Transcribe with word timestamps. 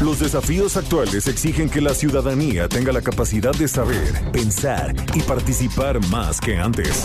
Los 0.00 0.18
desafíos 0.18 0.76
actuales 0.76 1.26
exigen 1.28 1.68
que 1.68 1.80
la 1.80 1.94
ciudadanía 1.94 2.68
tenga 2.68 2.92
la 2.92 3.02
capacidad 3.02 3.52
de 3.52 3.68
saber, 3.68 4.14
pensar 4.32 4.94
y 5.14 5.20
participar 5.20 6.04
más 6.08 6.40
que 6.40 6.58
antes. 6.58 7.04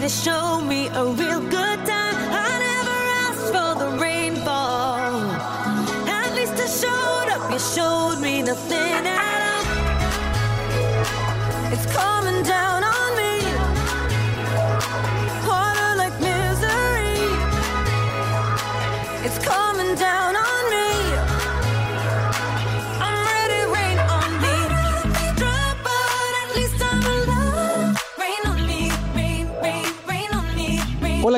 To 0.00 0.08
show 0.08 0.60
me 0.60 0.86
a 0.88 1.04
real 1.04 1.40
good 1.40 1.78
time. 1.86 2.16
I 2.30 2.50
never 2.68 2.98
asked 3.26 3.48
for 3.54 3.74
the 3.82 3.88
rainfall. 4.00 4.98
At 6.08 6.34
least 6.36 6.54
I 6.54 6.66
showed 6.82 7.28
up. 7.34 7.50
You 7.52 7.58
showed 7.58 8.20
me 8.20 8.42
nothing 8.42 9.06
at 9.06 9.40
all. 9.50 9.64
It's 11.72 11.86
coming 11.92 12.42
down 12.44 12.84
on 12.84 13.16
me. 13.16 13.42
Harder 15.48 15.96
like 16.02 16.16
misery. 16.20 17.18
It's 19.26 19.38
coming 19.44 19.96
down 19.96 20.17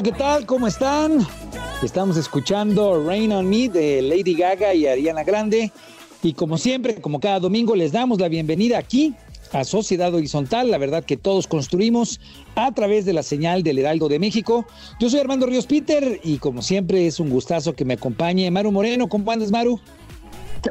Hola, 0.01 0.13
¿qué 0.13 0.19
tal? 0.19 0.47
¿Cómo 0.47 0.67
están? 0.67 1.19
Estamos 1.83 2.17
escuchando 2.17 3.05
Rain 3.07 3.33
on 3.33 3.47
Me 3.51 3.69
de 3.69 4.01
Lady 4.01 4.33
Gaga 4.33 4.73
y 4.73 4.87
Ariana 4.87 5.25
Grande. 5.25 5.71
Y 6.23 6.33
como 6.33 6.57
siempre, 6.57 7.03
como 7.03 7.21
cada 7.21 7.39
domingo, 7.39 7.77
les 7.77 7.93
damos 7.93 8.19
la 8.19 8.29
bienvenida 8.31 8.79
aquí 8.79 9.15
a 9.53 9.63
Sociedad 9.63 10.15
Horizontal, 10.15 10.71
la 10.71 10.79
verdad 10.79 11.05
que 11.05 11.19
todos 11.19 11.47
construimos 11.47 12.19
a 12.55 12.73
través 12.73 13.05
de 13.05 13.13
la 13.13 13.23
señal 13.23 13.63
del 13.63 13.79
Heraldo 13.79 14.09
de 14.09 14.19
México. 14.19 14.65
Yo 14.99 15.11
soy 15.11 15.21
Armando 15.21 15.45
Ríos 15.45 15.67
Peter 15.67 16.19
y 16.25 16.39
como 16.39 16.63
siempre 16.63 17.07
es 17.07 17.21
un 17.21 17.29
gustazo 17.29 17.75
que 17.75 17.85
me 17.85 17.93
acompañe 17.93 18.51
Maru 18.51 18.73
Moreno. 18.73 19.07
¿Cómo 19.07 19.31
andas, 19.31 19.51
Maru? 19.51 19.79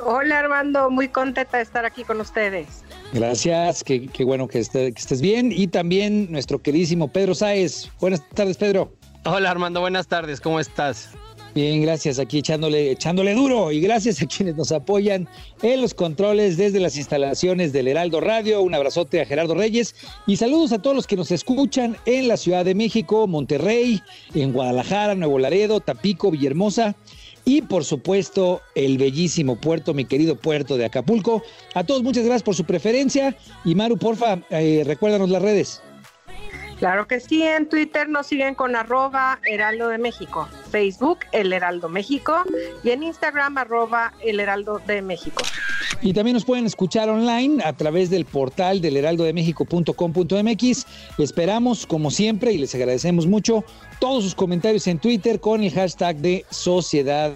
Hola 0.08 0.40
Armando, 0.40 0.90
muy 0.90 1.08
contenta 1.08 1.58
de 1.58 1.64
estar 1.64 1.86
aquí 1.86 2.04
con 2.04 2.20
ustedes. 2.20 2.66
Gracias, 3.14 3.84
qué, 3.84 4.08
qué 4.08 4.24
bueno 4.24 4.48
que, 4.48 4.60
esté- 4.60 4.92
que 4.92 5.00
estés 5.00 5.22
bien. 5.22 5.52
Y 5.52 5.68
también 5.68 6.32
nuestro 6.32 6.60
queridísimo 6.64 7.10
Pedro 7.10 7.36
Sáez. 7.36 7.92
Buenas 8.00 8.28
tardes, 8.30 8.58
Pedro. 8.58 8.94
Hola 9.26 9.52
Armando, 9.52 9.82
buenas 9.82 10.08
tardes, 10.08 10.40
¿cómo 10.40 10.62
estás? 10.62 11.10
Bien, 11.54 11.82
gracias 11.82 12.20
aquí 12.20 12.40
echándole, 12.40 12.92
echándole 12.92 13.34
duro 13.34 13.70
y 13.72 13.82
gracias 13.82 14.22
a 14.22 14.26
quienes 14.28 14.56
nos 14.56 14.72
apoyan 14.72 15.28
en 15.62 15.82
los 15.82 15.94
controles 15.94 16.56
desde 16.56 16.80
las 16.80 16.96
instalaciones 16.96 17.74
del 17.74 17.90
Heraldo 17.90 18.22
Radio. 18.22 18.62
Un 18.62 18.76
abrazote 18.76 19.20
a 19.20 19.26
Gerardo 19.26 19.56
Reyes 19.56 19.94
y 20.26 20.38
saludos 20.38 20.72
a 20.72 20.82
todos 20.82 20.96
los 20.96 21.06
que 21.06 21.18
nos 21.18 21.32
escuchan 21.32 21.98
en 22.06 22.30
la 22.30 22.38
Ciudad 22.38 22.64
de 22.64 22.76
México, 22.76 23.28
Monterrey, 23.28 24.02
en 24.36 24.54
Guadalajara, 24.54 25.16
Nuevo 25.16 25.38
Laredo, 25.38 25.82
Tapico, 25.82 26.32
Villahermosa 26.32 26.96
y 27.44 27.62
por 27.64 27.84
supuesto 27.84 28.62
el 28.74 28.98
bellísimo 28.98 29.58
puerto, 29.58 29.94
mi 29.94 30.06
querido 30.06 30.38
puerto 30.38 30.78
de 30.78 30.86
Acapulco. 30.86 31.44
A 31.74 31.84
todos 31.84 32.04
muchas 32.04 32.24
gracias 32.24 32.44
por 32.44 32.56
su 32.56 32.64
preferencia 32.64 33.36
y 33.66 33.76
Maru, 33.76 33.98
porfa, 33.98 34.40
eh, 34.50 34.84
recuérdanos 34.86 35.30
las 35.30 35.42
redes. 35.42 35.82
Claro 36.80 37.08
que 37.08 37.20
sí, 37.20 37.44
en 37.44 37.68
Twitter 37.68 38.08
nos 38.08 38.28
siguen 38.28 38.56
con 38.56 38.74
arroba 38.74 39.40
Heraldo 39.44 39.90
de 39.90 39.98
México, 39.98 40.48
Facebook 40.72 41.20
El 41.34 41.52
Heraldo 41.52 41.90
México 41.90 42.44
y 42.84 42.92
en 42.92 43.04
Instagram 43.04 43.58
arroba 43.58 44.14
El 44.24 44.40
Heraldo 44.40 44.80
de 44.88 45.02
México. 45.02 45.44
Y 46.02 46.14
también 46.14 46.36
nos 46.36 46.46
pueden 46.46 46.66
escuchar 46.66 47.10
online 47.10 47.62
a 47.66 47.74
través 47.74 48.10
del 48.10 48.24
portal 48.24 48.80
del 48.80 48.96
heraldodemexico.com.mx. 48.96 50.86
Esperamos, 51.18 51.86
como 51.86 52.10
siempre, 52.12 52.54
y 52.54 52.58
les 52.58 52.74
agradecemos 52.74 53.28
mucho 53.28 53.66
todos 54.00 54.24
sus 54.24 54.34
comentarios 54.34 54.88
en 54.88 55.00
Twitter 55.00 55.42
con 55.42 55.62
el 55.62 55.74
hashtag 55.74 56.16
de 56.18 56.46
Sociedad 56.50 57.34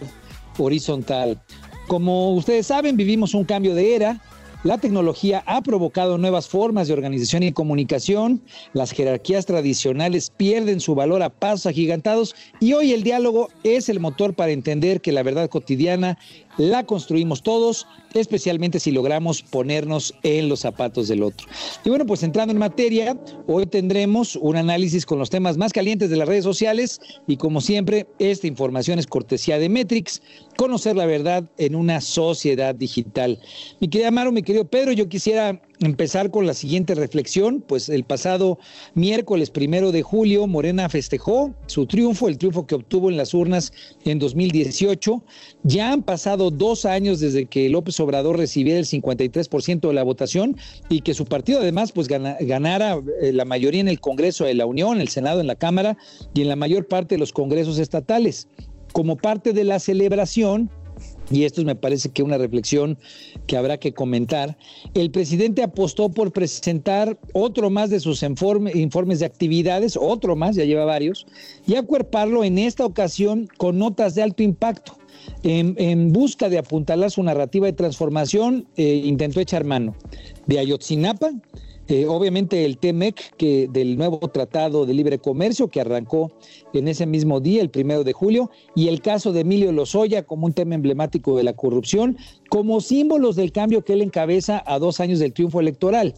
Horizontal. 0.57 1.41
Como 1.87 2.33
ustedes 2.35 2.67
saben, 2.67 2.95
vivimos 2.95 3.33
un 3.33 3.43
cambio 3.43 3.75
de 3.75 3.95
era. 3.95 4.21
La 4.63 4.77
tecnología 4.77 5.43
ha 5.45 5.61
provocado 5.61 6.17
nuevas 6.17 6.47
formas 6.47 6.87
de 6.87 6.93
organización 6.93 7.43
y 7.43 7.51
comunicación. 7.51 8.41
Las 8.71 8.91
jerarquías 8.91 9.45
tradicionales 9.45 10.29
pierden 10.29 10.79
su 10.79 10.95
valor 10.95 11.21
a 11.21 11.29
pasos 11.29 11.65
agigantados 11.65 12.33
y 12.61 12.71
hoy 12.71 12.93
el 12.93 13.03
diálogo 13.03 13.49
es 13.65 13.89
el 13.89 13.99
motor 13.99 14.35
para 14.35 14.53
entender 14.53 15.01
que 15.01 15.11
la 15.11 15.21
verdad 15.21 15.49
cotidiana 15.49 16.17
la 16.57 16.83
construimos 16.85 17.41
todos, 17.41 17.87
especialmente 18.13 18.79
si 18.79 18.91
logramos 18.91 19.41
ponernos 19.41 20.13
en 20.23 20.49
los 20.49 20.61
zapatos 20.61 21.07
del 21.07 21.23
otro. 21.23 21.47
Y 21.83 21.89
bueno, 21.89 22.05
pues 22.05 22.23
entrando 22.23 22.51
en 22.51 22.59
materia, 22.59 23.17
hoy 23.47 23.65
tendremos 23.65 24.35
un 24.35 24.55
análisis 24.55 25.05
con 25.05 25.19
los 25.19 25.29
temas 25.29 25.57
más 25.57 25.73
calientes 25.73 26.09
de 26.09 26.17
las 26.17 26.27
redes 26.27 26.43
sociales 26.43 27.01
y 27.27 27.37
como 27.37 27.61
siempre, 27.61 28.07
esta 28.19 28.47
información 28.47 28.99
es 28.99 29.07
cortesía 29.07 29.57
de 29.57 29.69
Metrix, 29.69 30.21
conocer 30.57 30.95
la 30.95 31.05
verdad 31.05 31.43
en 31.57 31.75
una 31.75 32.01
sociedad 32.01 32.75
digital. 32.75 33.39
Mi 33.79 33.87
querida 33.87 34.11
Maro, 34.11 34.31
mi 34.31 34.43
querido 34.43 34.65
Pedro, 34.65 34.91
yo 34.91 35.09
quisiera 35.09 35.61
empezar 35.85 36.31
con 36.31 36.45
la 36.45 36.53
siguiente 36.53 36.95
reflexión, 36.95 37.63
pues 37.67 37.89
el 37.89 38.03
pasado 38.03 38.59
miércoles 38.93 39.49
primero 39.49 39.91
de 39.91 40.01
julio, 40.01 40.47
Morena 40.47 40.89
festejó 40.89 41.53
su 41.67 41.85
triunfo, 41.85 42.27
el 42.27 42.37
triunfo 42.37 42.65
que 42.67 42.75
obtuvo 42.75 43.09
en 43.09 43.17
las 43.17 43.33
urnas 43.33 43.71
en 44.05 44.19
2018. 44.19 45.23
Ya 45.63 45.91
han 45.91 46.03
pasado 46.03 46.51
dos 46.51 46.85
años 46.85 47.19
desde 47.19 47.45
que 47.45 47.69
López 47.69 47.99
Obrador 47.99 48.37
recibiera 48.37 48.79
el 48.79 48.85
53% 48.85 49.87
de 49.87 49.93
la 49.93 50.03
votación 50.03 50.57
y 50.89 51.01
que 51.01 51.13
su 51.13 51.25
partido 51.25 51.59
además 51.59 51.91
pues 51.91 52.07
gana- 52.07 52.37
ganara 52.39 52.99
eh, 53.21 53.31
la 53.33 53.45
mayoría 53.45 53.81
en 53.81 53.87
el 53.87 53.99
Congreso 53.99 54.45
de 54.45 54.53
la 54.53 54.65
Unión, 54.65 55.01
el 55.01 55.09
Senado, 55.09 55.41
en 55.41 55.47
la 55.47 55.55
Cámara 55.55 55.97
y 56.33 56.41
en 56.41 56.49
la 56.49 56.55
mayor 56.55 56.87
parte 56.87 57.15
de 57.15 57.19
los 57.19 57.33
congresos 57.33 57.79
estatales. 57.79 58.47
Como 58.93 59.17
parte 59.17 59.53
de 59.53 59.63
la 59.63 59.79
celebración, 59.79 60.69
y 61.31 61.43
esto 61.43 61.63
me 61.63 61.75
parece 61.75 62.09
que 62.09 62.23
una 62.23 62.37
reflexión 62.37 62.97
que 63.47 63.57
habrá 63.57 63.77
que 63.77 63.93
comentar, 63.93 64.57
el 64.93 65.11
presidente 65.11 65.63
apostó 65.63 66.09
por 66.09 66.31
presentar 66.31 67.17
otro 67.33 67.69
más 67.69 67.89
de 67.89 67.99
sus 67.99 68.23
informe- 68.23 68.75
informes 68.75 69.19
de 69.19 69.25
actividades, 69.25 69.97
otro 69.99 70.35
más, 70.35 70.55
ya 70.55 70.65
lleva 70.65 70.85
varios, 70.85 71.25
y 71.65 71.75
acuerparlo 71.75 72.43
en 72.43 72.57
esta 72.57 72.85
ocasión 72.85 73.47
con 73.57 73.77
notas 73.79 74.15
de 74.15 74.23
alto 74.23 74.43
impacto. 74.43 74.97
En, 75.43 75.75
en 75.77 76.11
busca 76.11 76.49
de 76.49 76.57
apuntalar 76.57 77.09
su 77.09 77.23
narrativa 77.23 77.65
de 77.65 77.73
transformación, 77.73 78.67
eh, 78.75 79.01
intentó 79.05 79.39
echar 79.39 79.63
mano 79.63 79.95
de 80.47 80.59
Ayotzinapa, 80.59 81.31
eh, 81.87 82.05
obviamente 82.07 82.63
el 82.63 82.77
TEMEC 82.77 83.35
que 83.35 83.67
del 83.71 83.97
nuevo 83.97 84.19
Tratado 84.29 84.85
de 84.85 84.93
Libre 84.93 85.19
Comercio 85.19 85.67
que 85.67 85.81
arrancó 85.81 86.31
en 86.73 86.87
ese 86.87 87.05
mismo 87.05 87.39
día, 87.41 87.61
el 87.61 87.69
primero 87.69 88.03
de 88.03 88.13
julio, 88.13 88.49
y 88.75 88.87
el 88.87 89.01
caso 89.01 89.33
de 89.33 89.41
Emilio 89.41 89.71
Lozoya 89.71 90.23
como 90.23 90.45
un 90.45 90.53
tema 90.53 90.75
emblemático 90.75 91.35
de 91.35 91.43
la 91.43 91.53
corrupción, 91.53 92.17
como 92.53 92.81
símbolos 92.81 93.35
del 93.35 93.51
cambio 93.51 93.83
que 93.83 93.93
él 93.93 94.03
encabeza 94.03 94.61
a 94.67 94.77
dos 94.77 94.99
años 94.99 95.17
del 95.17 95.33
triunfo 95.33 95.59
electoral. 95.59 96.13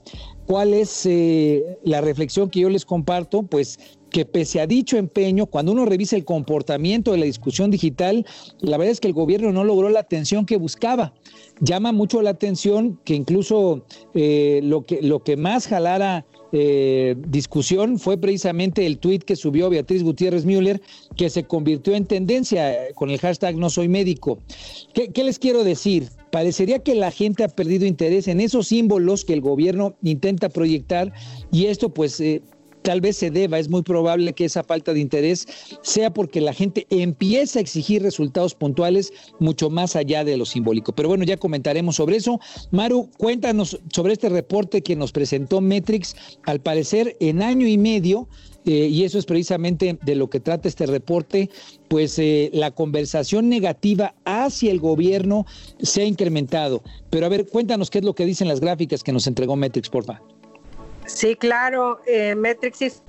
¿Cuál 0.45 0.73
es 0.73 1.05
eh, 1.05 1.63
la 1.85 2.01
reflexión 2.01 2.49
que 2.49 2.59
yo 2.59 2.69
les 2.69 2.83
comparto? 2.83 3.43
Pues 3.43 3.79
que 4.09 4.25
pese 4.25 4.59
a 4.59 4.67
dicho 4.67 4.97
empeño, 4.97 5.45
cuando 5.45 5.71
uno 5.71 5.85
revisa 5.85 6.17
el 6.17 6.25
comportamiento 6.25 7.13
de 7.13 7.19
la 7.19 7.25
discusión 7.25 7.71
digital, 7.71 8.25
la 8.59 8.75
verdad 8.75 8.91
es 8.91 8.99
que 8.99 9.07
el 9.07 9.13
gobierno 9.13 9.53
no 9.53 9.63
logró 9.63 9.87
la 9.87 10.01
atención 10.01 10.45
que 10.45 10.57
buscaba. 10.57 11.13
Llama 11.61 11.93
mucho 11.93 12.21
la 12.21 12.31
atención 12.31 12.99
que 13.05 13.15
incluso 13.15 13.85
eh, 14.13 14.59
lo, 14.61 14.83
que, 14.83 15.01
lo 15.01 15.23
que 15.23 15.37
más 15.37 15.67
jalara 15.67 16.25
eh, 16.57 17.15
discusión 17.27 17.99
fue 17.99 18.17
precisamente 18.17 18.85
el 18.85 18.97
tuit 18.97 19.23
que 19.23 19.35
subió 19.35 19.69
Beatriz 19.69 20.03
Gutiérrez 20.03 20.45
Müller, 20.45 20.81
que 21.17 21.29
se 21.29 21.43
convirtió 21.43 21.95
en 21.95 22.05
tendencia 22.05 22.73
con 22.95 23.09
el 23.09 23.19
hashtag 23.19 23.57
no 23.57 23.69
soy 23.69 23.89
médico. 23.89 24.39
¿Qué, 24.93 25.09
qué 25.09 25.25
les 25.25 25.37
quiero 25.37 25.65
decir? 25.65 26.07
Parecería 26.31 26.79
que 26.79 26.95
la 26.95 27.11
gente 27.11 27.43
ha 27.43 27.49
perdido 27.49 27.85
interés 27.85 28.29
en 28.29 28.39
esos 28.39 28.67
símbolos 28.67 29.25
que 29.25 29.33
el 29.33 29.41
gobierno 29.41 29.95
intenta 30.01 30.47
proyectar 30.47 31.11
y 31.51 31.65
esto 31.65 31.89
pues 31.93 32.21
eh, 32.21 32.41
tal 32.85 33.01
vez 33.01 33.17
se 33.17 33.31
deba, 33.31 33.57
es 33.57 33.67
muy 33.67 33.81
probable 33.81 34.33
que 34.33 34.45
esa 34.45 34.63
falta 34.63 34.93
de 34.93 34.99
interés 34.99 35.47
sea 35.81 36.13
porque 36.13 36.39
la 36.39 36.53
gente 36.53 36.85
empieza 36.91 37.57
a 37.57 37.61
exigir 37.63 38.03
resultados 38.03 38.53
puntuales 38.53 39.11
mucho 39.39 39.71
más 39.71 39.95
allá 39.95 40.23
de 40.23 40.37
lo 40.37 40.45
simbólico. 40.45 40.93
Pero 40.93 41.09
bueno, 41.09 41.25
ya 41.25 41.37
comentaremos 41.37 41.95
sobre 41.95 42.17
eso. 42.17 42.39
Maru, 42.69 43.09
cuéntanos 43.17 43.79
sobre 43.91 44.13
este 44.13 44.29
reporte 44.29 44.83
que 44.83 44.95
nos 44.95 45.11
presentó 45.11 45.61
Metrix, 45.61 46.15
al 46.45 46.61
parecer 46.61 47.17
en 47.19 47.41
año 47.41 47.67
y 47.67 47.77
medio. 47.77 48.27
Eh, 48.67 48.87
y 48.87 49.03
eso 49.03 49.19
es 49.19 49.25
precisamente 49.25 49.97
de 50.03 50.15
lo 50.15 50.27
que 50.29 50.39
trata 50.39 50.67
este 50.67 50.87
reporte, 50.87 51.51
pues 51.87 52.17
eh, 52.17 52.49
la 52.51 52.71
conversación 52.71 53.47
negativa 53.47 54.15
hacia 54.25 54.71
el 54.71 54.79
gobierno 54.79 55.45
se 55.79 56.01
ha 56.01 56.05
incrementado. 56.05 56.81
Pero 57.11 57.27
a 57.27 57.29
ver, 57.29 57.47
cuéntanos 57.47 57.91
qué 57.91 57.99
es 57.99 58.05
lo 58.05 58.15
que 58.15 58.25
dicen 58.25 58.47
las 58.47 58.59
gráficas 58.59 59.03
que 59.03 59.11
nos 59.11 59.27
entregó 59.27 59.55
Metrix, 59.55 59.89
porfa. 59.89 60.19
Sí, 61.05 61.35
claro. 61.35 61.99
Eh, 62.07 62.35
Metrix 62.35 63.01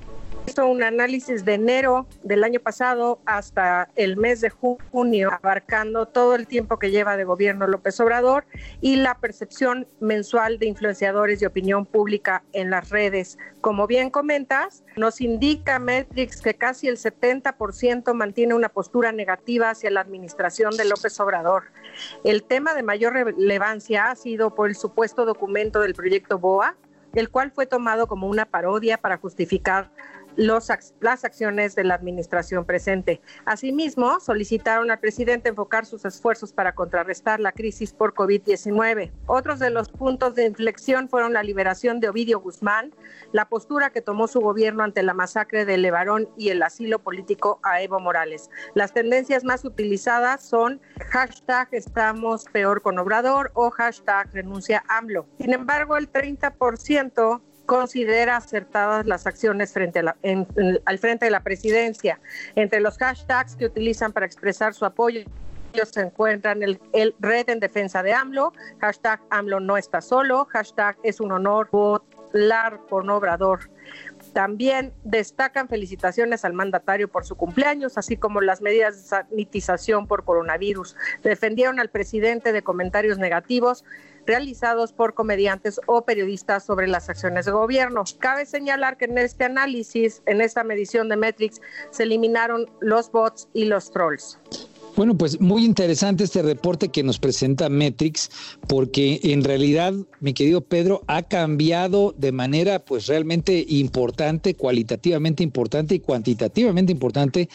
hizo 0.46 0.66
un 0.66 0.82
análisis 0.82 1.44
de 1.44 1.54
enero 1.54 2.06
del 2.22 2.44
año 2.44 2.60
pasado 2.60 3.20
hasta 3.26 3.88
el 3.96 4.16
mes 4.16 4.40
de 4.40 4.50
junio, 4.50 5.30
abarcando 5.32 6.06
todo 6.06 6.34
el 6.34 6.46
tiempo 6.46 6.78
que 6.78 6.90
lleva 6.90 7.16
de 7.16 7.24
gobierno 7.24 7.66
López 7.66 7.98
Obrador 8.00 8.44
y 8.80 8.96
la 8.96 9.16
percepción 9.18 9.86
mensual 10.00 10.58
de 10.58 10.66
influenciadores 10.66 11.40
de 11.40 11.46
opinión 11.46 11.84
pública 11.84 12.44
en 12.52 12.70
las 12.70 12.90
redes. 12.90 13.38
Como 13.60 13.86
bien 13.86 14.10
comentas, 14.10 14.84
nos 14.96 15.20
indica 15.20 15.78
Metrix 15.78 16.40
que 16.40 16.54
casi 16.54 16.88
el 16.88 16.98
70% 16.98 18.14
mantiene 18.14 18.54
una 18.54 18.68
postura 18.68 19.12
negativa 19.12 19.70
hacia 19.70 19.90
la 19.90 20.00
administración 20.00 20.76
de 20.76 20.84
López 20.84 21.18
Obrador. 21.18 21.64
El 22.24 22.44
tema 22.44 22.74
de 22.74 22.82
mayor 22.82 23.14
relevancia 23.14 24.10
ha 24.10 24.14
sido 24.14 24.54
por 24.54 24.68
el 24.68 24.76
supuesto 24.76 25.24
documento 25.24 25.80
del 25.80 25.94
proyecto 25.94 26.38
BOA, 26.38 26.76
el 27.16 27.30
cual 27.30 27.50
fue 27.50 27.66
tomado 27.66 28.06
como 28.06 28.28
una 28.28 28.46
parodia 28.46 28.98
para 28.98 29.16
justificar 29.16 29.90
los, 30.36 30.70
las 31.00 31.24
acciones 31.24 31.74
de 31.74 31.84
la 31.84 31.94
administración 31.94 32.64
presente. 32.64 33.20
Asimismo, 33.44 34.20
solicitaron 34.20 34.90
al 34.90 35.00
presidente 35.00 35.48
enfocar 35.48 35.86
sus 35.86 36.04
esfuerzos 36.04 36.52
para 36.52 36.74
contrarrestar 36.74 37.40
la 37.40 37.52
crisis 37.52 37.92
por 37.92 38.14
COVID-19. 38.14 39.12
Otros 39.26 39.58
de 39.58 39.70
los 39.70 39.88
puntos 39.88 40.34
de 40.34 40.46
inflexión 40.46 41.08
fueron 41.08 41.32
la 41.32 41.42
liberación 41.42 42.00
de 42.00 42.08
Ovidio 42.08 42.40
Guzmán, 42.40 42.94
la 43.32 43.48
postura 43.48 43.90
que 43.90 44.02
tomó 44.02 44.28
su 44.28 44.40
gobierno 44.40 44.84
ante 44.84 45.02
la 45.02 45.14
masacre 45.14 45.64
de 45.64 45.78
Levarón 45.78 46.28
y 46.36 46.50
el 46.50 46.62
asilo 46.62 47.00
político 47.00 47.60
a 47.62 47.80
Evo 47.82 48.00
Morales. 48.00 48.50
Las 48.74 48.92
tendencias 48.92 49.44
más 49.44 49.64
utilizadas 49.64 50.42
son 50.42 50.80
hashtag 51.10 51.68
estamos 51.72 52.44
peor 52.52 52.82
con 52.82 52.98
Obrador 52.98 53.50
o 53.54 53.70
hashtag 53.70 54.32
renuncia 54.32 54.84
AMLO. 54.88 55.26
Sin 55.38 55.52
embargo, 55.52 55.96
el 55.96 56.10
30% 56.10 57.40
considera 57.66 58.36
acertadas 58.36 59.06
las 59.06 59.26
acciones 59.26 59.72
frente 59.72 59.98
a 59.98 60.02
la, 60.02 60.16
al 60.84 60.98
frente 60.98 61.26
de 61.26 61.30
la 61.30 61.42
presidencia. 61.42 62.20
Entre 62.54 62.80
los 62.80 62.96
hashtags 62.96 63.56
que 63.56 63.66
utilizan 63.66 64.12
para 64.12 64.26
expresar 64.26 64.72
su 64.74 64.84
apoyo 64.84 65.22
se 65.84 66.00
encuentran 66.00 66.62
el, 66.62 66.80
el, 66.94 67.14
Red 67.20 67.50
en 67.50 67.60
Defensa 67.60 68.02
de 68.02 68.14
AMLO, 68.14 68.52
hashtag 68.80 69.20
AMLO 69.28 69.60
no 69.60 69.76
está 69.76 70.00
solo, 70.00 70.46
hashtag 70.46 70.96
es 71.02 71.20
un 71.20 71.32
honor 71.32 71.68
votar 71.70 72.80
con 72.88 73.10
Obrador. 73.10 73.70
También 74.32 74.92
destacan 75.04 75.68
felicitaciones 75.68 76.44
al 76.44 76.52
mandatario 76.52 77.08
por 77.08 77.24
su 77.24 77.36
cumpleaños, 77.36 77.96
así 77.96 78.16
como 78.16 78.40
las 78.40 78.60
medidas 78.60 78.96
de 78.96 79.02
sanitización 79.02 80.06
por 80.06 80.24
coronavirus. 80.24 80.96
Defendieron 81.22 81.78
al 81.80 81.90
presidente 81.90 82.52
de 82.52 82.62
comentarios 82.62 83.18
negativos 83.18 83.84
realizados 84.26 84.92
por 84.92 85.14
comediantes 85.14 85.80
o 85.86 86.04
periodistas 86.04 86.64
sobre 86.64 86.88
las 86.88 87.08
acciones 87.08 87.46
de 87.46 87.52
gobierno. 87.52 88.04
Cabe 88.18 88.46
señalar 88.46 88.96
que 88.96 89.06
en 89.06 89.18
este 89.18 89.44
análisis, 89.44 90.22
en 90.26 90.40
esta 90.40 90.64
medición 90.64 91.08
de 91.08 91.16
Metrix, 91.16 91.60
se 91.90 92.02
eliminaron 92.02 92.70
los 92.80 93.10
bots 93.10 93.48
y 93.52 93.66
los 93.66 93.90
trolls. 93.90 94.38
Bueno, 94.96 95.14
pues 95.14 95.42
muy 95.42 95.62
interesante 95.66 96.24
este 96.24 96.40
reporte 96.40 96.88
que 96.88 97.02
nos 97.02 97.18
presenta 97.18 97.68
Metrix, 97.68 98.30
porque 98.66 99.20
en 99.24 99.44
realidad, 99.44 99.92
mi 100.20 100.32
querido 100.32 100.62
Pedro, 100.62 101.02
ha 101.06 101.22
cambiado 101.22 102.14
de 102.16 102.32
manera 102.32 102.78
pues 102.78 103.06
realmente 103.06 103.66
importante, 103.68 104.54
cualitativamente 104.54 105.42
importante 105.42 105.96
y 105.96 106.00
cuantitativamente 106.00 106.92
importante 106.92 107.50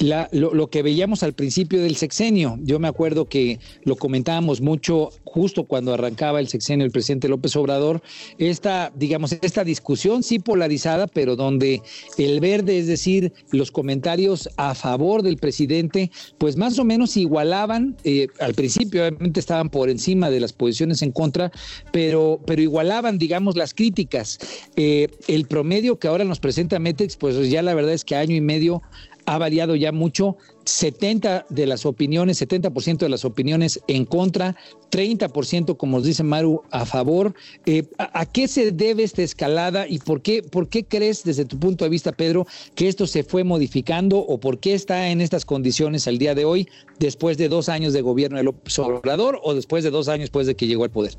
la, 0.00 0.28
lo, 0.32 0.52
lo, 0.52 0.68
que 0.68 0.82
veíamos 0.82 1.22
al 1.22 1.32
principio 1.32 1.80
del 1.80 1.94
sexenio. 1.94 2.58
Yo 2.60 2.80
me 2.80 2.88
acuerdo 2.88 3.26
que 3.26 3.60
lo 3.84 3.94
comentábamos 3.94 4.60
mucho 4.60 5.10
justo 5.22 5.66
cuando 5.66 5.94
arrancaba 5.94 6.40
el 6.40 6.48
sexenio 6.48 6.82
del 6.82 6.90
presidente 6.90 7.28
López 7.28 7.54
Obrador, 7.54 8.02
esta, 8.38 8.90
digamos, 8.96 9.30
esta 9.40 9.62
discusión 9.62 10.24
sí 10.24 10.40
polarizada, 10.40 11.06
pero 11.06 11.36
donde 11.36 11.82
el 12.18 12.40
verde, 12.40 12.80
es 12.80 12.88
decir, 12.88 13.32
los 13.52 13.70
comentarios 13.70 14.50
a 14.56 14.74
favor 14.74 15.22
del 15.22 15.36
presidente, 15.36 16.10
pues 16.36 16.56
más 16.56 16.79
o 16.80 16.84
menos 16.84 17.16
igualaban, 17.16 17.96
eh, 18.04 18.28
al 18.40 18.54
principio 18.54 19.02
obviamente 19.02 19.40
estaban 19.40 19.70
por 19.70 19.90
encima 19.90 20.30
de 20.30 20.40
las 20.40 20.52
posiciones 20.52 21.02
en 21.02 21.12
contra, 21.12 21.52
pero, 21.92 22.40
pero 22.46 22.62
igualaban, 22.62 23.18
digamos, 23.18 23.56
las 23.56 23.74
críticas. 23.74 24.38
Eh, 24.76 25.08
el 25.28 25.46
promedio 25.46 25.98
que 25.98 26.08
ahora 26.08 26.24
nos 26.24 26.40
presenta 26.40 26.78
Metex, 26.78 27.16
pues 27.16 27.50
ya 27.50 27.62
la 27.62 27.74
verdad 27.74 27.92
es 27.92 28.04
que 28.04 28.16
año 28.16 28.34
y 28.34 28.40
medio 28.40 28.82
ha 29.30 29.38
variado 29.38 29.76
ya 29.76 29.92
mucho. 29.92 30.36
70 30.64 31.46
de 31.48 31.66
las 31.66 31.86
opiniones, 31.86 32.42
70% 32.42 32.98
de 32.98 33.08
las 33.08 33.24
opiniones 33.24 33.80
en 33.86 34.04
contra, 34.04 34.56
30%, 34.90 35.76
como 35.76 36.00
dice 36.00 36.22
Maru, 36.22 36.62
a 36.70 36.84
favor. 36.84 37.34
Eh, 37.64 37.84
¿a, 37.98 38.20
¿a, 38.20 38.26
qué 38.26 38.48
se 38.48 38.72
debe 38.72 39.04
esta 39.04 39.22
escalada 39.22 39.86
y 39.88 39.98
por 39.98 40.20
qué, 40.20 40.42
por 40.42 40.68
qué 40.68 40.84
crees, 40.84 41.22
desde 41.24 41.44
tu 41.44 41.58
punto 41.58 41.84
de 41.84 41.90
vista, 41.90 42.12
Pedro, 42.12 42.46
que 42.74 42.88
esto 42.88 43.06
se 43.06 43.22
fue 43.22 43.44
modificando 43.44 44.18
o 44.18 44.38
por 44.38 44.58
qué 44.58 44.74
está 44.74 45.08
en 45.08 45.20
estas 45.20 45.44
condiciones 45.44 46.08
al 46.08 46.18
día 46.18 46.34
de 46.34 46.44
hoy, 46.44 46.68
después 46.98 47.38
de 47.38 47.48
dos 47.48 47.68
años 47.68 47.92
de 47.92 48.02
gobierno 48.02 48.36
de 48.36 48.44
López 48.44 48.78
o 48.78 49.54
después 49.54 49.84
de 49.84 49.90
dos 49.90 50.08
años 50.08 50.24
después 50.24 50.46
de 50.46 50.54
que 50.56 50.66
llegó 50.66 50.84
al 50.84 50.90
poder? 50.90 51.16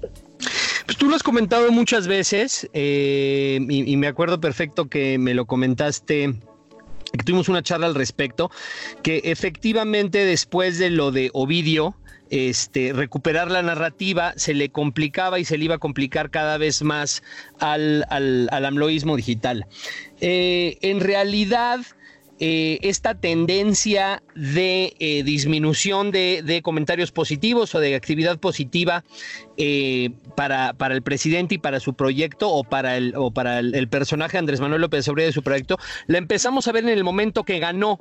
Pues 0.86 0.98
tú 0.98 1.08
lo 1.08 1.16
has 1.16 1.24
comentado 1.24 1.72
muchas 1.72 2.08
veces 2.08 2.70
eh, 2.74 3.60
y, 3.70 3.98
me 3.98 4.08
acuerdo 4.08 4.40
perfecto 4.40 4.90
que 4.90 5.18
me 5.18 5.34
lo 5.34 5.46
comentaste 5.46 6.34
tuvimos 7.26 7.50
una 7.50 7.62
charla 7.62 7.88
al 7.88 7.96
respecto, 7.96 8.52
que 9.04 9.22
efectivamente 9.26 10.26
después 10.26 10.78
de 10.78 10.90
lo 10.90 11.12
de 11.12 11.30
Ovidio, 11.34 11.96
este, 12.30 12.94
recuperar 12.94 13.52
la 13.52 13.62
narrativa 13.62 14.34
se 14.38 14.54
le 14.54 14.70
complicaba 14.70 15.40
y 15.40 15.46
se 15.46 15.58
le 15.58 15.66
iba 15.66 15.76
a 15.76 15.80
complicar 15.80 16.30
cada 16.30 16.58
vez 16.58 16.82
más 16.82 17.24
al, 17.60 18.06
al, 18.10 18.48
al 18.52 18.66
amloísmo 18.66 19.18
digital. 19.18 19.68
Eh, 20.22 20.78
en 20.82 21.02
realidad, 21.02 21.82
eh, 22.40 22.80
esta 22.82 23.14
tendencia 23.14 24.24
de 24.34 24.96
eh, 24.98 25.22
disminución 25.24 26.10
de, 26.10 26.42
de, 26.44 26.64
comentarios 26.64 27.12
positivos 27.12 27.76
o 27.76 27.80
de 27.80 27.94
actividad 27.94 28.40
positiva 28.40 29.04
eh, 29.64 30.10
para, 30.36 30.74
para, 30.74 30.96
el 30.96 31.04
presidente 31.04 31.54
y 31.54 31.58
para 31.60 31.80
su 31.80 31.94
proyecto 31.94 32.50
o 32.50 32.64
para, 32.64 32.98
el, 32.98 33.14
o 33.16 33.30
para 33.30 33.60
el, 33.60 33.76
el 33.76 33.88
personaje 33.88 34.40
Andrés 34.40 34.60
Manuel 34.60 34.82
López 34.82 35.08
Obrador 35.08 35.30
de 35.30 35.34
su 35.34 35.44
proyecto, 35.44 35.78
la 36.08 36.18
empezamos 36.18 36.68
a 36.68 36.72
ver 36.72 36.84
en 36.84 36.90
el 36.90 37.04
momento 37.04 37.44
que 37.44 37.60
ganó 37.60 38.00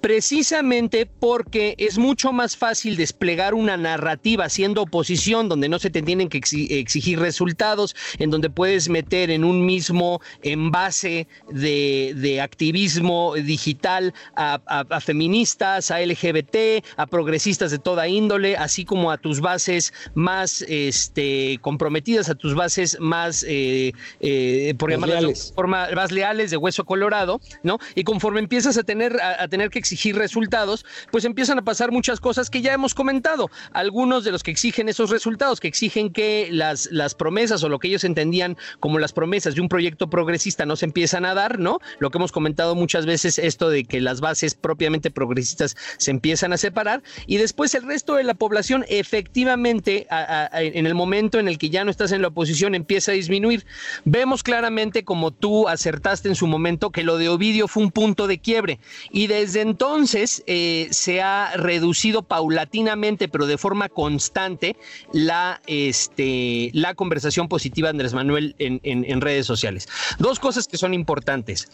precisamente 0.00 1.06
porque 1.06 1.74
es 1.78 1.98
mucho 1.98 2.32
más 2.32 2.56
fácil 2.56 2.96
desplegar 2.96 3.54
una 3.54 3.76
narrativa 3.76 4.48
siendo 4.48 4.82
oposición, 4.82 5.48
donde 5.48 5.68
no 5.68 5.78
se 5.78 5.90
te 5.90 6.02
tienen 6.02 6.28
que 6.28 6.38
exigir 6.38 7.20
resultados, 7.20 7.94
en 8.18 8.30
donde 8.30 8.50
puedes 8.50 8.88
meter 8.88 9.30
en 9.30 9.44
un 9.44 9.64
mismo 9.64 10.20
envase 10.42 11.28
de, 11.50 12.14
de 12.16 12.40
activismo 12.40 13.34
digital 13.34 14.12
a, 14.34 14.60
feministas, 15.00 15.90
a 15.90 16.00
LGBT, 16.00 16.84
a 16.96 17.06
progresistas 17.06 17.70
de 17.70 17.78
toda 17.78 18.08
índole, 18.08 18.56
así 18.56 18.84
como 18.84 19.10
a 19.10 19.18
tus 19.18 19.40
bases 19.40 19.92
más 20.14 20.64
este, 21.02 21.58
comprometidas, 21.60 22.28
a 22.28 22.34
tus 22.34 22.54
bases 22.54 22.98
más, 23.00 23.44
eh, 23.48 23.92
eh, 24.20 24.74
por 24.78 24.90
llamarlas 24.90 25.22
de 25.24 25.54
forma, 25.54 25.88
más 25.94 26.12
leales, 26.12 26.50
de 26.50 26.56
hueso 26.56 26.84
colorado, 26.84 27.40
¿no? 27.62 27.78
Y 27.94 28.04
conforme 28.04 28.40
empiezas 28.40 28.76
a 28.78 28.82
tener, 28.82 29.20
a, 29.20 29.42
a 29.42 29.48
tener 29.48 29.70
que 29.70 29.78
exigir 29.78 30.16
resultados, 30.16 30.84
pues 31.10 31.24
empiezan 31.24 31.58
a 31.58 31.62
pasar 31.62 31.90
muchas 31.90 32.20
cosas 32.20 32.50
que 32.50 32.62
ya 32.62 32.72
hemos 32.72 32.94
comentado. 32.94 33.50
Algunos 33.72 34.24
de 34.24 34.30
los 34.30 34.42
que 34.42 34.50
exigen 34.50 34.88
esos 34.88 35.10
resultados, 35.10 35.60
que 35.60 35.68
exigen 35.68 36.12
que 36.12 36.48
las, 36.50 36.88
las 36.92 37.14
promesas 37.14 37.62
o 37.62 37.68
lo 37.68 37.78
que 37.78 37.88
ellos 37.88 38.04
entendían 38.04 38.56
como 38.80 38.98
las 38.98 39.12
promesas 39.12 39.54
de 39.54 39.60
un 39.60 39.68
proyecto 39.68 40.08
progresista 40.08 40.66
no 40.66 40.76
se 40.76 40.86
empiezan 40.86 41.24
a 41.24 41.34
dar, 41.34 41.58
¿no? 41.58 41.78
Lo 41.98 42.10
que 42.10 42.18
hemos 42.18 42.32
comentado 42.32 42.74
muchas 42.74 43.06
veces, 43.06 43.38
esto 43.38 43.70
de 43.70 43.84
que 43.84 44.00
las 44.00 44.20
bases 44.20 44.54
propiamente 44.54 45.10
progresistas 45.10 45.76
se 45.98 46.10
empiezan 46.10 46.52
a 46.52 46.56
separar 46.56 47.02
y 47.26 47.38
después 47.38 47.74
el 47.74 47.84
resto 47.84 48.14
de 48.14 48.24
la 48.24 48.34
población 48.34 48.84
efectivamente 48.88 50.06
a, 50.10 50.48
a, 50.52 50.62
en 50.62 50.81
en 50.82 50.86
el 50.88 50.94
momento 50.94 51.38
en 51.38 51.46
el 51.46 51.58
que 51.58 51.70
ya 51.70 51.84
no 51.84 51.90
estás 51.90 52.10
en 52.12 52.22
la 52.22 52.28
oposición 52.28 52.74
empieza 52.74 53.12
a 53.12 53.14
disminuir. 53.14 53.64
Vemos 54.04 54.42
claramente, 54.42 55.04
como 55.04 55.30
tú 55.30 55.68
acertaste 55.68 56.28
en 56.28 56.34
su 56.34 56.48
momento, 56.48 56.90
que 56.90 57.04
lo 57.04 57.18
de 57.18 57.28
Ovidio 57.28 57.68
fue 57.68 57.84
un 57.84 57.92
punto 57.92 58.26
de 58.26 58.38
quiebre 58.38 58.80
y 59.10 59.28
desde 59.28 59.60
entonces 59.60 60.42
eh, 60.46 60.88
se 60.90 61.22
ha 61.22 61.52
reducido 61.56 62.22
paulatinamente, 62.22 63.28
pero 63.28 63.46
de 63.46 63.58
forma 63.58 63.88
constante, 63.88 64.76
la, 65.12 65.62
este, 65.66 66.70
la 66.74 66.94
conversación 66.94 67.48
positiva 67.48 67.88
Andrés 67.88 68.12
Manuel 68.12 68.56
en, 68.58 68.80
en 68.82 69.20
redes 69.20 69.46
sociales. 69.46 69.88
Dos 70.18 70.40
cosas 70.40 70.66
que 70.66 70.78
son 70.78 70.94
importantes. 70.94 71.68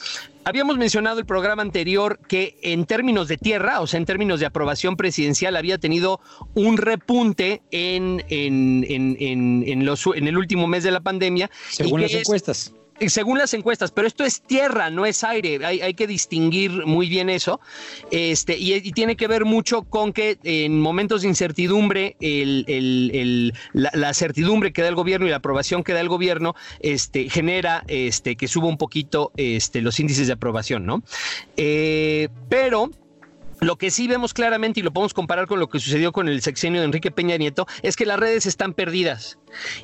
Habíamos 0.44 0.78
mencionado 0.78 1.18
el 1.18 1.26
programa 1.26 1.62
anterior 1.62 2.18
que 2.26 2.56
en 2.62 2.86
términos 2.86 3.28
de 3.28 3.36
tierra, 3.36 3.80
o 3.80 3.86
sea, 3.86 3.98
en 3.98 4.06
términos 4.06 4.40
de 4.40 4.46
aprobación 4.46 4.96
presidencial, 4.96 5.56
había 5.56 5.76
tenido 5.76 6.20
un 6.54 6.78
repunte 6.78 7.60
en, 7.70 8.24
en, 8.28 8.84
en 9.18 9.84
los, 9.84 10.06
en 10.14 10.28
el 10.28 10.36
último 10.36 10.66
mes 10.66 10.84
de 10.84 10.90
la 10.90 11.00
pandemia. 11.00 11.50
Según 11.70 12.02
las 12.02 12.14
encuestas 12.14 12.72
según 13.06 13.38
las 13.38 13.54
encuestas, 13.54 13.92
pero 13.92 14.08
esto 14.08 14.24
es 14.24 14.40
tierra, 14.40 14.90
no 14.90 15.06
es 15.06 15.22
aire, 15.22 15.64
hay, 15.64 15.80
hay 15.80 15.94
que 15.94 16.06
distinguir 16.06 16.84
muy 16.84 17.08
bien 17.08 17.30
eso, 17.30 17.60
este, 18.10 18.56
y, 18.58 18.80
tiene 18.92 19.16
que 19.16 19.28
ver 19.28 19.44
mucho 19.44 19.82
con 19.82 20.12
que 20.12 20.38
en 20.42 20.80
momentos 20.80 21.22
de 21.22 21.28
incertidumbre, 21.28 22.16
el, 22.20 22.64
el, 22.66 23.54
la, 23.72 24.14
certidumbre 24.14 24.72
que 24.72 24.82
da 24.82 24.88
el 24.88 24.96
gobierno 24.96 25.26
y 25.26 25.30
la 25.30 25.36
aprobación 25.36 25.84
que 25.84 25.92
da 25.92 26.00
el 26.00 26.08
gobierno 26.08 26.54
este, 26.80 27.30
genera 27.30 27.84
este, 27.86 28.34
que 28.34 28.48
suba 28.48 28.66
un 28.66 28.78
poquito 28.78 29.30
este, 29.36 29.82
los 29.82 30.00
índices 30.00 30.26
de 30.26 30.32
aprobación, 30.32 30.84
¿no? 30.84 31.02
Eh, 31.56 32.28
pero 32.48 32.90
lo 33.60 33.76
que 33.76 33.90
sí 33.90 34.06
vemos 34.06 34.34
claramente 34.34 34.80
y 34.80 34.82
lo 34.82 34.92
podemos 34.92 35.14
comparar 35.14 35.46
con 35.46 35.58
lo 35.58 35.68
que 35.68 35.80
sucedió 35.80 36.12
con 36.12 36.28
el 36.28 36.42
sexenio 36.42 36.80
de 36.80 36.86
Enrique 36.86 37.10
Peña 37.10 37.36
Nieto 37.36 37.66
es 37.82 37.96
que 37.96 38.06
las 38.06 38.18
redes 38.18 38.46
están 38.46 38.74
perdidas. 38.74 39.38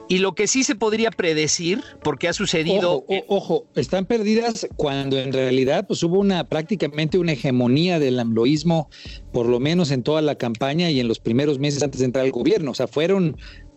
Y 0.09 0.19
lo 0.19 0.35
que 0.35 0.47
sí 0.47 0.64
se 0.64 0.75
podría 0.75 1.11
predecir, 1.11 1.83
porque 2.02 2.28
ha 2.28 2.33
sucedido... 2.33 3.04
Ojo, 3.28 3.66
están 3.75 4.07
perdidas 4.07 4.66
cuando 4.76 5.19
en 5.19 5.33
realidad 5.33 5.87
pues 5.87 6.02
hubo 6.02 6.19
una 6.19 6.45
prácticamente 6.49 7.19
una 7.19 7.33
hegemonía 7.33 7.99
del 7.99 8.21
amloísmo, 8.21 8.88
por 9.33 9.47
lo 9.47 9.61
menos 9.61 9.90
en 9.90 10.02
toda 10.02 10.23
la 10.23 10.37
campaña 10.37 10.90
y 10.90 11.00
en 11.00 11.09
los 11.09 11.19
primeros 11.19 11.59
meses 11.59 11.83
antes 11.83 12.00
de 12.00 12.07
entrar 12.07 12.25
al 12.25 12.33
gobierno. 12.33 12.71
O 12.71 12.75
sea, 12.75 12.87
fueron 12.87 13.37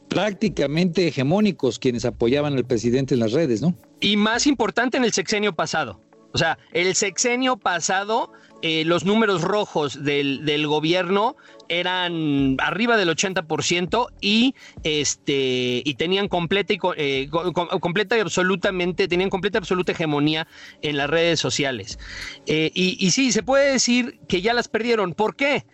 prácticamente 0.10 1.08
hegemónicos 1.08 1.80
quienes 1.80 2.06
apoyaban 2.06 2.54
al 2.54 2.66
presidente 2.66 3.13
en 3.13 3.20
las 3.20 3.34
redes, 3.34 3.62
¿no? 3.62 3.75
Y 4.00 4.18
más 4.18 4.48
importante 4.48 4.98
en 4.98 5.04
el 5.04 5.13
sexenio 5.13 5.54
pasado. 5.54 6.01
O 6.34 6.38
sea, 6.38 6.58
el 6.72 6.94
sexenio 6.96 7.58
pasado 7.58 8.32
eh, 8.61 8.83
los 8.85 9.05
números 9.05 9.43
rojos 9.43 10.03
del, 10.03 10.43
del, 10.45 10.65
gobierno 10.65 11.35
eran 11.69 12.55
arriba 12.59 12.97
del 12.97 13.09
80% 13.09 14.07
y 14.19 14.55
este 14.83 15.83
y 15.85 15.93
tenían 15.95 16.27
completa 16.27 16.73
y 16.73 16.79
eh, 16.97 17.29
completa 17.29 18.17
y 18.17 18.19
absolutamente 18.19 19.07
tenían 19.07 19.29
completa 19.29 19.57
y 19.57 19.59
absoluta 19.59 19.91
hegemonía 19.91 20.47
en 20.81 20.97
las 20.97 21.09
redes 21.09 21.39
sociales 21.39 21.99
eh, 22.47 22.71
y, 22.73 22.97
y 22.99 23.11
sí 23.11 23.31
se 23.31 23.43
puede 23.43 23.71
decir 23.71 24.19
que 24.27 24.41
ya 24.41 24.53
las 24.53 24.67
perdieron 24.67 25.13
¿por 25.13 25.35
qué? 25.35 25.65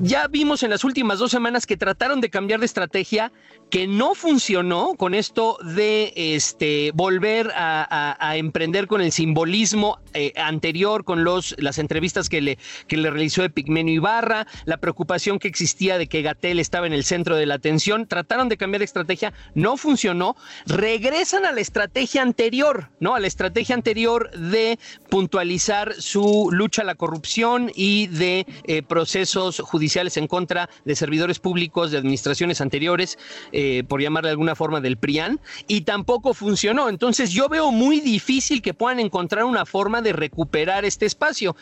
Ya 0.00 0.26
vimos 0.28 0.62
en 0.62 0.70
las 0.70 0.84
últimas 0.84 1.18
dos 1.18 1.30
semanas 1.30 1.66
que 1.66 1.76
trataron 1.76 2.20
de 2.20 2.30
cambiar 2.30 2.60
de 2.60 2.66
estrategia, 2.66 3.32
que 3.70 3.86
no 3.86 4.14
funcionó 4.14 4.94
con 4.96 5.14
esto 5.14 5.58
de 5.62 6.12
este, 6.16 6.92
volver 6.94 7.50
a, 7.54 8.36
emprender 8.36 8.86
con 8.86 9.00
el 9.00 9.12
simbolismo 9.12 9.98
eh, 10.14 10.32
anterior, 10.36 11.04
con 11.04 11.24
los, 11.24 11.54
las 11.58 11.78
entrevistas 11.78 12.28
que 12.28 12.40
le, 12.40 12.58
que 12.86 12.96
le 12.96 13.10
realizó 13.10 13.44
Epigmenio 13.44 13.94
Ibarra, 13.94 14.46
la 14.64 14.76
preocupación 14.76 15.38
que 15.38 15.48
existía 15.48 15.98
de 15.98 16.06
que 16.06 16.22
Gatel 16.22 16.58
estaba 16.58 16.86
en 16.86 16.92
el 16.92 17.04
centro 17.04 17.36
de 17.36 17.46
la 17.46 17.54
atención. 17.54 18.06
Trataron 18.06 18.48
de 18.48 18.56
cambiar 18.56 18.80
de 18.80 18.86
estrategia, 18.86 19.32
no 19.54 19.76
funcionó. 19.76 20.36
Regresan 20.66 21.46
a 21.46 21.52
la 21.52 21.60
estrategia 21.60 22.22
anterior, 22.22 22.90
¿no? 23.00 23.14
A 23.14 23.20
la 23.20 23.26
estrategia 23.26 23.74
anterior 23.74 24.30
de 24.32 24.78
puntualizar 25.08 25.94
su 25.94 26.50
lucha 26.52 26.82
a 26.82 26.84
la 26.84 26.94
corrupción 26.94 27.70
y 27.74 28.06
de 28.08 28.46
eh, 28.64 28.82
procesos 28.82 29.60
judiciales 29.60 29.81
en 30.16 30.26
contra 30.26 30.68
de 30.84 30.94
servidores 30.96 31.38
públicos 31.38 31.90
de 31.90 31.98
administraciones 31.98 32.60
anteriores. 32.60 33.18
Eh, 33.52 33.84
por 33.88 34.00
llamarle 34.00 34.28
de 34.28 34.32
alguna 34.32 34.54
forma, 34.54 34.80
del 34.80 34.96
PRIAN, 34.96 35.40
y 35.68 35.82
tampoco 35.82 36.34
funcionó. 36.34 36.88
Entonces 36.88 37.30
yo 37.30 37.48
veo 37.48 37.70
muy 37.72 38.00
difícil 38.00 38.62
que 38.62 38.74
puedan 38.74 39.00
encontrar 39.00 39.44
una 39.44 39.66
forma 39.66 40.02
de 40.02 40.12
recuperar 40.12 40.84
este 40.84 41.06
espacio. 41.06 41.56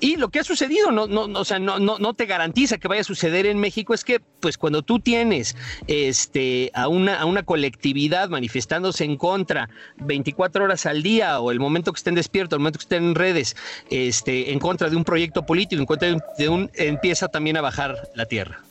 Y 0.00 0.16
lo 0.16 0.30
que 0.30 0.40
ha 0.40 0.44
sucedido, 0.44 0.90
no, 0.90 1.06
no, 1.06 1.24
o 1.38 1.44
sea, 1.44 1.58
no, 1.58 1.78
no, 1.78 1.98
no 1.98 2.14
te 2.14 2.26
garantiza 2.26 2.78
que 2.78 2.88
vaya 2.88 3.02
a 3.02 3.04
suceder 3.04 3.46
en 3.46 3.58
México, 3.58 3.94
es 3.94 4.04
que 4.04 4.20
pues 4.40 4.58
cuando 4.58 4.82
tú 4.82 5.00
tienes 5.00 5.56
este, 5.86 6.70
a, 6.74 6.88
una, 6.88 7.20
a 7.20 7.24
una 7.24 7.42
colectividad 7.42 8.28
manifestándose 8.28 9.04
en 9.04 9.16
contra 9.16 9.68
24 9.98 10.64
horas 10.64 10.86
al 10.86 11.02
día 11.02 11.40
o 11.40 11.50
el 11.50 11.60
momento 11.60 11.92
que 11.92 11.98
estén 11.98 12.14
despiertos, 12.14 12.56
el 12.56 12.60
momento 12.60 12.78
que 12.78 12.84
estén 12.84 13.04
en 13.04 13.14
redes, 13.14 13.56
este, 13.90 14.52
en 14.52 14.58
contra 14.58 14.90
de 14.90 14.96
un 14.96 15.04
proyecto 15.04 15.46
político, 15.46 15.80
en 15.80 15.86
contra 15.86 16.08
de 16.38 16.48
un 16.48 16.70
empieza 16.74 17.28
también 17.28 17.56
a 17.56 17.60
bajar 17.64 18.10
la 18.14 18.26
tierra. 18.26 18.62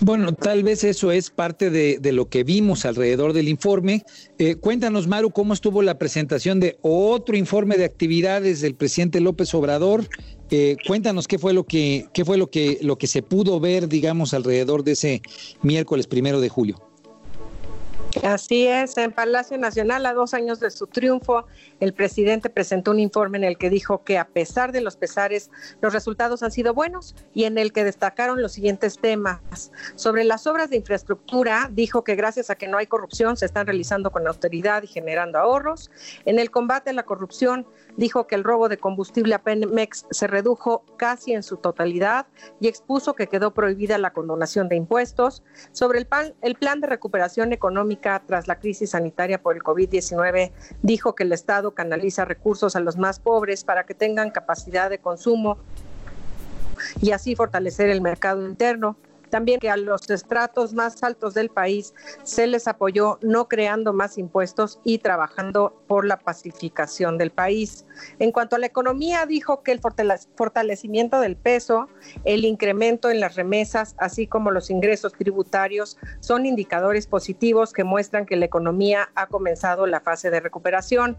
Bueno, 0.00 0.32
tal 0.32 0.62
vez 0.62 0.84
eso 0.84 1.10
es 1.10 1.30
parte 1.30 1.70
de, 1.70 2.12
lo 2.12 2.28
que 2.28 2.44
vimos 2.44 2.84
alrededor 2.84 3.32
del 3.32 3.48
informe. 3.48 4.04
Eh, 4.38 4.54
cuéntanos, 4.54 5.08
Maru, 5.08 5.30
cómo 5.30 5.54
estuvo 5.54 5.82
la 5.82 5.98
presentación 5.98 6.60
de 6.60 6.78
otro 6.82 7.36
informe 7.36 7.76
de 7.76 7.84
actividades 7.84 8.60
del 8.60 8.74
presidente 8.74 9.20
López 9.20 9.52
Obrador. 9.54 10.08
Eh, 10.50 10.76
cuéntanos 10.86 11.26
qué 11.26 11.38
fue 11.38 11.52
lo 11.52 11.64
que 11.64 12.06
qué 12.14 12.24
fue 12.24 12.38
lo 12.38 12.48
que 12.48 12.78
lo 12.80 12.96
que 12.96 13.06
se 13.06 13.22
pudo 13.22 13.60
ver, 13.60 13.88
digamos, 13.88 14.34
alrededor 14.34 14.82
de 14.82 14.92
ese 14.92 15.22
miércoles 15.62 16.06
primero 16.06 16.40
de 16.40 16.48
julio. 16.48 16.87
Así 18.22 18.66
es, 18.66 18.96
en 18.96 19.12
Palacio 19.12 19.58
Nacional, 19.58 20.06
a 20.06 20.14
dos 20.14 20.32
años 20.32 20.60
de 20.60 20.70
su 20.70 20.86
triunfo, 20.86 21.46
el 21.78 21.92
presidente 21.92 22.48
presentó 22.48 22.90
un 22.90 23.00
informe 23.00 23.36
en 23.36 23.44
el 23.44 23.58
que 23.58 23.68
dijo 23.68 24.02
que 24.02 24.16
a 24.16 24.26
pesar 24.26 24.72
de 24.72 24.80
los 24.80 24.96
pesares, 24.96 25.50
los 25.82 25.92
resultados 25.92 26.42
han 26.42 26.50
sido 26.50 26.72
buenos 26.72 27.14
y 27.34 27.44
en 27.44 27.58
el 27.58 27.72
que 27.72 27.84
destacaron 27.84 28.40
los 28.40 28.52
siguientes 28.52 28.98
temas. 28.98 29.72
Sobre 29.94 30.24
las 30.24 30.46
obras 30.46 30.70
de 30.70 30.76
infraestructura, 30.76 31.68
dijo 31.70 32.02
que 32.02 32.16
gracias 32.16 32.48
a 32.48 32.54
que 32.54 32.66
no 32.66 32.78
hay 32.78 32.86
corrupción 32.86 33.36
se 33.36 33.44
están 33.44 33.66
realizando 33.66 34.10
con 34.10 34.26
austeridad 34.26 34.82
y 34.82 34.86
generando 34.86 35.38
ahorros. 35.38 35.90
En 36.24 36.38
el 36.38 36.50
combate 36.50 36.90
a 36.90 36.94
la 36.94 37.02
corrupción, 37.02 37.66
dijo 37.98 38.28
que 38.28 38.36
el 38.36 38.44
robo 38.44 38.68
de 38.68 38.78
combustible 38.78 39.34
a 39.34 39.42
Pemex 39.42 40.06
se 40.10 40.28
redujo 40.28 40.84
casi 40.96 41.32
en 41.32 41.42
su 41.42 41.56
totalidad 41.56 42.26
y 42.60 42.68
expuso 42.68 43.14
que 43.14 43.26
quedó 43.26 43.52
prohibida 43.52 43.98
la 43.98 44.12
condonación 44.12 44.68
de 44.68 44.76
impuestos. 44.76 45.42
Sobre 45.72 45.98
el, 45.98 46.06
plan, 46.06 46.32
el 46.40 46.54
plan 46.54 46.80
de 46.80 46.86
recuperación 46.86 47.52
económica 47.52 48.22
tras 48.24 48.46
la 48.46 48.60
crisis 48.60 48.90
sanitaria 48.90 49.42
por 49.42 49.56
el 49.56 49.62
COVID-19, 49.62 50.52
dijo 50.82 51.16
que 51.16 51.24
el 51.24 51.32
Estado 51.32 51.74
canaliza 51.74 52.24
recursos 52.24 52.76
a 52.76 52.80
los 52.80 52.96
más 52.96 53.18
pobres 53.18 53.64
para 53.64 53.84
que 53.84 53.94
tengan 53.94 54.30
capacidad 54.30 54.88
de 54.88 55.00
consumo 55.00 55.58
y 57.00 57.10
así 57.10 57.34
fortalecer 57.34 57.90
el 57.90 58.00
mercado 58.00 58.46
interno. 58.46 58.96
También 59.30 59.60
que 59.60 59.70
a 59.70 59.76
los 59.76 60.08
estratos 60.10 60.74
más 60.74 61.02
altos 61.02 61.34
del 61.34 61.48
país 61.48 61.94
se 62.22 62.46
les 62.46 62.68
apoyó 62.68 63.18
no 63.22 63.48
creando 63.48 63.92
más 63.92 64.18
impuestos 64.18 64.80
y 64.84 64.98
trabajando 64.98 65.82
por 65.86 66.04
la 66.04 66.18
pacificación 66.18 67.18
del 67.18 67.30
país. 67.30 67.86
En 68.18 68.32
cuanto 68.32 68.56
a 68.56 68.58
la 68.58 68.66
economía, 68.66 69.26
dijo 69.26 69.62
que 69.62 69.72
el 69.72 69.80
fortalecimiento 69.80 71.20
del 71.20 71.36
peso, 71.36 71.88
el 72.24 72.44
incremento 72.44 73.10
en 73.10 73.20
las 73.20 73.36
remesas, 73.36 73.94
así 73.98 74.26
como 74.26 74.50
los 74.50 74.70
ingresos 74.70 75.12
tributarios, 75.12 75.98
son 76.20 76.46
indicadores 76.46 77.06
positivos 77.06 77.72
que 77.72 77.84
muestran 77.84 78.26
que 78.26 78.36
la 78.36 78.46
economía 78.46 79.10
ha 79.14 79.26
comenzado 79.26 79.86
la 79.86 80.00
fase 80.00 80.30
de 80.30 80.40
recuperación. 80.40 81.16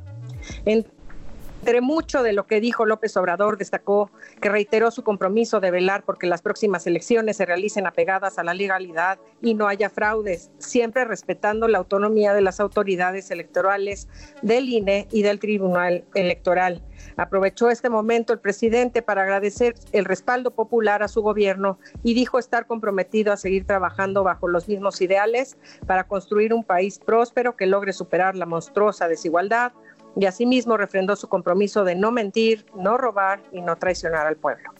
Entre 1.59 1.81
mucho 1.81 2.23
de 2.23 2.31
lo 2.31 2.47
que 2.47 2.61
dijo 2.61 2.85
López 2.85 3.17
Obrador, 3.17 3.57
destacó 3.57 4.09
que 4.41 4.47
reiteró 4.47 4.91
su 4.91 5.03
compromiso 5.03 5.59
de 5.59 5.71
velar 5.71 6.03
porque 6.05 6.25
las 6.25 6.41
próximas 6.41 6.87
elecciones 6.87 7.35
se 7.35 7.45
realicen 7.45 7.85
apegadas 7.85 8.39
a 8.39 8.43
la 8.43 8.53
legalidad 8.53 9.19
y 9.41 9.55
no 9.55 9.67
haya 9.67 9.89
fraudes, 9.89 10.51
siempre 10.57 11.03
respetando 11.03 11.67
la 11.67 11.79
autonomía 11.79 12.33
de 12.33 12.41
las 12.41 12.61
autoridades 12.61 13.29
electorales, 13.29 14.07
del 14.41 14.69
INE 14.69 15.09
y 15.11 15.21
del 15.21 15.39
Tribunal 15.39 16.05
Electoral. 16.15 16.81
Aprovechó 17.17 17.69
este 17.69 17.89
momento 17.89 18.31
el 18.31 18.39
presidente 18.39 19.01
para 19.01 19.23
agradecer 19.23 19.75
el 19.91 20.05
respaldo 20.05 20.51
popular 20.51 21.03
a 21.03 21.07
su 21.09 21.21
gobierno 21.21 21.77
y 22.03 22.13
dijo 22.13 22.39
estar 22.39 22.67
comprometido 22.67 23.33
a 23.33 23.37
seguir 23.37 23.65
trabajando 23.65 24.23
bajo 24.23 24.47
los 24.47 24.67
mismos 24.69 25.01
ideales 25.01 25.57
para 25.85 26.05
construir 26.07 26.53
un 26.53 26.63
país 26.63 26.99
próspero 26.99 27.57
que 27.57 27.65
logre 27.65 27.91
superar 27.93 28.35
la 28.35 28.45
monstruosa 28.45 29.07
desigualdad, 29.07 29.73
y 30.19 30.25
asimismo 30.25 30.77
refrendó 30.77 31.15
su 31.15 31.27
compromiso 31.27 31.83
de 31.83 31.95
no 31.95 32.11
mentir, 32.11 32.65
no 32.75 32.97
robar 32.97 33.41
y 33.51 33.61
no 33.61 33.77
traicionar 33.77 34.27
al 34.27 34.35
pueblo. 34.35 34.71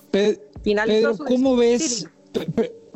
Finalizó 0.63 1.17
¿cómo 1.17 1.55
ves? 1.55 2.08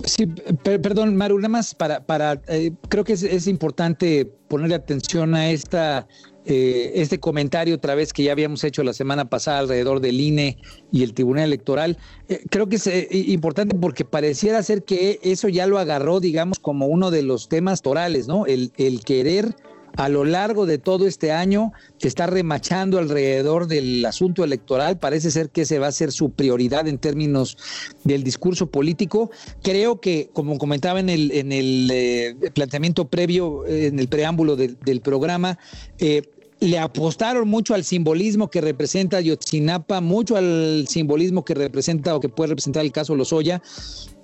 Sí, 0.06 0.28
perdón, 0.64 1.16
Maru, 1.16 1.38
nada 1.38 1.50
más 1.50 1.74
para, 1.74 2.06
para 2.06 2.42
eh, 2.48 2.72
creo 2.90 3.04
que 3.04 3.14
es, 3.14 3.48
importante 3.48 4.26
ponerle 4.48 4.76
atención 4.76 5.34
a 5.36 5.52
esta 5.52 6.08
eh, 6.46 6.92
este 6.96 7.20
comentario 7.20 7.76
otra 7.76 7.96
vez 7.96 8.12
que 8.12 8.24
ya 8.24 8.34
habíamos 8.34 8.66
hecho 8.66 8.84
la 8.84 8.92
semana 8.92 9.30
pasada 9.30 9.60
alrededor 9.60 10.02
del 10.02 10.20
INE 10.20 10.58
y 10.92 11.04
el 11.04 11.14
Tribunal 11.14 11.46
Electoral. 11.46 11.98
Eh, 12.28 12.44
creo 12.50 12.68
que 12.68 12.76
es 12.76 12.88
eh, 12.88 13.08
importante 13.12 13.76
porque 13.76 14.04
pareciera 14.04 14.62
ser 14.62 14.84
que 14.84 15.20
eso 15.24 15.48
ya 15.48 15.68
lo 15.68 15.80
agarró, 15.80 16.20
digamos, 16.20 16.60
como 16.60 16.88
uno 16.88 17.12
de 17.12 17.24
los 17.24 17.48
temas 17.48 17.82
torales, 17.82 18.28
¿no? 18.28 18.46
El, 18.46 18.74
el 18.78 19.06
querer 19.06 19.56
a 19.98 20.10
lo 20.10 20.26
largo 20.26 20.66
de 20.66 20.78
todo 20.78 21.08
este 21.08 21.32
año 21.32 21.72
está 22.00 22.26
remachando 22.28 23.00
alrededor 23.00 23.68
del 23.68 24.06
asunto 24.06 24.44
electoral. 24.44 25.00
Parece 25.00 25.32
ser 25.32 25.50
que 25.50 25.62
ese 25.62 25.80
va 25.80 25.88
a 25.88 25.92
ser 25.92 26.12
su 26.12 26.32
prioridad 26.32 26.88
en 26.88 26.98
términos 26.98 27.58
del 28.04 28.24
discurso 28.24 28.68
político. 28.68 29.32
Creo 29.62 30.00
que, 30.02 30.30
como 30.34 30.58
comentaba 30.58 31.00
en 31.00 31.10
el, 31.10 31.32
en 31.32 31.52
el 31.52 31.90
eh, 31.92 32.36
planteamiento 32.54 33.08
previo, 33.08 33.66
eh, 33.66 33.88
en 33.88 34.00
el 34.00 34.08
preámbulo 34.08 34.56
del, 34.56 34.78
del 34.80 35.02
programa, 35.02 35.60
eh, 36.00 36.24
le 36.60 36.80
apostaron 36.80 37.48
mucho 37.48 37.74
al 37.74 37.84
simbolismo 37.84 38.50
que 38.50 38.62
representa 38.62 39.20
Yotzinapa, 39.20 40.00
mucho 40.00 40.38
al 40.38 40.86
simbolismo 40.88 41.44
que 41.44 41.54
representa 41.56 42.16
o 42.16 42.22
que 42.22 42.30
puede 42.30 42.50
representar 42.50 42.86
el 42.86 42.92
caso 42.92 43.16
Lozoya, 43.16 43.62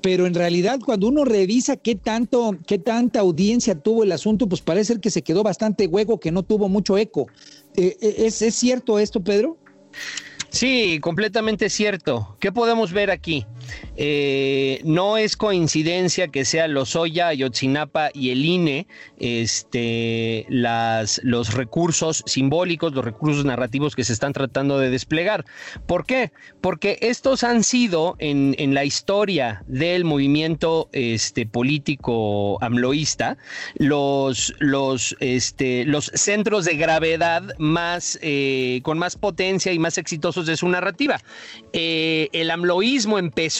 pero 0.02 0.26
en 0.26 0.34
realidad 0.34 0.80
cuando 0.84 1.08
uno 1.08 1.26
revisa 1.26 1.76
qué 1.76 1.96
tanto, 1.96 2.58
qué 2.66 2.78
tanta 2.80 3.20
audiencia 3.20 3.76
tuvo 3.76 4.04
el 4.04 4.12
asunto, 4.12 4.48
pues 4.48 4.62
parece 4.62 4.94
ser 4.94 5.00
que 5.00 5.12
se 5.12 5.22
quedó 5.22 5.44
bastante 5.44 5.88
hueco, 5.88 6.20
que 6.20 6.32
no 6.32 6.44
tuvo 6.44 6.70
mucho 6.70 6.98
eco. 6.98 7.28
Eh, 7.76 7.98
eh, 8.02 8.16
¿es, 8.20 8.42
¿Es 8.42 8.56
cierto 8.56 9.00
esto, 9.00 9.22
Pedro? 9.22 9.58
Sí, 10.50 11.00
completamente 11.00 11.70
cierto. 11.70 12.36
¿Qué 12.40 12.52
podemos 12.52 12.92
ver 12.92 13.12
aquí? 13.12 13.46
Eh, 13.98 14.82
no 14.84 15.18
es 15.18 15.38
coincidencia 15.38 16.28
que 16.30 16.46
sea 16.46 16.68
Lozoya, 16.68 17.28
Ayotzinapa 17.28 18.10
y 18.14 18.32
el 18.32 18.46
INE 18.46 18.88
este, 19.20 20.46
las, 20.50 21.22
los 21.24 21.54
recursos 21.54 22.24
simbólicos, 22.26 22.94
los 22.94 23.06
recursos 23.06 23.46
narrativos 23.46 23.96
que 23.96 24.04
se 24.04 24.14
están 24.14 24.34
tratando 24.34 24.80
de 24.80 24.90
desplegar. 24.90 25.46
¿Por 25.88 26.06
qué? 26.06 26.32
Porque 26.62 26.98
estos 27.02 27.44
han 27.44 27.64
sido 27.64 28.16
en, 28.20 28.56
en 28.58 28.74
la 28.74 28.86
historia 28.86 29.64
del 29.68 30.06
movimiento 30.06 30.90
este, 30.92 31.46
político 31.46 32.58
amloísta 32.64 33.38
los, 33.76 34.54
los, 34.60 35.16
este, 35.20 35.86
los 35.86 36.12
centros 36.14 36.66
de 36.66 36.76
gravedad 36.76 37.44
más, 37.58 38.20
eh, 38.22 38.82
con 38.84 38.98
más 38.98 39.16
potencia 39.16 39.72
y 39.74 39.80
más 39.80 39.98
exitosos 39.98 40.46
de 40.46 40.58
su 40.58 40.68
narrativa. 40.68 41.20
Eh, 41.74 42.30
el 42.34 42.52
amloísmo 42.52 43.20
empezó 43.20 43.59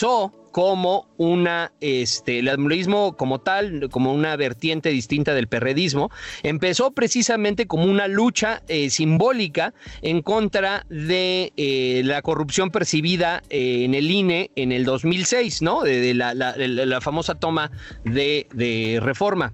como 0.52 1.06
una, 1.16 1.72
este, 1.80 2.40
el 2.40 2.48
amloísmo 2.48 3.16
como 3.16 3.40
tal, 3.40 3.88
como 3.90 4.12
una 4.12 4.36
vertiente 4.36 4.88
distinta 4.88 5.34
del 5.34 5.46
perredismo, 5.46 6.10
empezó 6.42 6.90
precisamente 6.90 7.66
como 7.66 7.84
una 7.84 8.08
lucha 8.08 8.62
eh, 8.68 8.90
simbólica 8.90 9.74
en 10.02 10.22
contra 10.22 10.84
de 10.88 11.52
eh, 11.56 12.02
la 12.04 12.22
corrupción 12.22 12.70
percibida 12.70 13.42
eh, 13.50 13.84
en 13.84 13.94
el 13.94 14.10
INE 14.10 14.50
en 14.56 14.72
el 14.72 14.84
2006, 14.84 15.62
¿no? 15.62 15.82
De, 15.82 16.00
de 16.00 16.14
la, 16.14 16.34
la, 16.34 16.56
la, 16.56 17.00
famosa 17.00 17.34
toma 17.34 17.70
de, 18.04 18.46
de 18.52 18.98
reforma. 19.00 19.52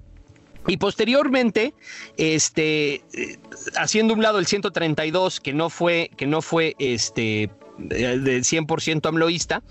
Y 0.67 0.77
posteriormente, 0.77 1.73
este, 2.17 3.01
haciendo 3.77 4.13
un 4.13 4.21
lado 4.21 4.39
el 4.39 4.47
132, 4.47 5.39
que 5.39 5.53
no 5.53 5.69
fue, 5.69 6.11
que 6.17 6.27
no 6.27 6.41
fue 6.41 6.75
este, 6.77 7.49
de 7.77 8.39
100% 8.39 9.07
amloísta. 9.07 9.63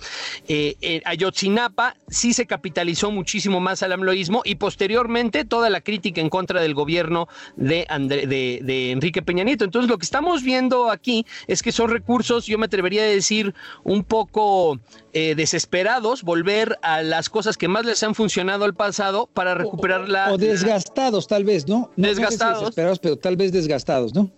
Eh, 0.49 0.77
eh, 0.81 1.03
Ayotzinapa 1.05 1.97
sí 2.09 2.33
se 2.33 2.47
capitalizó 2.47 3.11
muchísimo 3.11 3.61
más 3.61 3.83
al 3.83 3.93
amloísmo 3.93 4.43
y 4.45 4.57
posteriormente 4.57 5.45
toda 5.45 5.71
la 5.71 5.81
crítica 5.81 6.21
en 6.21 6.29
contra 6.29 6.61
del 6.61 6.75
gobierno 6.75 7.29
de, 7.57 7.87
André, 7.89 8.27
de, 8.27 8.61
de, 8.63 8.93
Enrique 8.93 9.23
Peña 9.23 9.45
Nieto. 9.45 9.65
Entonces 9.65 9.91
lo 9.91 9.99
que 9.99 10.05
estamos 10.05 10.43
viendo 10.43 10.91
aquí 10.91 11.27
es 11.47 11.63
que 11.63 11.73
son 11.73 11.91
recursos, 11.91 12.47
yo 12.47 12.59
me 12.59 12.67
atrevería 12.67 13.03
a 13.03 13.07
decir, 13.07 13.55
un 13.85 14.05
poco 14.05 14.79
eh, 15.13 15.35
desesperados, 15.35 16.23
volver 16.23 16.79
a 16.83 17.03
las 17.03 17.29
cosas 17.29 17.57
que 17.57 17.69
más 17.69 17.85
les 17.85 18.03
han 18.03 18.15
funcionado 18.15 18.65
al 18.65 18.75
pasado 18.75 19.29
para 19.33 19.55
recuperar 19.55 20.09
la... 20.09 20.33
O 20.33 20.39
desgastados 20.39 21.27
tal 21.27 21.45
vez, 21.45 21.67
¿no? 21.67 21.91
no 21.97 22.09
desgastados. 22.09 22.55
No 22.55 22.61
desesperados, 22.61 22.99
pero 22.99 23.17
tal 23.17 23.37
vez 23.37 23.53
desgastados, 23.53 24.15
¿no? 24.15 24.31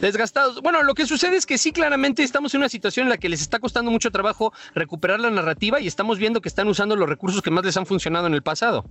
Desgastados. 0.00 0.62
Bueno, 0.62 0.82
lo 0.82 0.94
que 0.94 1.06
sucede 1.06 1.36
es 1.36 1.46
que 1.46 1.58
sí, 1.58 1.72
claramente 1.72 2.22
estamos 2.22 2.54
en 2.54 2.60
una 2.60 2.68
situación 2.68 3.06
en 3.06 3.10
la 3.10 3.18
que 3.18 3.28
les 3.28 3.40
está 3.40 3.58
costando 3.58 3.90
mucho 3.90 4.10
trabajo 4.10 4.52
recuperar 4.74 5.20
la 5.20 5.30
narrativa 5.30 5.80
y 5.80 5.86
estamos 5.86 6.18
viendo 6.18 6.40
que 6.40 6.48
están 6.48 6.68
usando 6.68 6.96
los 6.96 7.08
recursos 7.08 7.42
que 7.42 7.50
más 7.50 7.64
les 7.64 7.76
han 7.76 7.86
funcionado 7.86 8.26
en 8.26 8.34
el 8.34 8.42
pasado. 8.42 8.84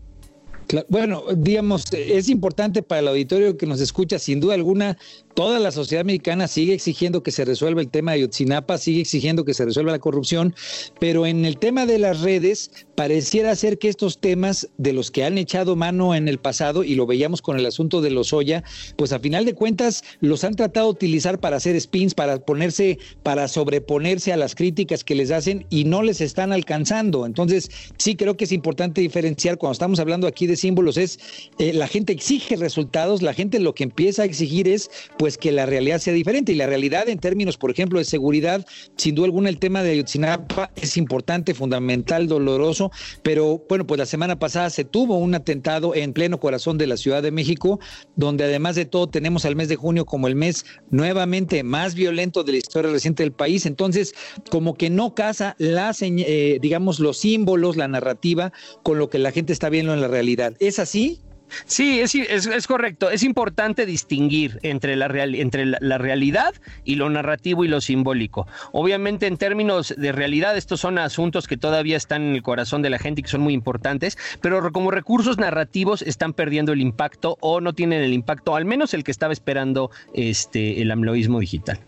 Bueno, 0.89 1.23
digamos, 1.35 1.85
es 1.93 2.27
importante 2.27 2.81
para 2.81 3.01
el 3.01 3.07
auditorio 3.09 3.57
que 3.57 3.67
nos 3.67 3.81
escucha, 3.81 4.17
sin 4.17 4.39
duda 4.39 4.55
alguna, 4.55 4.97
toda 5.35 5.59
la 5.59 5.71
sociedad 5.71 6.05
mexicana 6.05 6.47
sigue 6.47 6.73
exigiendo 6.73 7.21
que 7.21 7.31
se 7.31 7.45
resuelva 7.45 7.81
el 7.81 7.89
tema 7.89 8.13
de 8.13 8.21
Yotzinapa, 8.21 8.77
sigue 8.77 9.01
exigiendo 9.01 9.43
que 9.43 9.53
se 9.53 9.65
resuelva 9.65 9.91
la 9.91 9.99
corrupción, 9.99 10.55
pero 10.99 11.25
en 11.25 11.45
el 11.45 11.57
tema 11.57 11.85
de 11.85 11.99
las 11.99 12.21
redes 12.21 12.71
pareciera 12.95 13.53
ser 13.55 13.77
que 13.77 13.89
estos 13.89 14.19
temas 14.19 14.69
de 14.77 14.93
los 14.93 15.11
que 15.11 15.25
han 15.25 15.37
echado 15.37 15.75
mano 15.75 16.15
en 16.15 16.29
el 16.29 16.39
pasado, 16.39 16.83
y 16.83 16.95
lo 16.95 17.05
veíamos 17.05 17.41
con 17.41 17.59
el 17.59 17.65
asunto 17.65 18.01
de 18.01 18.11
los 18.11 18.31
Oya, 18.31 18.63
pues 18.95 19.11
a 19.11 19.19
final 19.19 19.43
de 19.43 19.53
cuentas 19.53 20.03
los 20.21 20.45
han 20.45 20.55
tratado 20.55 20.87
de 20.87 20.93
utilizar 20.93 21.39
para 21.39 21.57
hacer 21.57 21.79
spins, 21.79 22.13
para 22.13 22.39
ponerse, 22.39 22.97
para 23.21 23.49
sobreponerse 23.49 24.31
a 24.31 24.37
las 24.37 24.55
críticas 24.55 25.03
que 25.03 25.15
les 25.15 25.31
hacen 25.31 25.65
y 25.69 25.83
no 25.83 26.01
les 26.01 26.21
están 26.21 26.53
alcanzando. 26.53 27.25
Entonces, 27.25 27.69
sí 27.97 28.15
creo 28.15 28.37
que 28.37 28.45
es 28.45 28.53
importante 28.53 29.01
diferenciar 29.01 29.57
cuando 29.57 29.73
estamos 29.73 29.99
hablando 29.99 30.27
aquí 30.27 30.47
de 30.47 30.55
símbolos, 30.55 30.95
es 30.95 31.19
eh, 31.59 31.73
la 31.73 31.87
gente 31.87 32.13
exige 32.13 32.55
resultados, 32.55 33.21
la 33.21 33.33
gente 33.33 33.59
lo 33.59 33.75
que 33.75 33.83
empieza 33.83 34.21
a 34.21 34.25
exigir 34.25 34.69
es 34.69 34.89
pues 35.17 35.24
que 35.37 35.51
la 35.51 35.65
realidad 35.65 35.99
sea 35.99 36.13
diferente. 36.13 36.51
Y 36.51 36.55
la 36.55 36.67
realidad 36.67 37.09
en 37.09 37.19
términos, 37.19 37.57
por 37.57 37.71
ejemplo, 37.71 37.99
de 37.99 38.05
seguridad, 38.05 38.65
sin 38.95 39.15
duda 39.15 39.25
alguna 39.25 39.49
el 39.49 39.59
tema 39.59 39.83
de 39.83 39.91
Ayotzinapa 39.91 40.71
es 40.75 40.97
importante, 40.97 41.53
fundamental, 41.53 42.27
doloroso, 42.27 42.91
pero 43.23 43.63
bueno, 43.67 43.85
pues 43.87 43.97
la 43.97 44.05
semana 44.05 44.37
pasada 44.37 44.69
se 44.69 44.85
tuvo 44.85 45.17
un 45.17 45.35
atentado 45.35 45.95
en 45.95 46.13
pleno 46.13 46.39
corazón 46.39 46.77
de 46.77 46.87
la 46.87 46.97
Ciudad 46.97 47.23
de 47.23 47.31
México, 47.31 47.79
donde 48.15 48.43
además 48.43 48.75
de 48.75 48.85
todo 48.85 49.07
tenemos 49.07 49.45
al 49.45 49.55
mes 49.55 49.67
de 49.67 49.75
junio 49.75 50.05
como 50.05 50.27
el 50.27 50.35
mes 50.35 50.65
nuevamente 50.89 51.63
más 51.63 51.95
violento 51.95 52.43
de 52.43 52.53
la 52.53 52.57
historia 52.59 52.91
reciente 52.91 53.23
del 53.23 53.31
país. 53.31 53.65
Entonces, 53.65 54.13
como 54.49 54.75
que 54.75 54.89
no 54.89 55.15
casa 55.15 55.55
las, 55.57 56.01
eh, 56.01 56.59
digamos, 56.61 56.99
los 56.99 57.17
símbolos, 57.17 57.77
la 57.77 57.87
narrativa 57.87 58.51
con 58.83 58.99
lo 58.99 59.09
que 59.09 59.19
la 59.19 59.31
gente 59.31 59.53
está 59.53 59.69
viendo 59.69 59.93
en 59.93 60.01
la 60.01 60.07
realidad. 60.07 60.53
¿Es 60.59 60.79
así? 60.79 61.21
Sí, 61.65 61.99
es, 61.99 62.67
correcto. 62.67 63.09
Es 63.09 63.23
importante 63.23 63.85
distinguir 63.85 64.59
entre, 64.63 64.95
la, 64.95 65.07
realidad 65.07 66.53
y 66.83 66.95
lo 66.95 67.09
narrativo 67.09 67.63
y 67.63 67.67
lo 67.67 67.81
simbólico. 67.81 68.47
Obviamente, 68.71 69.27
en 69.27 69.37
términos 69.37 69.93
de 69.97 70.11
realidad, 70.11 70.57
estos 70.57 70.81
son 70.81 70.97
asuntos 70.97 71.47
que 71.47 71.57
todavía 71.57 71.97
están 71.97 72.23
en 72.23 72.35
el 72.35 72.43
corazón 72.43 72.81
de 72.81 72.89
la 72.89 72.99
gente 72.99 73.21
y 73.21 73.23
que 73.23 73.29
son 73.29 73.41
muy 73.41 73.53
importantes, 73.53 74.17
pero 74.41 74.71
como 74.71 74.91
recursos 74.91 75.37
narrativos 75.37 76.01
están 76.01 76.33
perdiendo 76.33 76.73
el 76.73 76.81
impacto 76.81 77.37
o 77.41 77.61
no 77.61 77.73
tienen 77.73 78.01
el 78.01 78.13
impacto, 78.13 78.55
al 78.55 78.65
menos 78.65 78.93
el 78.93 79.03
que 79.03 79.11
estaba 79.11 79.33
esperando 79.33 79.91
este, 80.13 80.81
el 80.81 80.91
amloísmo 80.91 81.39
digital. 81.39 81.79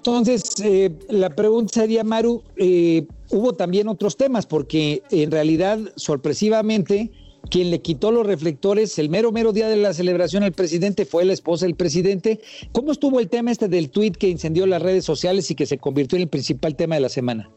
Entonces, 0.00 0.54
eh, 0.64 0.90
la 1.10 1.28
pregunta 1.28 1.74
sería, 1.74 2.02
Maru, 2.04 2.42
eh, 2.56 3.06
hubo 3.28 3.52
también 3.52 3.86
otros 3.86 4.16
temas, 4.16 4.46
porque 4.46 5.02
en 5.10 5.30
realidad, 5.30 5.78
sorpresivamente, 5.96 7.10
quien 7.48 7.70
le 7.70 7.80
quitó 7.80 8.10
los 8.10 8.26
reflectores 8.26 8.98
el 8.98 9.08
mero, 9.08 9.32
mero 9.32 9.52
día 9.52 9.68
de 9.68 9.76
la 9.76 9.94
celebración 9.94 10.42
al 10.42 10.52
presidente 10.52 11.04
fue 11.04 11.24
la 11.24 11.32
esposa 11.32 11.66
del 11.66 11.74
presidente. 11.74 12.40
¿Cómo 12.72 12.92
estuvo 12.92 13.20
el 13.20 13.28
tema 13.28 13.50
este 13.50 13.68
del 13.68 13.90
tuit 13.90 14.16
que 14.16 14.28
incendió 14.28 14.66
las 14.66 14.82
redes 14.82 15.04
sociales 15.04 15.50
y 15.50 15.54
que 15.54 15.66
se 15.66 15.78
convirtió 15.78 16.16
en 16.16 16.22
el 16.22 16.28
principal 16.28 16.76
tema 16.76 16.96
de 16.96 17.00
la 17.00 17.08
semana? 17.08 17.50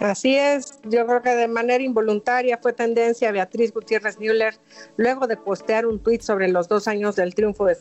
Así 0.00 0.36
es, 0.36 0.78
yo 0.84 1.06
creo 1.06 1.22
que 1.22 1.30
de 1.30 1.48
manera 1.48 1.82
involuntaria 1.82 2.58
fue 2.58 2.74
tendencia 2.74 3.32
Beatriz 3.32 3.72
Gutiérrez 3.72 4.18
Müller 4.18 4.54
luego 4.98 5.26
de 5.26 5.38
postear 5.38 5.86
un 5.86 5.98
tuit 5.98 6.20
sobre 6.20 6.48
los 6.48 6.68
dos 6.68 6.86
años 6.86 7.16
del 7.16 7.34
triunfo 7.34 7.64
de 7.64 7.76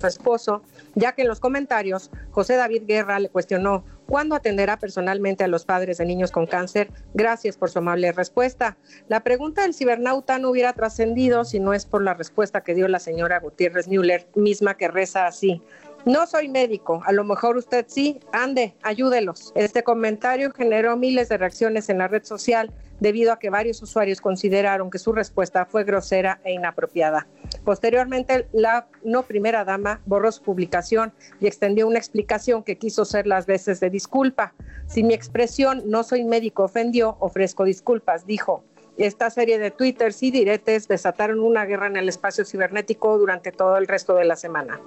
su 0.00 0.06
esposo, 0.06 0.62
ya 0.94 1.12
que 1.12 1.22
en 1.22 1.28
los 1.28 1.40
comentarios 1.40 2.10
José 2.30 2.54
David 2.54 2.84
Guerra 2.86 3.18
le 3.18 3.28
cuestionó 3.28 3.84
¿Cuándo 4.12 4.34
atenderá 4.34 4.78
personalmente 4.78 5.42
a 5.42 5.48
los 5.48 5.64
padres 5.64 5.96
de 5.96 6.04
niños 6.04 6.30
con 6.30 6.46
cáncer? 6.46 6.90
Gracias 7.14 7.56
por 7.56 7.70
su 7.70 7.78
amable 7.78 8.12
respuesta. 8.12 8.76
La 9.08 9.24
pregunta 9.24 9.62
del 9.62 9.72
cibernauta 9.72 10.38
no 10.38 10.50
hubiera 10.50 10.74
trascendido 10.74 11.46
si 11.46 11.60
no 11.60 11.72
es 11.72 11.86
por 11.86 12.02
la 12.02 12.12
respuesta 12.12 12.60
que 12.60 12.74
dio 12.74 12.88
la 12.88 12.98
señora 12.98 13.40
Gutiérrez 13.40 13.88
Müller, 13.88 14.28
misma 14.34 14.76
que 14.76 14.88
reza 14.88 15.24
así. 15.24 15.62
No 16.04 16.26
soy 16.26 16.50
médico, 16.50 17.02
a 17.06 17.12
lo 17.12 17.24
mejor 17.24 17.56
usted 17.56 17.86
sí, 17.88 18.20
ande, 18.32 18.74
ayúdelos. 18.82 19.50
Este 19.54 19.82
comentario 19.82 20.52
generó 20.52 20.94
miles 20.98 21.30
de 21.30 21.38
reacciones 21.38 21.88
en 21.88 21.96
la 21.96 22.08
red 22.08 22.24
social 22.24 22.70
debido 23.02 23.32
a 23.32 23.38
que 23.40 23.50
varios 23.50 23.82
usuarios 23.82 24.20
consideraron 24.20 24.88
que 24.88 25.00
su 25.00 25.12
respuesta 25.12 25.66
fue 25.66 25.82
grosera 25.82 26.40
e 26.44 26.52
inapropiada. 26.52 27.26
Posteriormente, 27.64 28.46
la 28.52 28.86
no 29.02 29.24
primera 29.24 29.64
dama 29.64 30.00
borró 30.06 30.30
su 30.30 30.40
publicación 30.42 31.12
y 31.40 31.48
extendió 31.48 31.88
una 31.88 31.98
explicación 31.98 32.62
que 32.62 32.78
quiso 32.78 33.04
ser 33.04 33.26
las 33.26 33.46
veces 33.46 33.80
de 33.80 33.90
disculpa. 33.90 34.54
Si 34.86 35.02
mi 35.02 35.14
expresión 35.14 35.82
no 35.86 36.04
soy 36.04 36.22
médico 36.22 36.62
ofendió, 36.62 37.16
ofrezco 37.18 37.64
disculpas, 37.64 38.24
dijo. 38.24 38.62
Esta 38.96 39.30
serie 39.30 39.58
de 39.58 39.72
twitters 39.72 40.22
y 40.22 40.30
diretes 40.30 40.86
desataron 40.86 41.40
una 41.40 41.64
guerra 41.64 41.88
en 41.88 41.96
el 41.96 42.08
espacio 42.08 42.44
cibernético 42.44 43.18
durante 43.18 43.50
todo 43.50 43.78
el 43.78 43.88
resto 43.88 44.14
de 44.14 44.26
la 44.26 44.36
semana. 44.36 44.80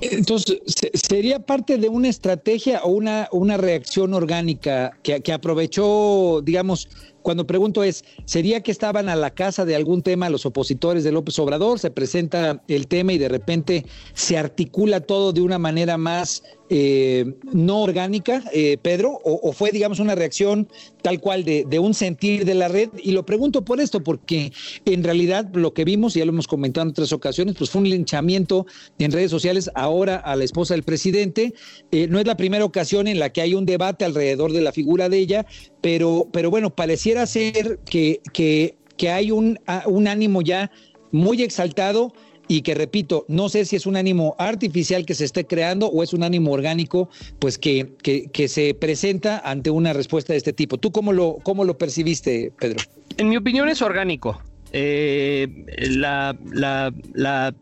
Entonces, 0.00 0.60
¿sería 0.94 1.38
parte 1.38 1.78
de 1.78 1.88
una 1.88 2.08
estrategia 2.08 2.80
o 2.82 2.88
una, 2.88 3.28
una 3.30 3.56
reacción 3.56 4.12
orgánica 4.12 4.98
que, 5.02 5.20
que 5.20 5.32
aprovechó, 5.32 6.40
digamos, 6.42 6.88
cuando 7.24 7.46
pregunto 7.46 7.82
es, 7.82 8.04
¿sería 8.26 8.62
que 8.62 8.70
estaban 8.70 9.08
a 9.08 9.16
la 9.16 9.30
casa 9.30 9.64
de 9.64 9.74
algún 9.74 10.02
tema 10.02 10.28
los 10.28 10.44
opositores 10.44 11.04
de 11.04 11.10
López 11.10 11.38
Obrador? 11.38 11.78
Se 11.78 11.90
presenta 11.90 12.62
el 12.68 12.86
tema 12.86 13.14
y 13.14 13.18
de 13.18 13.30
repente 13.30 13.86
se 14.12 14.36
articula 14.36 15.00
todo 15.00 15.32
de 15.32 15.40
una 15.40 15.58
manera 15.58 15.96
más 15.96 16.42
eh, 16.70 17.34
no 17.52 17.82
orgánica, 17.82 18.42
eh, 18.52 18.78
Pedro, 18.80 19.20
o, 19.22 19.52
fue, 19.52 19.70
digamos, 19.70 20.00
una 20.00 20.14
reacción 20.14 20.66
tal 21.02 21.20
cual 21.20 21.44
de, 21.44 21.78
un 21.78 21.92
sentir 21.92 22.44
de 22.44 22.54
la 22.54 22.68
red. 22.68 22.88
Y 23.02 23.12
lo 23.12 23.26
pregunto 23.26 23.64
por 23.64 23.80
esto, 23.80 24.02
porque 24.02 24.52
en 24.86 25.04
realidad 25.04 25.46
lo 25.52 25.74
que 25.74 25.84
vimos, 25.84 26.14
ya 26.14 26.24
lo 26.24 26.32
hemos 26.32 26.48
comentado 26.48 26.84
en 26.84 26.90
otras 26.90 27.12
ocasiones, 27.12 27.56
pues 27.58 27.70
fue 27.70 27.82
un 27.82 27.90
linchamiento 27.90 28.66
en 28.98 29.12
redes 29.12 29.30
sociales 29.30 29.70
ahora 29.74 30.16
a 30.16 30.36
la 30.36 30.44
esposa 30.44 30.74
del 30.74 30.82
presidente. 30.82 31.52
Eh, 31.90 32.06
no 32.08 32.18
es 32.18 32.26
la 32.26 32.36
primera 32.36 32.64
ocasión 32.64 33.08
en 33.08 33.18
la 33.18 33.30
que 33.30 33.42
hay 33.42 33.54
un 33.54 33.66
debate 33.66 34.04
alrededor 34.04 34.52
de 34.52 34.62
la 34.62 34.72
figura 34.72 35.08
de 35.08 35.18
ella, 35.18 35.46
pero, 35.82 36.28
pero 36.32 36.50
bueno, 36.50 36.74
pareciera 36.74 37.26
ser 37.26 37.78
que, 37.84 38.20
que, 38.32 38.76
que 38.96 39.10
hay 39.10 39.30
un, 39.30 39.58
un 39.86 40.08
ánimo 40.08 40.40
ya 40.40 40.70
muy 41.12 41.42
exaltado 41.42 42.12
y 42.48 42.62
que 42.62 42.74
repito, 42.74 43.24
no 43.28 43.48
sé 43.48 43.64
si 43.64 43.76
es 43.76 43.86
un 43.86 43.96
ánimo 43.96 44.36
artificial 44.38 45.06
que 45.06 45.14
se 45.14 45.24
esté 45.24 45.46
creando 45.46 45.86
o 45.86 46.02
es 46.02 46.12
un 46.12 46.22
ánimo 46.22 46.52
orgánico, 46.52 47.08
pues 47.38 47.58
que, 47.58 47.92
que, 48.02 48.28
que, 48.30 48.48
se 48.48 48.74
presenta 48.74 49.38
ante 49.38 49.70
una 49.70 49.92
respuesta 49.92 50.32
de 50.32 50.38
este 50.38 50.52
tipo. 50.52 50.78
¿Tú 50.78 50.92
cómo 50.92 51.12
lo, 51.12 51.38
cómo 51.42 51.64
lo 51.64 51.78
percibiste, 51.78 52.52
Pedro? 52.58 52.82
En 53.16 53.28
mi 53.28 53.36
opinión 53.36 53.68
es 53.68 53.82
orgánico. 53.82 54.40
Eh, 54.72 55.48
la, 55.78 56.36
la, 56.52 56.92
la, 57.14 57.54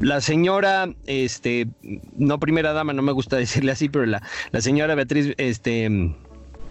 la, 0.00 0.20
señora, 0.20 0.92
este, 1.06 1.68
no 2.16 2.40
primera 2.40 2.72
dama, 2.72 2.92
no 2.92 3.02
me 3.02 3.12
gusta 3.12 3.36
decirle 3.38 3.72
así, 3.72 3.88
pero 3.88 4.06
la, 4.06 4.22
la 4.50 4.60
señora 4.60 4.94
Beatriz, 4.94 5.34
este 5.38 5.88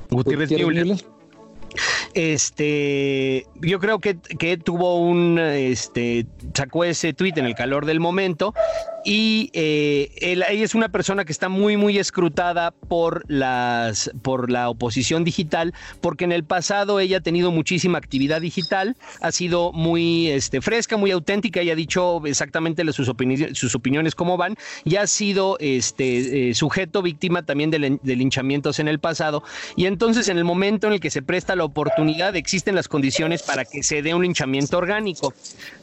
Gutiérrez, 0.10 0.50
Gutiérrez 0.50 1.06
Este, 2.14 3.46
yo 3.62 3.80
creo 3.80 4.00
que, 4.00 4.18
que, 4.18 4.58
tuvo 4.58 5.00
un, 5.00 5.40
este, 5.40 6.26
sacó 6.54 6.84
ese 6.84 7.14
tweet 7.14 7.34
en 7.36 7.46
el 7.46 7.56
calor 7.56 7.86
del 7.86 8.00
momento 8.00 8.54
y 9.06 9.50
eh, 9.54 10.12
él, 10.18 10.44
ella 10.48 10.66
es 10.66 10.76
una 10.76 10.90
persona 10.90 11.26
que 11.26 11.32
está 11.32 11.50
muy, 11.50 11.78
muy 11.78 11.98
escrutada 11.98 12.72
por, 12.72 13.24
las, 13.28 14.12
por 14.22 14.52
la 14.52 14.70
oposición 14.70 15.24
digital, 15.24 15.74
porque 16.02 16.26
en 16.26 16.32
el 16.32 16.44
pasado 16.44 17.00
ella 17.00 17.18
ha 17.18 17.22
tenido 17.22 17.52
muchísima 17.52 17.98
actividad 17.98 18.42
digital, 18.42 18.98
ha 19.22 19.32
sido 19.32 19.72
muy 19.72 20.28
este, 20.30 20.62
fresca, 20.62 20.98
muy 20.98 21.12
auténtica 21.12 21.62
y 21.64 21.70
ha 21.70 21.76
dicho 21.76 22.22
exactamente 22.26 22.84
sus, 22.92 23.10
opiniones, 23.10 23.58
sus 23.58 23.76
opiniones 23.76 24.16
cómo 24.16 24.38
van 24.38 24.56
y 24.84 24.96
ha 24.96 25.08
sido 25.08 25.58
este, 25.60 26.50
eh, 26.50 26.54
sujeto, 26.54 27.02
víctima 27.02 27.44
también 27.44 27.72
de, 27.72 28.00
de 28.02 28.16
linchamientos 28.16 28.80
en 28.80 28.88
el 28.88 29.00
pasado. 29.00 29.44
Y 29.76 29.86
entonces 29.86 30.28
en 30.28 30.38
el 30.38 30.44
momento 30.44 30.88
en 30.88 30.94
el 30.94 31.00
que 31.00 31.10
se 31.10 31.22
presta 31.22 31.56
la 31.60 31.66
oportunidad, 31.66 32.36
existen 32.36 32.74
las 32.74 32.88
condiciones 32.88 33.44
para 33.44 33.64
que 33.66 33.84
se 33.84 34.02
dé 34.02 34.16
un 34.16 34.24
linchamiento 34.24 34.78
orgánico. 34.78 35.34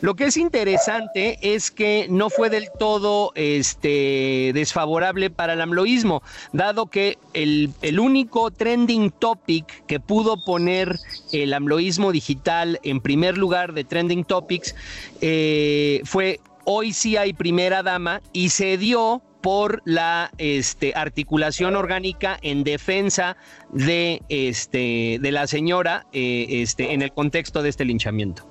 Lo 0.00 0.16
que 0.16 0.24
es 0.24 0.36
interesante 0.36 1.38
es 1.40 1.70
que 1.70 2.08
no 2.10 2.28
fue 2.28 2.50
del 2.50 2.68
todo 2.78 3.30
este, 3.36 4.50
desfavorable 4.52 5.30
para 5.30 5.52
el 5.52 5.60
amloísmo, 5.60 6.22
dado 6.52 6.86
que 6.86 7.18
el, 7.32 7.70
el 7.82 8.00
único 8.00 8.50
trending 8.50 9.12
topic 9.12 9.86
que 9.86 10.00
pudo 10.00 10.44
poner 10.44 10.98
el 11.32 11.54
amloísmo 11.54 12.10
digital 12.10 12.80
en 12.82 13.00
primer 13.00 13.38
lugar 13.38 13.72
de 13.72 13.84
trending 13.84 14.24
topics 14.24 14.74
eh, 15.20 16.00
fue 16.04 16.40
hoy 16.64 16.92
sí 16.92 17.16
hay 17.16 17.32
primera 17.32 17.82
dama 17.82 18.20
y 18.32 18.48
se 18.50 18.76
dio 18.76 19.22
por 19.46 19.80
la 19.84 20.32
este, 20.38 20.92
articulación 20.96 21.76
orgánica 21.76 22.36
en 22.42 22.64
defensa 22.64 23.36
de, 23.72 24.20
este, 24.28 25.20
de 25.22 25.30
la 25.30 25.46
señora 25.46 26.04
eh, 26.12 26.46
este, 26.48 26.92
en 26.92 27.00
el 27.00 27.12
contexto 27.12 27.62
de 27.62 27.68
este 27.68 27.84
linchamiento. 27.84 28.44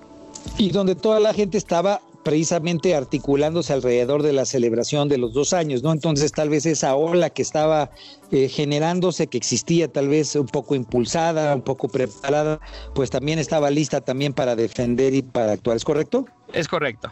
Y 0.57 0.69
donde 0.69 0.95
toda 0.95 1.19
la 1.19 1.33
gente 1.33 1.57
estaba 1.57 1.99
precisamente 2.23 2.95
articulándose 2.95 3.73
alrededor 3.73 4.23
de 4.23 4.31
la 4.31 4.45
celebración 4.45 5.09
de 5.09 5.17
los 5.17 5.33
dos 5.33 5.51
años, 5.51 5.83
¿no? 5.83 5.91
Entonces 5.91 6.31
tal 6.31 6.47
vez 6.47 6.65
esa 6.65 6.95
ola 6.95 7.29
que 7.29 7.41
estaba 7.41 7.91
eh, 8.31 8.47
generándose, 8.47 9.27
que 9.27 9.37
existía 9.37 9.91
tal 9.91 10.07
vez 10.07 10.33
un 10.37 10.47
poco 10.47 10.75
impulsada, 10.75 11.55
un 11.55 11.61
poco 11.61 11.89
preparada, 11.89 12.61
pues 12.93 13.09
también 13.09 13.37
estaba 13.37 13.69
lista 13.69 13.99
también 13.99 14.31
para 14.31 14.55
defender 14.55 15.13
y 15.13 15.23
para 15.23 15.51
actuar, 15.51 15.75
¿es 15.75 15.83
correcto? 15.83 16.25
Es 16.53 16.69
correcto. 16.69 17.11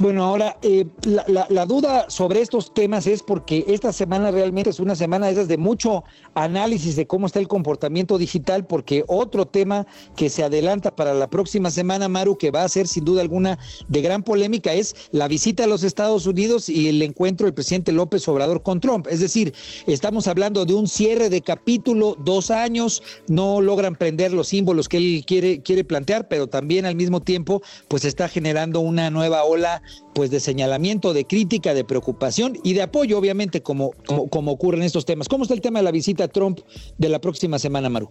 Bueno, 0.00 0.24
ahora 0.24 0.56
eh, 0.62 0.86
la, 1.02 1.26
la, 1.28 1.46
la, 1.50 1.66
duda 1.66 2.08
sobre 2.08 2.40
estos 2.40 2.72
temas 2.72 3.06
es 3.06 3.22
porque 3.22 3.66
esta 3.68 3.92
semana 3.92 4.30
realmente 4.30 4.70
es 4.70 4.80
una 4.80 4.94
semana 4.94 5.26
de 5.26 5.32
esas 5.32 5.46
de 5.46 5.58
mucho 5.58 6.04
análisis 6.32 6.96
de 6.96 7.06
cómo 7.06 7.26
está 7.26 7.38
el 7.38 7.48
comportamiento 7.48 8.16
digital, 8.16 8.64
porque 8.64 9.04
otro 9.08 9.46
tema 9.46 9.86
que 10.16 10.30
se 10.30 10.42
adelanta 10.42 10.96
para 10.96 11.12
la 11.12 11.28
próxima 11.28 11.70
semana, 11.70 12.08
Maru, 12.08 12.38
que 12.38 12.50
va 12.50 12.64
a 12.64 12.68
ser 12.70 12.88
sin 12.88 13.04
duda 13.04 13.20
alguna 13.20 13.58
de 13.88 14.00
gran 14.00 14.22
polémica, 14.22 14.72
es 14.72 14.96
la 15.10 15.28
visita 15.28 15.64
a 15.64 15.66
los 15.66 15.82
Estados 15.82 16.24
Unidos 16.24 16.70
y 16.70 16.88
el 16.88 17.02
encuentro 17.02 17.44
del 17.44 17.52
presidente 17.52 17.92
López 17.92 18.26
Obrador 18.26 18.62
con 18.62 18.80
Trump. 18.80 19.06
Es 19.06 19.20
decir, 19.20 19.52
estamos 19.86 20.28
hablando 20.28 20.64
de 20.64 20.72
un 20.72 20.88
cierre 20.88 21.28
de 21.28 21.42
capítulo, 21.42 22.16
dos 22.24 22.50
años, 22.50 23.02
no 23.28 23.60
logran 23.60 23.96
prender 23.96 24.32
los 24.32 24.48
símbolos 24.48 24.88
que 24.88 24.96
él 24.96 25.24
quiere, 25.26 25.60
quiere 25.60 25.84
plantear, 25.84 26.26
pero 26.26 26.46
también 26.46 26.86
al 26.86 26.94
mismo 26.94 27.20
tiempo, 27.20 27.60
pues 27.88 28.06
está 28.06 28.30
generando 28.30 28.80
una 28.80 29.10
nueva 29.10 29.44
ola 29.44 29.82
pues 30.14 30.30
de 30.30 30.40
señalamiento, 30.40 31.12
de 31.12 31.26
crítica, 31.26 31.74
de 31.74 31.84
preocupación 31.84 32.58
y 32.62 32.74
de 32.74 32.82
apoyo, 32.82 33.18
obviamente, 33.18 33.62
como, 33.62 33.92
como, 34.30 34.52
ocurre 34.52 34.78
en 34.78 34.84
estos 34.84 35.04
temas. 35.04 35.28
¿Cómo 35.28 35.44
está 35.44 35.54
el 35.54 35.60
tema 35.60 35.78
de 35.78 35.84
la 35.84 35.90
visita 35.90 36.24
a 36.24 36.28
Trump 36.28 36.60
de 36.98 37.08
la 37.08 37.20
próxima 37.20 37.58
semana, 37.58 37.88
Maru? 37.88 38.10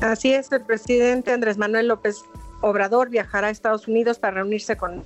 Así 0.00 0.32
es, 0.32 0.50
el 0.52 0.62
presidente 0.62 1.32
Andrés 1.32 1.58
Manuel 1.58 1.88
López 1.88 2.16
Obrador 2.60 3.10
viajará 3.10 3.48
a 3.48 3.50
Estados 3.50 3.88
Unidos 3.88 4.18
para 4.18 4.34
reunirse 4.34 4.76
con 4.76 5.04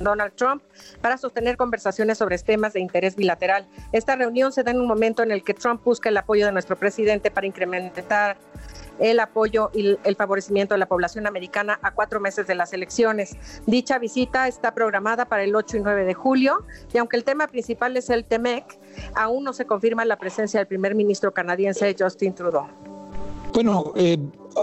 Donald 0.00 0.32
Trump 0.34 0.62
para 1.00 1.16
sostener 1.18 1.56
conversaciones 1.56 2.18
sobre 2.18 2.38
temas 2.38 2.72
de 2.72 2.80
interés 2.80 3.16
bilateral. 3.16 3.66
Esta 3.92 4.16
reunión 4.16 4.52
se 4.52 4.62
da 4.62 4.70
en 4.70 4.80
un 4.80 4.86
momento 4.86 5.22
en 5.22 5.30
el 5.30 5.44
que 5.44 5.54
Trump 5.54 5.82
busca 5.84 6.08
el 6.08 6.16
apoyo 6.16 6.46
de 6.46 6.52
nuestro 6.52 6.76
presidente 6.76 7.30
para 7.30 7.46
incrementar 7.46 8.36
el 9.00 9.20
apoyo 9.20 9.70
y 9.74 9.98
el 10.04 10.16
favorecimiento 10.16 10.74
de 10.74 10.78
la 10.78 10.86
población 10.86 11.26
americana 11.26 11.78
a 11.82 11.92
cuatro 11.92 12.20
meses 12.20 12.46
de 12.46 12.54
las 12.54 12.72
elecciones. 12.72 13.36
Dicha 13.66 13.98
visita 13.98 14.46
está 14.46 14.74
programada 14.74 15.24
para 15.24 15.42
el 15.42 15.54
8 15.54 15.78
y 15.78 15.80
9 15.80 16.04
de 16.04 16.14
julio 16.14 16.64
y 16.92 16.98
aunque 16.98 17.16
el 17.16 17.24
tema 17.24 17.46
principal 17.46 17.96
es 17.96 18.10
el 18.10 18.24
TEMEC, 18.24 18.78
aún 19.14 19.44
no 19.44 19.52
se 19.52 19.66
confirma 19.66 20.04
la 20.04 20.16
presencia 20.16 20.60
del 20.60 20.66
primer 20.66 20.94
ministro 20.94 21.32
canadiense 21.32 21.96
Justin 21.98 22.34
Trudeau. 22.34 22.66
Bueno, 23.52 23.92
eh, 23.96 24.18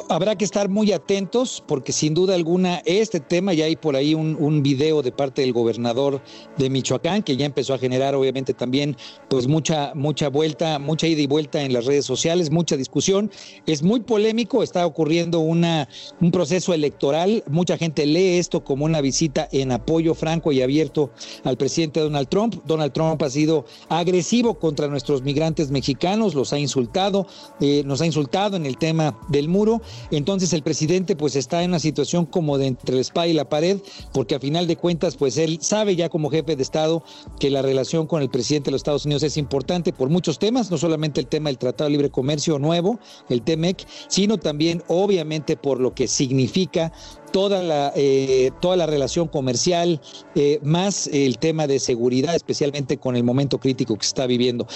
habrá 0.09 0.35
que 0.35 0.45
estar 0.45 0.69
muy 0.69 0.91
atentos 0.91 1.63
porque 1.65 1.91
sin 1.91 2.13
duda 2.13 2.35
alguna 2.35 2.81
este 2.85 3.19
tema, 3.19 3.53
ya 3.53 3.65
hay 3.65 3.75
por 3.75 3.95
ahí 3.95 4.13
un, 4.13 4.37
video 4.63 5.01
de 5.03 5.11
parte 5.11 5.41
del 5.41 5.53
gobernador 5.53 6.21
de 6.57 6.69
Michoacán 6.69 7.21
que 7.21 7.37
ya 7.37 7.45
empezó 7.45 7.73
a 7.73 7.77
generar 7.77 8.15
obviamente 8.15 8.53
también 8.53 8.97
pues 9.29 9.47
mucha, 9.47 9.91
mucha 9.93 10.29
vuelta, 10.29 10.79
mucha 10.79 11.07
ida 11.07 11.21
y 11.21 11.27
vuelta 11.27 11.61
en 11.61 11.73
las 11.73 11.85
redes 11.85 12.05
sociales, 12.05 12.49
mucha 12.49 12.75
discusión. 12.75 13.29
Es 13.65 13.83
muy 13.83 13.99
polémico, 13.99 14.63
está 14.63 14.85
ocurriendo 14.85 15.39
una, 15.39 15.87
un 16.19 16.31
proceso 16.31 16.73
electoral, 16.73 17.43
mucha 17.47 17.77
gente 17.77 18.05
lee 18.05 18.37
esto 18.39 18.63
como 18.63 18.85
una 18.85 19.01
visita 19.01 19.47
en 19.51 19.71
apoyo 19.71 20.15
franco 20.15 20.51
y 20.51 20.61
abierto 20.61 21.11
al 21.43 21.57
presidente 21.57 21.99
Donald 21.99 22.29
Trump. 22.29 22.55
Donald 22.65 22.93
Trump 22.93 23.21
ha 23.21 23.29
sido 23.29 23.65
agresivo 23.89 24.55
contra 24.55 24.87
nuestros 24.87 25.21
migrantes 25.21 25.69
mexicanos, 25.69 26.33
los 26.33 26.51
ha 26.51 26.59
insultado, 26.59 27.27
eh, 27.61 27.83
nos 27.85 28.01
ha 28.01 28.05
insultado 28.05 28.57
en 28.57 28.65
el 28.65 28.77
tema 28.77 29.19
del 29.29 29.49
muro 29.49 29.81
entonces 30.11 30.53
el 30.53 30.63
presidente 30.63 31.15
pues 31.15 31.35
está 31.35 31.63
en 31.63 31.71
una 31.71 31.79
situación 31.79 32.25
como 32.25 32.57
de 32.57 32.67
entre 32.67 32.95
el 32.95 33.01
spa 33.01 33.27
y 33.27 33.33
la 33.33 33.49
pared, 33.49 33.79
porque 34.13 34.35
a 34.35 34.39
final 34.39 34.67
de 34.67 34.75
cuentas 34.75 35.15
pues 35.15 35.37
él 35.37 35.59
sabe 35.61 35.95
ya 35.95 36.09
como 36.09 36.29
jefe 36.29 36.55
de 36.55 36.63
Estado 36.63 37.03
que 37.39 37.49
la 37.49 37.61
relación 37.61 38.07
con 38.07 38.21
el 38.21 38.29
presidente 38.29 38.65
de 38.65 38.71
los 38.71 38.79
Estados 38.79 39.05
Unidos 39.05 39.23
es 39.23 39.37
importante 39.37 39.93
por 39.93 40.09
muchos 40.09 40.39
temas, 40.39 40.71
no 40.71 40.77
solamente 40.77 41.19
el 41.19 41.27
tema 41.27 41.49
del 41.49 41.57
Tratado 41.57 41.89
de 41.89 41.91
Libre 41.91 42.09
Comercio 42.09 42.59
nuevo, 42.59 42.99
el 43.29 43.41
TEMEC, 43.41 43.85
sino 44.07 44.37
también 44.37 44.83
obviamente 44.87 45.57
por 45.57 45.79
lo 45.79 45.93
que 45.93 46.07
significa 46.07 46.91
toda 47.31 47.61
la, 47.61 47.91
eh, 47.95 48.51
toda 48.61 48.77
la 48.77 48.85
relación 48.85 49.27
comercial, 49.27 50.01
eh, 50.35 50.59
más 50.63 51.07
el 51.07 51.37
tema 51.37 51.67
de 51.67 51.79
seguridad, 51.79 52.35
especialmente 52.35 52.97
con 52.97 53.15
el 53.15 53.23
momento 53.23 53.59
crítico 53.59 53.97
que 53.97 54.05
está 54.05 54.25
viviendo. 54.25 54.67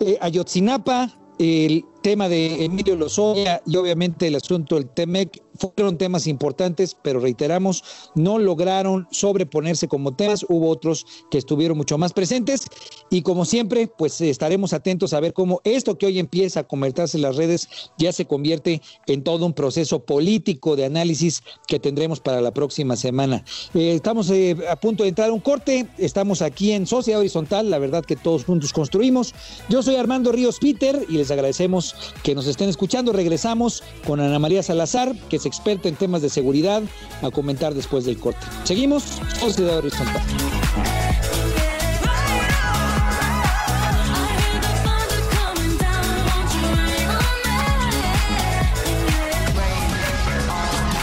Eh, 0.00 0.18
Ayotzinapa, 0.20 1.16
el, 1.38 1.84
tema 2.02 2.28
de 2.28 2.64
Emilio 2.64 2.96
Lozoya 2.96 3.62
y 3.66 3.76
obviamente 3.76 4.26
el 4.26 4.36
asunto 4.36 4.76
del 4.76 4.88
TEMEC 4.88 5.42
fueron 5.58 5.98
temas 5.98 6.26
importantes, 6.26 6.96
pero 7.02 7.20
reiteramos, 7.20 7.82
no 8.14 8.38
lograron 8.38 9.08
sobreponerse 9.10 9.88
como 9.88 10.14
temas. 10.14 10.46
Hubo 10.48 10.68
otros 10.68 11.04
que 11.30 11.38
estuvieron 11.38 11.76
mucho 11.76 11.98
más 11.98 12.12
presentes 12.12 12.66
y 13.10 13.22
como 13.22 13.44
siempre, 13.44 13.88
pues 13.88 14.20
estaremos 14.20 14.72
atentos 14.72 15.12
a 15.12 15.20
ver 15.20 15.32
cómo 15.32 15.60
esto 15.64 15.98
que 15.98 16.06
hoy 16.06 16.18
empieza 16.18 16.60
a 16.60 16.64
convertirse 16.64 17.16
en 17.16 17.22
las 17.22 17.36
redes 17.36 17.68
ya 17.98 18.12
se 18.12 18.26
convierte 18.26 18.80
en 19.06 19.22
todo 19.22 19.46
un 19.46 19.52
proceso 19.52 20.00
político 20.00 20.76
de 20.76 20.84
análisis 20.84 21.42
que 21.66 21.78
tendremos 21.78 22.20
para 22.20 22.40
la 22.40 22.52
próxima 22.52 22.96
semana. 22.96 23.44
Eh, 23.74 23.92
estamos 23.94 24.30
eh, 24.30 24.56
a 24.70 24.76
punto 24.76 25.02
de 25.02 25.10
entrar 25.10 25.30
a 25.30 25.32
un 25.32 25.40
corte, 25.40 25.86
estamos 25.98 26.42
aquí 26.42 26.72
en 26.72 26.86
Sociedad 26.86 27.20
Horizontal, 27.20 27.70
la 27.70 27.78
verdad 27.78 28.04
que 28.04 28.16
todos 28.16 28.44
juntos 28.44 28.72
construimos. 28.72 29.34
Yo 29.68 29.82
soy 29.82 29.96
Armando 29.96 30.32
Ríos 30.32 30.58
Peter 30.60 31.04
y 31.08 31.14
les 31.14 31.30
agradecemos 31.30 31.87
que 32.22 32.34
nos 32.34 32.46
estén 32.46 32.68
escuchando. 32.68 33.12
Regresamos 33.12 33.82
con 34.06 34.20
Ana 34.20 34.38
María 34.38 34.62
Salazar, 34.62 35.14
que 35.28 35.38
se 35.38 35.48
experta 35.48 35.88
en 35.88 35.96
temas 35.96 36.22
de 36.22 36.28
seguridad, 36.28 36.82
a 37.22 37.30
comentar 37.30 37.74
después 37.74 38.04
del 38.04 38.18
corte. 38.18 38.40
Seguimos, 38.64 39.04
Sociedad 39.40 39.78
Horizontal. 39.78 40.22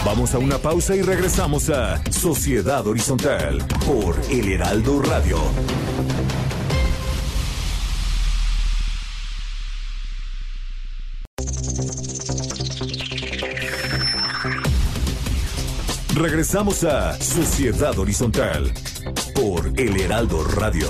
Vamos 0.06 0.34
a 0.34 0.38
una 0.38 0.60
pausa 0.60 0.96
y 0.96 1.02
regresamos 1.02 1.70
a 1.70 2.02
Sociedad 2.12 2.88
Horizontal 2.88 3.58
por 3.86 4.16
El 4.30 4.50
Heraldo 4.50 5.02
Radio. 5.02 5.40
Regresamos 16.16 16.86
a 16.86 17.14
Sociedad 17.22 18.00
Horizontal 18.00 18.72
por 19.36 19.68
El 19.78 20.00
Heraldo 20.00 20.46
Radio. 20.46 20.88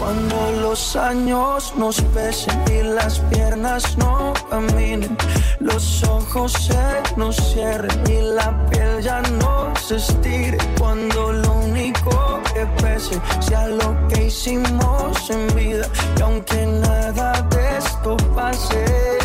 Cuando 0.00 0.52
los 0.60 0.96
años 0.96 1.72
nos 1.76 2.00
pesen 2.00 2.60
y 2.68 2.82
las 2.82 3.20
piernas 3.30 3.96
no 3.98 4.34
caminen, 4.50 5.16
los 5.60 6.02
ojos 6.02 6.52
se 6.54 7.16
nos 7.16 7.36
cierren 7.52 8.02
y 8.10 8.20
la 8.34 8.66
piel 8.68 9.00
ya 9.00 9.22
no 9.40 9.72
se 9.76 9.96
estire. 9.96 10.58
Cuando 10.76 11.32
lo 11.32 11.52
único 11.52 12.40
que 12.52 12.66
pese 12.82 13.20
sea 13.38 13.68
lo 13.68 14.08
que 14.08 14.24
hicimos 14.24 15.30
en 15.30 15.54
vida, 15.54 15.88
y 16.18 16.22
aunque 16.22 16.66
nada 16.66 17.42
de 17.42 17.78
esto 17.78 18.16
pase. 18.34 19.21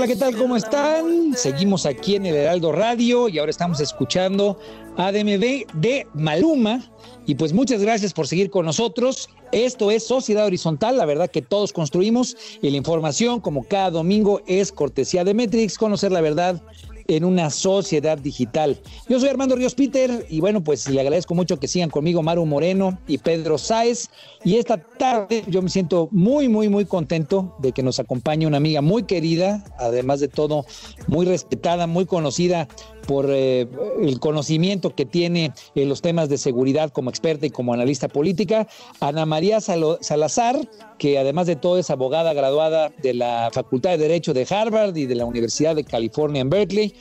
Hola, 0.00 0.08
¿qué 0.08 0.16
tal? 0.16 0.34
¿Cómo 0.34 0.56
están? 0.56 1.36
Seguimos 1.36 1.84
aquí 1.84 2.16
en 2.16 2.24
el 2.24 2.34
Heraldo 2.34 2.72
Radio 2.72 3.28
y 3.28 3.38
ahora 3.38 3.50
estamos 3.50 3.80
escuchando 3.80 4.58
ADMB 4.96 5.66
de 5.74 6.06
Maluma. 6.14 6.90
Y 7.26 7.34
pues 7.34 7.52
muchas 7.52 7.82
gracias 7.82 8.14
por 8.14 8.26
seguir 8.26 8.48
con 8.48 8.64
nosotros. 8.64 9.28
Esto 9.52 9.90
es 9.90 10.06
Sociedad 10.06 10.46
Horizontal, 10.46 10.96
la 10.96 11.04
verdad 11.04 11.30
que 11.30 11.42
todos 11.42 11.74
construimos 11.74 12.34
y 12.62 12.70
la 12.70 12.78
información, 12.78 13.40
como 13.40 13.64
cada 13.64 13.90
domingo, 13.90 14.40
es 14.46 14.72
cortesía 14.72 15.22
de 15.22 15.34
Metrix, 15.34 15.76
conocer 15.76 16.12
la 16.12 16.22
verdad 16.22 16.62
en 17.10 17.24
una 17.24 17.50
sociedad 17.50 18.18
digital. 18.18 18.78
Yo 19.08 19.18
soy 19.18 19.28
Armando 19.28 19.56
Ríos 19.56 19.74
Peter 19.74 20.26
y 20.28 20.40
bueno, 20.40 20.62
pues 20.62 20.88
le 20.88 21.00
agradezco 21.00 21.34
mucho 21.34 21.58
que 21.58 21.66
sigan 21.66 21.90
conmigo 21.90 22.22
Maru 22.22 22.46
Moreno 22.46 22.98
y 23.08 23.18
Pedro 23.18 23.58
Sáez. 23.58 24.08
Y 24.44 24.56
esta 24.56 24.76
tarde 24.76 25.42
yo 25.48 25.60
me 25.60 25.68
siento 25.68 26.08
muy, 26.12 26.48
muy, 26.48 26.68
muy 26.68 26.84
contento 26.84 27.56
de 27.58 27.72
que 27.72 27.82
nos 27.82 27.98
acompañe 27.98 28.46
una 28.46 28.58
amiga 28.58 28.80
muy 28.80 29.02
querida, 29.02 29.64
además 29.78 30.20
de 30.20 30.28
todo, 30.28 30.64
muy 31.08 31.26
respetada, 31.26 31.88
muy 31.88 32.06
conocida 32.06 32.68
por 33.06 33.26
eh, 33.28 33.66
el 34.00 34.20
conocimiento 34.20 34.94
que 34.94 35.04
tiene 35.04 35.52
en 35.74 35.88
los 35.88 36.00
temas 36.00 36.28
de 36.28 36.38
seguridad 36.38 36.90
como 36.90 37.10
experta 37.10 37.44
y 37.44 37.50
como 37.50 37.74
analista 37.74 38.06
política, 38.06 38.68
Ana 39.00 39.26
María 39.26 39.60
Salazar, 39.60 40.56
que 40.98 41.18
además 41.18 41.48
de 41.48 41.56
todo 41.56 41.78
es 41.78 41.90
abogada 41.90 42.32
graduada 42.32 42.92
de 43.02 43.14
la 43.14 43.50
Facultad 43.52 43.90
de 43.90 43.98
Derecho 43.98 44.32
de 44.32 44.46
Harvard 44.48 44.96
y 44.96 45.06
de 45.06 45.14
la 45.14 45.24
Universidad 45.24 45.74
de 45.74 45.82
California 45.82 46.42
en 46.42 46.50
Berkeley. 46.50 46.94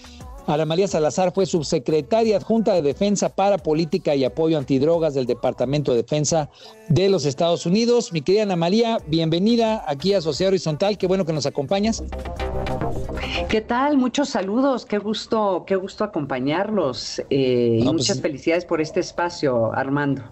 Ana 0.50 0.66
María 0.66 0.88
Salazar 0.88 1.32
fue 1.32 1.46
subsecretaria 1.46 2.38
adjunta 2.38 2.74
de 2.74 2.82
Defensa 2.82 3.30
para 3.30 3.60
Política 3.60 4.16
y 4.16 4.26
Apoyo 4.26 4.58
Antidrogas 4.58 5.14
del 5.14 5.28
Departamento 5.28 5.92
de 5.92 5.98
Defensa 5.98 6.50
de 6.88 7.08
los 7.08 7.26
Estados 7.26 7.68
Unidos. 7.68 8.12
Mi 8.12 8.22
querida 8.22 8.44
Ana 8.44 8.56
María, 8.56 8.98
bienvenida 9.06 9.84
aquí 9.86 10.16
a 10.16 10.22
Sociedad 10.22 10.50
Horizontal. 10.50 10.98
Qué 10.98 11.06
bueno 11.06 11.24
que 11.24 11.34
nos 11.34 11.46
acompañas. 11.46 12.04
¿Qué 13.48 13.62
tal? 13.62 13.98
Muchos 13.98 14.30
saludos, 14.30 14.88
qué 14.88 14.98
gusto, 14.98 15.66
qué 15.68 15.76
gusto 15.76 16.04
acompañarlos 16.04 17.20
eh, 17.30 17.78
y 17.82 17.84
No, 17.84 17.92
pues 17.92 18.02
muchas 18.02 18.20
felicidades 18.20 18.66
por 18.66 18.82
este 18.82 19.02
espacio, 19.02 19.72
Armando. 19.74 20.24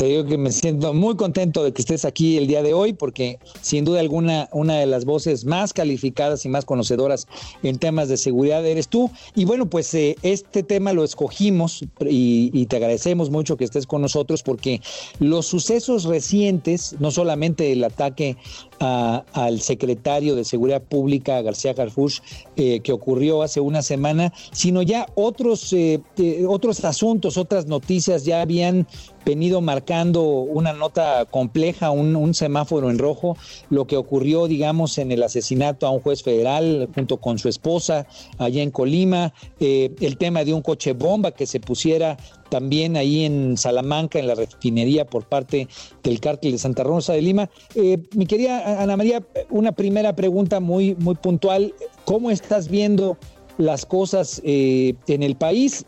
Te 0.00 0.06
digo 0.06 0.24
que 0.24 0.38
me 0.38 0.50
siento 0.50 0.94
muy 0.94 1.14
contento 1.14 1.62
de 1.62 1.74
que 1.74 1.82
estés 1.82 2.06
aquí 2.06 2.38
el 2.38 2.46
día 2.46 2.62
de 2.62 2.72
hoy, 2.72 2.94
porque 2.94 3.38
sin 3.60 3.84
duda 3.84 4.00
alguna, 4.00 4.48
una 4.50 4.78
de 4.78 4.86
las 4.86 5.04
voces 5.04 5.44
más 5.44 5.74
calificadas 5.74 6.46
y 6.46 6.48
más 6.48 6.64
conocedoras 6.64 7.28
en 7.62 7.76
temas 7.76 8.08
de 8.08 8.16
seguridad 8.16 8.64
eres 8.64 8.88
tú. 8.88 9.10
Y 9.34 9.44
bueno, 9.44 9.66
pues 9.66 9.92
eh, 9.92 10.16
este 10.22 10.62
tema 10.62 10.94
lo 10.94 11.04
escogimos 11.04 11.84
y, 12.00 12.64
te 12.64 12.76
agradecemos 12.76 13.28
mucho 13.28 13.58
que 13.58 13.64
estés 13.64 13.86
con 13.86 14.00
nosotros, 14.00 14.42
porque 14.42 14.80
los 15.18 15.44
sucesos 15.44 16.04
recientes, 16.04 16.96
no 16.98 17.10
solamente 17.10 17.70
el 17.70 17.84
ataque 17.84 18.38
al 18.78 19.60
secretario 19.60 20.34
de 20.34 20.46
Seguridad 20.46 20.80
Pública, 20.80 21.42
García 21.42 21.74
Harfuch, 21.76 22.22
eh, 22.56 22.80
que 22.80 22.92
ocurrió 22.92 23.42
hace 23.42 23.60
una 23.60 23.82
semana, 23.82 24.32
sino 24.52 24.80
ya 24.80 25.04
otros, 25.14 25.74
eh, 25.74 26.00
otros 26.48 26.82
asuntos, 26.86 27.36
otras 27.36 27.66
noticias 27.66 28.24
ya 28.24 28.40
habían 28.40 28.86
venido 29.24 29.60
marcando 29.60 30.22
una 30.22 30.72
nota 30.72 31.24
compleja, 31.26 31.90
un, 31.90 32.34
semáforo 32.34 32.90
en 32.90 32.98
rojo, 32.98 33.36
lo 33.68 33.86
que 33.86 33.96
ocurrió, 33.96 34.46
digamos, 34.46 34.98
en 34.98 35.12
el 35.12 35.22
asesinato 35.22 35.86
a 35.86 35.90
un 35.90 36.00
juez 36.00 36.22
federal 36.22 36.88
junto 36.94 37.18
con 37.18 37.38
su 37.38 37.48
esposa 37.48 38.06
allá 38.38 38.62
en 38.62 38.70
Colima, 38.70 39.32
eh, 39.58 39.94
el 40.00 40.16
tema 40.16 40.44
de 40.44 40.54
un 40.54 40.62
coche 40.62 40.92
bomba 40.92 41.32
que 41.32 41.46
se 41.46 41.60
pusiera 41.60 42.16
también 42.48 42.96
ahí 42.96 43.24
en 43.24 43.56
Salamanca, 43.56 44.18
en 44.18 44.26
la 44.26 44.34
refinería 44.34 45.06
por 45.06 45.24
parte 45.24 45.68
del 46.02 46.20
cártel 46.20 46.52
de 46.52 46.58
Santa 46.58 46.82
Rosa 46.82 47.12
de 47.12 47.22
Lima. 47.22 47.48
Eh, 47.74 47.98
mi 48.14 48.26
querida 48.26 48.82
Ana 48.82 48.96
María, 48.96 49.22
una 49.50 49.72
primera 49.72 50.14
pregunta 50.16 50.60
muy, 50.60 50.94
muy 50.96 51.14
puntual. 51.14 51.72
¿Cómo 52.04 52.30
estás 52.30 52.68
viendo 52.68 53.16
las 53.56 53.86
cosas 53.86 54.40
eh, 54.44 54.94
en 55.06 55.22
el 55.22 55.36
país? 55.36 55.86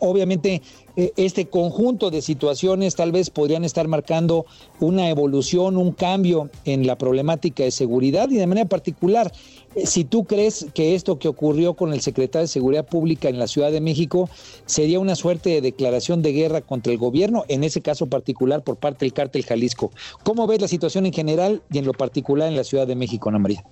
Obviamente, 0.00 0.62
eh, 0.96 1.12
este 1.16 1.46
conjunto 1.46 2.10
de 2.10 2.22
situaciones 2.22 2.94
tal 2.94 3.12
vez 3.12 3.30
podrían 3.30 3.64
estar 3.64 3.88
marcando 3.88 4.46
una 4.80 5.08
evolución, 5.08 5.76
un 5.76 5.92
cambio 5.92 6.50
en 6.64 6.86
la 6.86 6.98
problemática 6.98 7.62
de 7.64 7.70
seguridad 7.70 8.28
y 8.30 8.36
de 8.36 8.46
manera 8.46 8.68
particular, 8.68 9.32
eh, 9.74 9.86
si 9.86 10.04
tú 10.04 10.24
crees 10.24 10.66
que 10.74 10.94
esto 10.94 11.18
que 11.18 11.28
ocurrió 11.28 11.74
con 11.74 11.92
el 11.92 12.00
secretario 12.00 12.42
de 12.42 12.48
Seguridad 12.48 12.86
Pública 12.86 13.28
en 13.28 13.38
la 13.38 13.46
Ciudad 13.46 13.72
de 13.72 13.80
México 13.80 14.28
sería 14.66 15.00
una 15.00 15.14
suerte 15.14 15.50
de 15.50 15.60
declaración 15.60 16.22
de 16.22 16.32
guerra 16.32 16.60
contra 16.60 16.92
el 16.92 16.98
gobierno, 16.98 17.44
en 17.48 17.64
ese 17.64 17.80
caso 17.80 18.06
particular 18.06 18.62
por 18.62 18.76
parte 18.76 19.04
del 19.04 19.12
cártel 19.12 19.44
Jalisco. 19.44 19.90
¿Cómo 20.22 20.46
ves 20.46 20.60
la 20.60 20.68
situación 20.68 21.06
en 21.06 21.12
general 21.12 21.62
y 21.72 21.78
en 21.78 21.86
lo 21.86 21.92
particular 21.92 22.48
en 22.48 22.56
la 22.56 22.64
Ciudad 22.64 22.86
de 22.86 22.96
México, 22.96 23.28
Ana 23.28 23.38
María? 23.38 23.64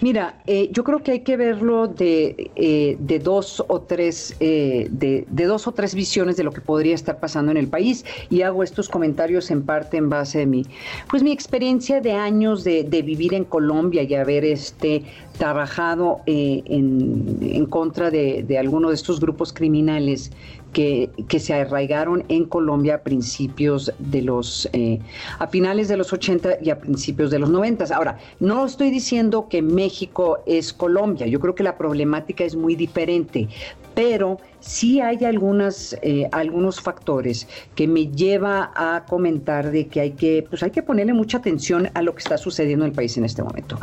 Mira, 0.00 0.36
eh, 0.46 0.68
yo 0.70 0.84
creo 0.84 1.02
que 1.02 1.10
hay 1.10 1.20
que 1.20 1.36
verlo 1.36 1.88
de, 1.88 2.52
eh, 2.54 2.96
de 3.00 3.18
dos 3.18 3.64
o 3.66 3.80
tres 3.80 4.36
eh, 4.38 4.86
de, 4.92 5.24
de 5.28 5.44
dos 5.46 5.66
o 5.66 5.72
tres 5.72 5.92
visiones 5.92 6.36
de 6.36 6.44
lo 6.44 6.52
que 6.52 6.60
podría 6.60 6.94
estar 6.94 7.18
pasando 7.18 7.50
en 7.50 7.56
el 7.56 7.66
país 7.66 8.04
y 8.30 8.42
hago 8.42 8.62
estos 8.62 8.88
comentarios 8.88 9.50
en 9.50 9.62
parte 9.62 9.96
en 9.96 10.08
base 10.08 10.38
de 10.38 10.46
mi 10.46 10.66
pues 11.10 11.24
mi 11.24 11.32
experiencia 11.32 12.00
de 12.00 12.12
años 12.12 12.62
de, 12.62 12.84
de 12.84 13.02
vivir 13.02 13.34
en 13.34 13.44
Colombia 13.44 14.04
y 14.04 14.14
haber 14.14 14.44
este 14.44 15.02
trabajado 15.38 16.20
eh, 16.26 16.62
en, 16.66 17.38
en 17.40 17.66
contra 17.66 18.10
de, 18.10 18.42
de 18.42 18.58
algunos 18.58 18.90
de 18.90 18.96
estos 18.96 19.20
grupos 19.20 19.52
criminales 19.52 20.30
que, 20.72 21.10
que 21.28 21.40
se 21.40 21.54
arraigaron 21.54 22.24
en 22.28 22.44
Colombia 22.44 22.96
a 22.96 22.98
principios 22.98 23.92
de 23.98 24.22
los, 24.22 24.68
eh, 24.72 24.98
a 25.38 25.46
finales 25.46 25.88
de 25.88 25.96
los 25.96 26.12
80 26.12 26.58
y 26.62 26.70
a 26.70 26.78
principios 26.78 27.30
de 27.30 27.38
los 27.38 27.50
90. 27.50 27.86
Ahora, 27.94 28.18
no 28.40 28.66
estoy 28.66 28.90
diciendo 28.90 29.48
que 29.48 29.62
México 29.62 30.38
es 30.46 30.72
Colombia, 30.72 31.26
yo 31.26 31.40
creo 31.40 31.54
que 31.54 31.62
la 31.62 31.78
problemática 31.78 32.44
es 32.44 32.54
muy 32.54 32.74
diferente, 32.74 33.48
pero 33.94 34.38
sí 34.60 35.00
hay 35.00 35.24
algunas, 35.24 35.96
eh, 36.02 36.28
algunos 36.32 36.80
factores 36.80 37.48
que 37.74 37.88
me 37.88 38.08
lleva 38.08 38.70
a 38.74 39.04
comentar 39.06 39.70
de 39.70 39.86
que 39.88 40.00
hay 40.00 40.10
que, 40.12 40.46
pues 40.48 40.62
hay 40.62 40.70
que 40.70 40.82
ponerle 40.82 41.14
mucha 41.14 41.38
atención 41.38 41.88
a 41.94 42.02
lo 42.02 42.14
que 42.14 42.20
está 42.20 42.38
sucediendo 42.38 42.84
en 42.84 42.90
el 42.90 42.94
país 42.94 43.16
en 43.16 43.24
este 43.24 43.42
momento. 43.42 43.78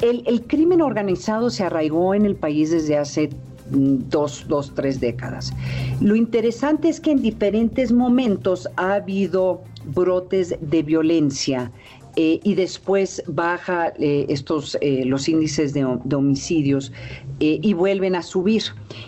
El, 0.00 0.42
crimen 0.46 0.80
organizado 0.80 1.50
se 1.50 1.64
arraigó 1.64 2.14
en 2.14 2.24
el 2.24 2.36
país 2.36 2.70
desde 2.70 2.96
hace 2.96 3.30
mm, 3.70 4.08
dos, 4.08 4.46
dos, 4.48 4.72
tres 4.74 5.00
décadas. 5.00 5.52
Lo 6.00 6.14
interesante 6.14 6.88
es 6.88 7.00
que 7.00 7.10
en 7.10 7.22
diferentes 7.22 7.92
momentos 7.92 8.68
ha 8.76 8.94
habido 8.94 9.62
brotes 9.84 10.56
de 10.60 10.82
violencia 10.82 11.72
eh, 12.16 12.40
y 12.42 12.54
después 12.54 13.22
baja 13.26 13.92
eh, 13.98 14.26
estos 14.28 14.76
eh, 14.80 15.04
los 15.04 15.28
índices 15.28 15.72
de, 15.72 15.84
homicidios 15.84 16.92
y 17.40 17.72
vuelven 17.72 18.14
a 18.14 18.22
subir. 18.22 18.62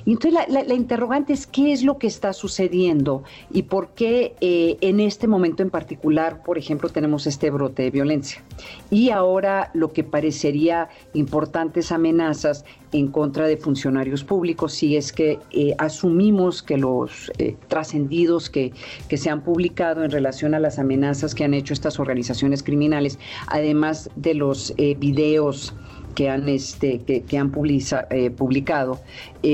Y 0.05 0.12
entonces 0.12 0.47
la, 0.49 0.62
la, 0.62 0.75
interrogante 0.75 1.33
es 1.33 1.47
qué 1.47 1.73
es 1.73 1.83
lo 1.83 1.99
que 1.99 2.07
está 2.07 2.33
sucediendo 2.33 3.25
y 3.53 3.62
por 3.62 3.88
qué 3.90 4.35
en 4.40 5.01
este 5.01 5.27
momento 5.27 5.62
en 5.62 5.71
particular, 5.71 6.43
por 6.43 6.59
ejemplo, 6.59 6.88
tenemos 6.88 7.27
este 7.27 7.51
brote 7.51 7.83
de 7.83 7.90
violencia. 7.90 8.43
Y 8.90 9.11
ahora 9.11 9.71
lo 9.75 9.93
que 9.93 10.05
parecería 10.05 10.88
importantes 11.14 11.93
amenazas 11.93 12.64
en 12.93 13.09
contra 13.09 13.47
de 13.47 13.57
funcionarios 13.57 14.25
públicos 14.25 14.73
si 14.73 14.97
es 14.97 15.12
que 15.12 15.38
eh, 15.53 15.75
asumimos 15.79 16.62
que 16.62 16.77
los 16.77 17.31
eh, 17.38 17.57
trascendidos 17.69 18.51
que, 18.51 18.73
que, 19.09 19.16
se 19.16 19.31
han 19.31 19.43
publicado 19.43 20.05
en 20.05 20.11
relación 20.11 20.55
a 20.55 20.59
las 20.59 20.79
amenazas 20.79 21.35
que 21.35 21.45
han 21.45 21.55
hecho 21.55 21.73
estas 21.73 22.01
organizaciones 22.01 22.62
criminales, 22.62 23.19
además 23.47 24.11
de 24.16 24.35
los 24.35 24.75
eh, 24.77 24.97
videos 24.99 25.75
que 26.14 26.29
han, 26.29 26.49
este, 26.49 27.01
que, 27.01 27.38
han 27.38 27.51
publicado 27.51 29.01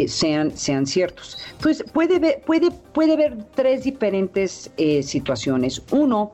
sean, 0.08 0.56
sean 0.56 0.86
ciertos. 0.86 1.38
Pues 1.62 1.84
puede 1.92 2.18
ver, 2.18 2.42
puede, 2.46 2.70
puede 2.70 3.14
haber 3.14 3.44
tres 3.54 3.84
diferentes 3.84 4.70
situaciones. 5.02 5.82
Uno, 5.90 6.32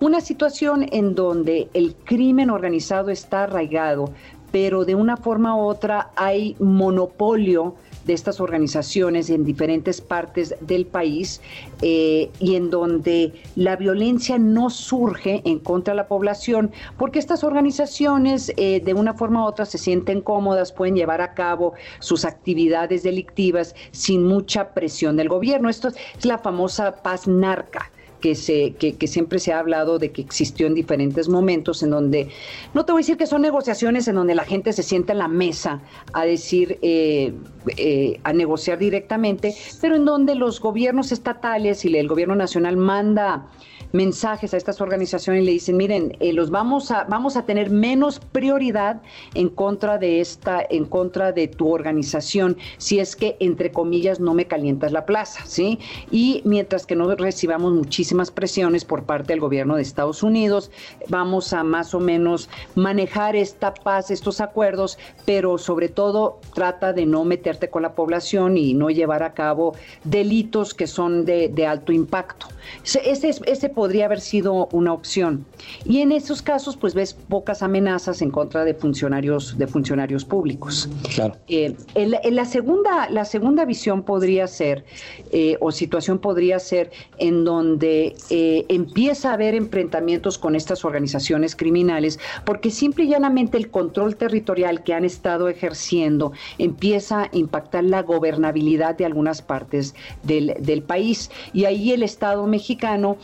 una 0.00 0.20
situación 0.20 0.86
en 0.92 1.14
donde 1.14 1.68
el 1.74 1.94
crimen 1.94 2.50
organizado 2.50 3.10
está 3.10 3.44
arraigado, 3.44 4.12
pero 4.50 4.84
de 4.84 4.94
una 4.94 5.16
forma 5.16 5.56
u 5.56 5.60
otra 5.60 6.10
hay 6.16 6.54
monopolio 6.60 7.74
de 8.04 8.12
estas 8.12 8.40
organizaciones 8.40 9.30
en 9.30 9.44
diferentes 9.44 10.00
partes 10.00 10.54
del 10.60 10.86
país 10.86 11.40
eh, 11.82 12.30
y 12.38 12.56
en 12.56 12.70
donde 12.70 13.32
la 13.56 13.76
violencia 13.76 14.38
no 14.38 14.70
surge 14.70 15.42
en 15.44 15.58
contra 15.58 15.92
de 15.92 15.96
la 15.96 16.08
población 16.08 16.70
porque 16.98 17.18
estas 17.18 17.44
organizaciones 17.44 18.52
eh, 18.56 18.80
de 18.84 18.94
una 18.94 19.14
forma 19.14 19.44
u 19.44 19.46
otra 19.46 19.64
se 19.64 19.78
sienten 19.78 20.20
cómodas, 20.20 20.72
pueden 20.72 20.96
llevar 20.96 21.20
a 21.20 21.34
cabo 21.34 21.74
sus 21.98 22.24
actividades 22.24 23.02
delictivas 23.02 23.74
sin 23.92 24.24
mucha 24.24 24.74
presión 24.74 25.16
del 25.16 25.28
gobierno. 25.28 25.68
Esto 25.68 25.88
es 25.88 26.24
la 26.24 26.38
famosa 26.38 26.96
paz 27.02 27.26
narca 27.26 27.90
que, 28.24 28.34
se, 28.34 28.72
que, 28.72 29.06
siempre 29.06 29.38
se 29.38 29.52
ha 29.52 29.58
hablado 29.58 29.98
de 29.98 30.10
que 30.10 30.22
existió 30.22 30.66
en 30.66 30.72
diferentes 30.72 31.28
momentos, 31.28 31.82
en 31.82 31.90
donde, 31.90 32.30
no 32.72 32.86
te 32.86 32.92
voy 32.92 33.00
a 33.00 33.02
decir 33.02 33.18
que 33.18 33.26
son 33.26 33.42
negociaciones 33.42 34.08
en 34.08 34.14
donde 34.14 34.34
la 34.34 34.44
gente 34.44 34.72
se 34.72 34.82
sienta 34.82 35.12
en 35.12 35.18
la 35.18 35.28
mesa 35.28 35.82
a 36.14 36.24
decir, 36.24 36.78
eh, 36.80 37.34
eh, 37.76 38.18
a 38.24 38.32
negociar 38.32 38.78
directamente, 38.78 39.54
pero 39.82 39.96
en 39.96 40.06
donde 40.06 40.36
los 40.36 40.58
gobiernos 40.58 41.12
estatales 41.12 41.84
y 41.84 41.94
el 41.94 42.08
gobierno 42.08 42.34
nacional 42.34 42.78
manda 42.78 43.46
mensajes 43.94 44.52
a 44.52 44.56
estas 44.56 44.80
organizaciones 44.80 45.42
y 45.42 45.46
le 45.46 45.52
dicen, 45.52 45.76
miren, 45.76 46.16
eh, 46.18 46.32
los 46.32 46.50
vamos 46.50 46.90
a, 46.90 47.04
vamos 47.04 47.36
a 47.36 47.46
tener 47.46 47.70
menos 47.70 48.18
prioridad 48.18 49.00
en 49.34 49.48
contra 49.48 49.98
de 49.98 50.20
esta, 50.20 50.60
en 50.68 50.84
contra 50.84 51.30
de 51.30 51.46
tu 51.46 51.72
organización, 51.72 52.58
si 52.76 52.98
es 52.98 53.14
que, 53.14 53.36
entre 53.38 53.70
comillas, 53.70 54.18
no 54.18 54.34
me 54.34 54.46
calientas 54.46 54.90
la 54.90 55.06
plaza, 55.06 55.44
¿sí? 55.46 55.78
Y 56.10 56.42
mientras 56.44 56.86
que 56.86 56.96
no 56.96 57.14
recibamos 57.14 57.72
muchísimas 57.72 58.32
presiones 58.32 58.84
por 58.84 59.04
parte 59.04 59.32
del 59.32 59.40
gobierno 59.40 59.76
de 59.76 59.82
Estados 59.82 60.24
Unidos, 60.24 60.72
vamos 61.08 61.52
a 61.52 61.62
más 61.62 61.94
o 61.94 62.00
menos 62.00 62.48
manejar 62.74 63.36
esta 63.36 63.72
paz, 63.74 64.10
estos 64.10 64.40
acuerdos, 64.40 64.98
pero 65.24 65.56
sobre 65.56 65.88
todo 65.88 66.40
trata 66.52 66.92
de 66.92 67.06
no 67.06 67.24
meterte 67.24 67.70
con 67.70 67.82
la 67.82 67.94
población 67.94 68.56
y 68.56 68.74
no 68.74 68.90
llevar 68.90 69.22
a 69.22 69.34
cabo 69.34 69.76
delitos 70.02 70.74
que 70.74 70.88
son 70.88 71.24
de, 71.24 71.64
alto 71.64 71.92
impacto. 71.92 72.48
Ese, 72.82 73.30
ese, 73.46 73.68
podría 73.84 74.06
haber 74.06 74.22
sido 74.22 74.66
una 74.72 74.94
opción. 74.94 75.44
Y 75.84 76.00
en 76.00 76.10
esos 76.10 76.40
casos, 76.40 76.74
pues 76.74 76.94
ves 76.94 77.12
pocas 77.12 77.62
amenazas 77.62 78.22
en 78.22 78.30
contra 78.30 78.64
de 78.64 78.72
funcionarios, 78.72 79.58
de 79.58 79.66
funcionarios 79.66 80.24
públicos. 80.24 80.88
Claro. 81.14 81.36
Eh, 81.48 81.76
en, 81.94 82.34
la, 82.34 82.44
segunda, 82.46 83.10
la 83.10 83.26
segunda 83.26 83.66
visión 83.66 84.02
podría 84.02 84.46
ser, 84.46 84.86
eh, 85.32 85.58
o 85.60 85.70
situación 85.70 86.18
podría 86.18 86.58
ser, 86.60 86.92
en 87.18 87.44
donde 87.44 88.16
eh, 88.30 88.64
empieza 88.70 89.28
a 89.28 89.34
haber 89.34 89.54
enfrentamientos 89.54 90.38
con 90.38 90.54
estas 90.54 90.86
organizaciones 90.86 91.54
criminales, 91.54 92.18
porque 92.46 92.70
simple 92.70 93.04
y 93.04 93.08
llanamente 93.08 93.58
el 93.58 93.70
control 93.70 94.16
territorial 94.16 94.82
que 94.82 94.94
han 94.94 95.04
estado 95.04 95.50
ejerciendo 95.50 96.32
empieza 96.56 97.24
a 97.24 97.28
impactar 97.32 97.84
la 97.84 98.00
gobernabilidad 98.00 98.96
de 98.96 99.04
algunas 99.04 99.42
partes 99.42 99.94
del, 100.22 100.54
del 100.60 100.82
país. 100.82 101.30
Y 101.52 101.66
ahí 101.66 101.92
el 101.92 102.02
Estado 102.02 102.46
mexicano 102.46 103.18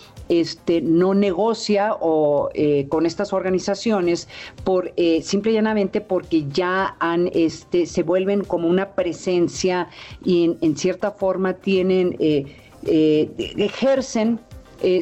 este, 0.50 0.80
no 0.80 1.14
negocia 1.14 1.94
o, 2.00 2.50
eh, 2.54 2.86
con 2.88 3.06
estas 3.06 3.32
organizaciones 3.32 4.26
por 4.64 4.92
eh, 4.96 5.22
simple 5.22 5.52
y 5.52 5.54
llanamente 5.54 6.00
porque 6.00 6.44
ya 6.48 6.96
han, 6.98 7.30
este, 7.34 7.86
se 7.86 8.02
vuelven 8.02 8.42
como 8.42 8.66
una 8.66 8.90
presencia 8.96 9.88
y 10.24 10.56
en, 10.60 10.76
cierta 10.76 11.12
forma 11.12 11.54
tienen, 11.54 12.16
eh, 12.18 12.46
ejercen 12.82 14.40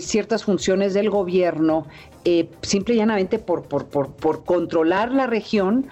ciertas 0.00 0.42
funciones 0.42 0.92
del 0.92 1.08
gobierno 1.08 1.86
simple 2.62 2.94
y 2.94 2.98
llanamente 2.98 3.38
por, 3.38 3.62
por, 3.62 3.86
por, 3.86 4.44
controlar 4.44 5.12
la 5.12 5.28
región 5.28 5.86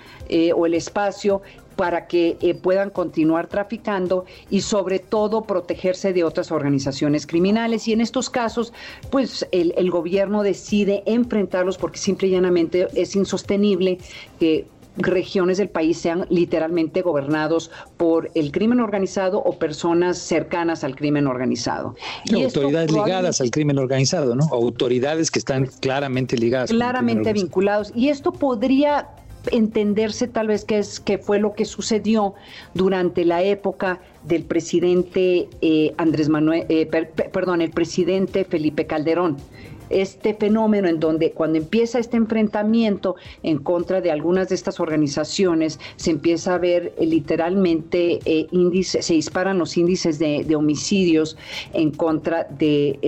o 0.56 0.66
el 0.66 0.74
espacio 0.74 1.40
para 1.76 2.06
que 2.06 2.36
eh, 2.40 2.54
puedan 2.54 2.90
continuar 2.90 3.46
traficando 3.46 4.24
y 4.50 4.62
sobre 4.62 4.98
todo 4.98 5.44
protegerse 5.44 6.12
de 6.12 6.24
otras 6.24 6.50
organizaciones 6.50 7.26
criminales. 7.26 7.86
Y 7.86 7.92
en 7.92 8.00
estos 8.00 8.30
casos, 8.30 8.72
pues 9.10 9.46
el, 9.52 9.74
el 9.76 9.90
gobierno 9.90 10.42
decide 10.42 11.02
enfrentarlos 11.06 11.78
porque 11.78 11.98
simple 11.98 12.28
y 12.28 12.32
llanamente 12.32 12.88
es 12.94 13.14
insostenible 13.14 13.98
que 14.40 14.66
regiones 14.96 15.58
del 15.58 15.68
país 15.68 15.98
sean 15.98 16.26
literalmente 16.30 17.02
gobernados 17.02 17.70
por 17.96 18.30
el 18.34 18.52
crimen 18.52 18.80
organizado 18.80 19.38
o 19.38 19.58
personas 19.58 20.18
cercanas 20.18 20.84
al 20.84 20.96
crimen 20.96 21.26
organizado. 21.26 21.94
Y 22.24 22.42
autoridades 22.42 22.92
ligadas 22.92 23.40
al 23.40 23.50
crimen 23.50 23.78
organizado, 23.78 24.34
¿no? 24.34 24.44
Autoridades 24.50 25.30
que 25.30 25.38
están 25.38 25.66
claramente 25.80 26.36
ligadas. 26.36 26.70
Claramente 26.70 27.32
vinculados. 27.32 27.92
Y 27.94 28.08
esto 28.08 28.32
podría 28.32 29.08
entenderse 29.52 30.28
tal 30.28 30.48
vez 30.48 30.64
qué 30.64 30.78
es 30.78 31.00
qué 31.00 31.18
fue 31.18 31.38
lo 31.38 31.54
que 31.54 31.64
sucedió 31.64 32.34
durante 32.74 33.24
la 33.24 33.42
época 33.42 34.00
del 34.24 34.44
presidente 34.44 35.48
eh, 35.60 35.94
Andrés 35.98 36.28
Manuel, 36.28 36.66
eh, 36.68 36.86
perdón, 36.86 37.62
el 37.62 37.70
presidente 37.70 38.44
Felipe 38.44 38.86
Calderón. 38.86 39.36
Este 39.88 40.34
fenómeno 40.34 40.88
en 40.88 40.98
donde 40.98 41.30
cuando 41.30 41.58
empieza 41.58 42.00
este 42.00 42.16
enfrentamiento 42.16 43.14
en 43.44 43.58
contra 43.58 44.00
de 44.00 44.10
algunas 44.10 44.48
de 44.48 44.56
estas 44.56 44.80
organizaciones, 44.80 45.78
se 45.94 46.10
empieza 46.10 46.56
a 46.56 46.58
ver 46.58 46.92
eh, 46.98 47.06
literalmente 47.06 48.18
índices, 48.50 49.06
se 49.06 49.14
disparan 49.14 49.58
los 49.58 49.76
índices 49.76 50.18
de, 50.18 50.56
homicidios 50.56 51.36
en 51.72 51.92
contra 51.92 52.44
de 52.44 52.98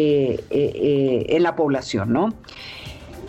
en 0.50 1.42
la 1.42 1.56
población, 1.56 2.12
¿no? 2.12 2.32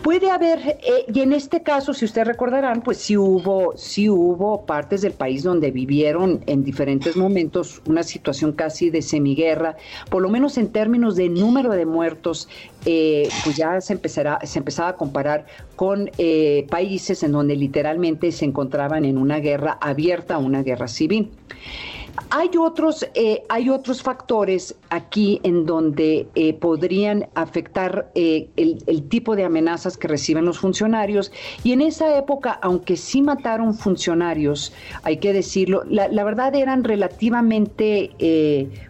Puede 0.02 0.30
haber, 0.30 0.78
eh, 0.82 1.04
y 1.12 1.20
en 1.20 1.34
este 1.34 1.62
caso, 1.62 1.92
si 1.92 2.06
ustedes 2.06 2.26
recordarán, 2.26 2.80
pues 2.80 2.96
sí 2.96 3.18
hubo, 3.18 3.76
sí 3.76 4.08
hubo 4.08 4.64
partes 4.64 5.02
del 5.02 5.12
país 5.12 5.42
donde 5.42 5.70
vivieron 5.70 6.42
en 6.46 6.64
diferentes 6.64 7.16
momentos 7.16 7.82
una 7.86 8.02
situación 8.02 8.52
casi 8.52 8.88
de 8.88 9.02
semiguerra, 9.02 9.76
por 10.08 10.22
lo 10.22 10.30
menos 10.30 10.56
en 10.56 10.72
términos 10.72 11.16
de 11.16 11.28
número 11.28 11.72
de 11.72 11.84
muertos, 11.84 12.48
eh, 12.86 13.28
pues 13.44 13.56
ya 13.56 13.78
se 13.82 13.92
empezará, 13.92 14.38
se 14.42 14.58
empezaba 14.58 14.88
a 14.88 14.96
comparar 14.96 15.44
con 15.76 16.10
eh, 16.16 16.66
países 16.70 17.22
en 17.22 17.32
donde 17.32 17.54
literalmente 17.54 18.32
se 18.32 18.46
encontraban 18.46 19.04
en 19.04 19.18
una 19.18 19.38
guerra 19.38 19.76
abierta, 19.82 20.38
una 20.38 20.62
guerra 20.62 20.88
civil. 20.88 21.30
Hay 22.28 22.50
otros, 22.58 23.06
eh, 23.14 23.42
hay 23.48 23.70
otros 23.70 24.02
factores 24.02 24.74
aquí 24.90 25.40
en 25.42 25.64
donde 25.64 26.28
eh, 26.34 26.52
podrían 26.54 27.28
afectar 27.34 28.10
eh, 28.14 28.48
el, 28.56 29.08
tipo 29.08 29.34
de 29.34 29.44
amenazas 29.44 29.96
que 29.96 30.06
reciben 30.06 30.44
los 30.44 30.58
funcionarios. 30.58 31.32
Y 31.64 31.72
en 31.72 31.80
esa 31.80 32.16
época, 32.16 32.58
aunque 32.62 32.96
sí 32.96 33.22
mataron 33.22 33.74
funcionarios, 33.74 34.72
hay 35.02 35.16
que 35.16 35.32
decirlo, 35.32 35.82
la, 35.88 36.24
verdad 36.24 36.54
eran 36.54 36.84
relativamente 36.84 38.10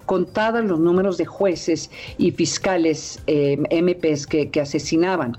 contados 0.04 0.64
los 0.64 0.80
números 0.80 1.16
de 1.16 1.24
jueces 1.24 1.90
y 2.18 2.32
fiscales 2.32 3.22
MPs 3.26 4.26
que, 4.26 4.50
que, 4.50 4.60
asesinaban. 4.60 5.36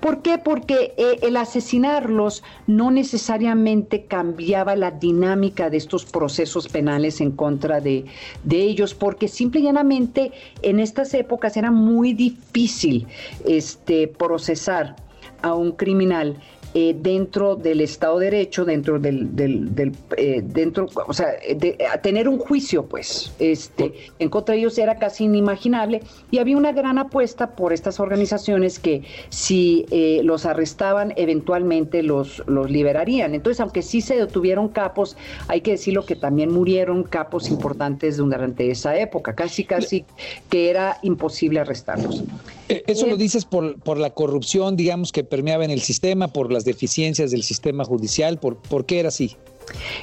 ¿Por 0.00 0.22
qué? 0.22 0.38
Porque 0.38 0.94
el 1.22 1.36
asesinarlos 1.36 2.42
no 2.66 2.90
necesariamente 2.90 4.06
cambiaba 4.06 4.74
la 4.74 4.90
dinámica 4.90 5.70
de 5.70 5.76
estos 5.76 6.04
procesos 6.04 6.68
penales 6.68 7.20
en 7.20 7.32
contra 7.34 7.80
de, 7.80 8.04
ellos, 8.50 8.94
porque 8.94 9.28
simple 9.28 9.60
y 9.60 9.64
llanamente 9.64 10.32
en 10.62 10.80
estas 10.80 11.14
épocas 11.14 11.56
era 11.56 11.70
muy 11.70 12.12
difícil 12.12 13.06
este, 13.46 14.08
procesar 14.08 14.96
a 15.42 15.54
un 15.54 15.72
criminal 15.72 16.36
eh, 16.74 16.94
dentro 16.98 17.56
del 17.56 17.80
Estado 17.80 18.18
de 18.18 18.24
Derecho, 18.30 18.64
dentro 18.64 18.98
del, 18.98 19.34
del, 19.36 19.92
eh, 20.16 20.42
dentro, 20.44 20.88
o 21.06 21.12
sea, 21.12 21.28
de, 21.56 21.78
a 21.92 21.98
tener 21.98 22.28
un 22.28 22.38
juicio, 22.38 22.86
pues, 22.86 23.32
este, 23.38 23.92
en 24.18 24.28
contra 24.28 24.54
de 24.54 24.60
ellos 24.60 24.76
era 24.78 24.98
casi 24.98 25.24
inimaginable 25.24 26.02
y 26.30 26.38
había 26.38 26.56
una 26.56 26.72
gran 26.72 26.98
apuesta 26.98 27.54
por 27.54 27.72
estas 27.72 28.00
organizaciones 28.00 28.78
que 28.78 29.02
si 29.28 29.86
eh, 29.90 30.22
los 30.24 30.46
arrestaban, 30.46 31.12
eventualmente 31.16 32.02
los, 32.02 32.42
los 32.46 32.70
liberarían. 32.70 33.34
Entonces, 33.34 33.60
aunque 33.60 33.82
sí 33.82 34.00
se 34.00 34.16
detuvieron 34.16 34.68
capos, 34.68 35.16
hay 35.48 35.60
que 35.60 35.72
decirlo 35.72 36.04
que 36.04 36.16
también 36.16 36.50
murieron 36.50 37.04
capos 37.04 37.50
importantes 37.50 38.16
durante 38.16 38.70
esa 38.70 38.96
época, 38.98 39.34
casi, 39.34 39.64
casi 39.64 40.04
que 40.48 40.70
era 40.70 40.98
imposible 41.02 41.60
arrestarlos. 41.60 42.24
Eso 42.68 43.06
lo 43.06 43.16
dices 43.16 43.44
por, 43.44 43.78
por 43.80 43.98
la 43.98 44.10
corrupción, 44.10 44.76
digamos, 44.76 45.12
que 45.12 45.24
permeaba 45.24 45.64
en 45.64 45.70
el 45.70 45.80
sistema, 45.80 46.28
por 46.28 46.52
las 46.52 46.64
deficiencias 46.64 47.30
del 47.30 47.42
sistema 47.42 47.84
judicial? 47.84 48.38
¿Por, 48.38 48.56
por 48.56 48.86
qué 48.86 49.00
era 49.00 49.08
así? 49.08 49.36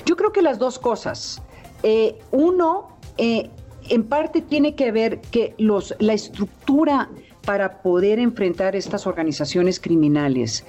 Yo 0.05 0.15
creo 0.15 0.31
que 0.31 0.41
las 0.41 0.59
dos 0.59 0.77
cosas. 0.77 1.41
Eh, 1.83 2.15
uno, 2.31 2.97
eh, 3.17 3.49
en 3.89 4.03
parte 4.03 4.41
tiene 4.41 4.75
que 4.75 4.91
ver 4.91 5.21
que 5.31 5.55
los, 5.57 5.95
la 5.99 6.13
estructura 6.13 7.09
para 7.45 7.81
poder 7.81 8.19
enfrentar 8.19 8.75
estas 8.75 9.07
organizaciones 9.07 9.79
criminales 9.79 10.63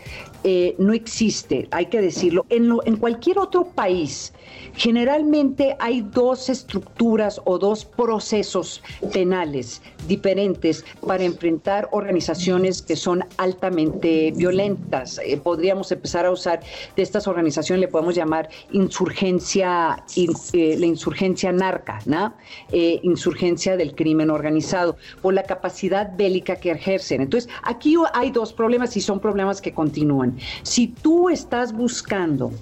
eh, 0.44 0.74
no 0.78 0.92
existe, 0.92 1.68
hay 1.70 1.86
que 1.86 2.00
decirlo. 2.00 2.46
En, 2.48 2.68
lo, 2.68 2.84
en 2.84 2.96
cualquier 2.96 3.38
otro 3.38 3.64
país, 3.64 4.32
generalmente 4.74 5.76
hay 5.78 6.00
dos 6.00 6.48
estructuras 6.48 7.40
o 7.44 7.58
dos 7.58 7.84
procesos 7.84 8.82
penales 9.12 9.82
diferentes 10.08 10.84
para 11.06 11.22
enfrentar 11.22 11.88
organizaciones 11.92 12.82
que 12.82 12.96
son 12.96 13.24
altamente 13.36 14.32
violentas. 14.34 15.20
Eh, 15.24 15.36
podríamos 15.36 15.92
empezar 15.92 16.26
a 16.26 16.32
usar 16.32 16.60
de 16.96 17.02
estas 17.02 17.28
organizaciones, 17.28 17.80
le 17.82 17.88
podemos 17.88 18.16
llamar 18.16 18.48
insurgencia, 18.72 20.02
eh, 20.16 20.76
la 20.76 20.86
insurgencia 20.86 21.52
narca, 21.52 22.00
¿no? 22.06 22.34
Insurgencia 22.72 23.76
del 23.76 23.94
crimen 23.94 24.30
organizado, 24.30 24.96
por 25.20 25.34
la 25.34 25.44
capacidad 25.44 26.16
bélica 26.16 26.56
que 26.62 26.70
ejercen. 26.70 27.20
Entonces, 27.20 27.50
aquí 27.62 27.96
hay 28.14 28.30
dos 28.30 28.52
problemas 28.54 28.96
y 28.96 29.02
son 29.02 29.20
problemas 29.20 29.60
que 29.60 29.74
continúan. 29.74 30.38
Si 30.62 30.88
tú 30.88 31.28
estás 31.28 31.72
buscando 31.74 32.52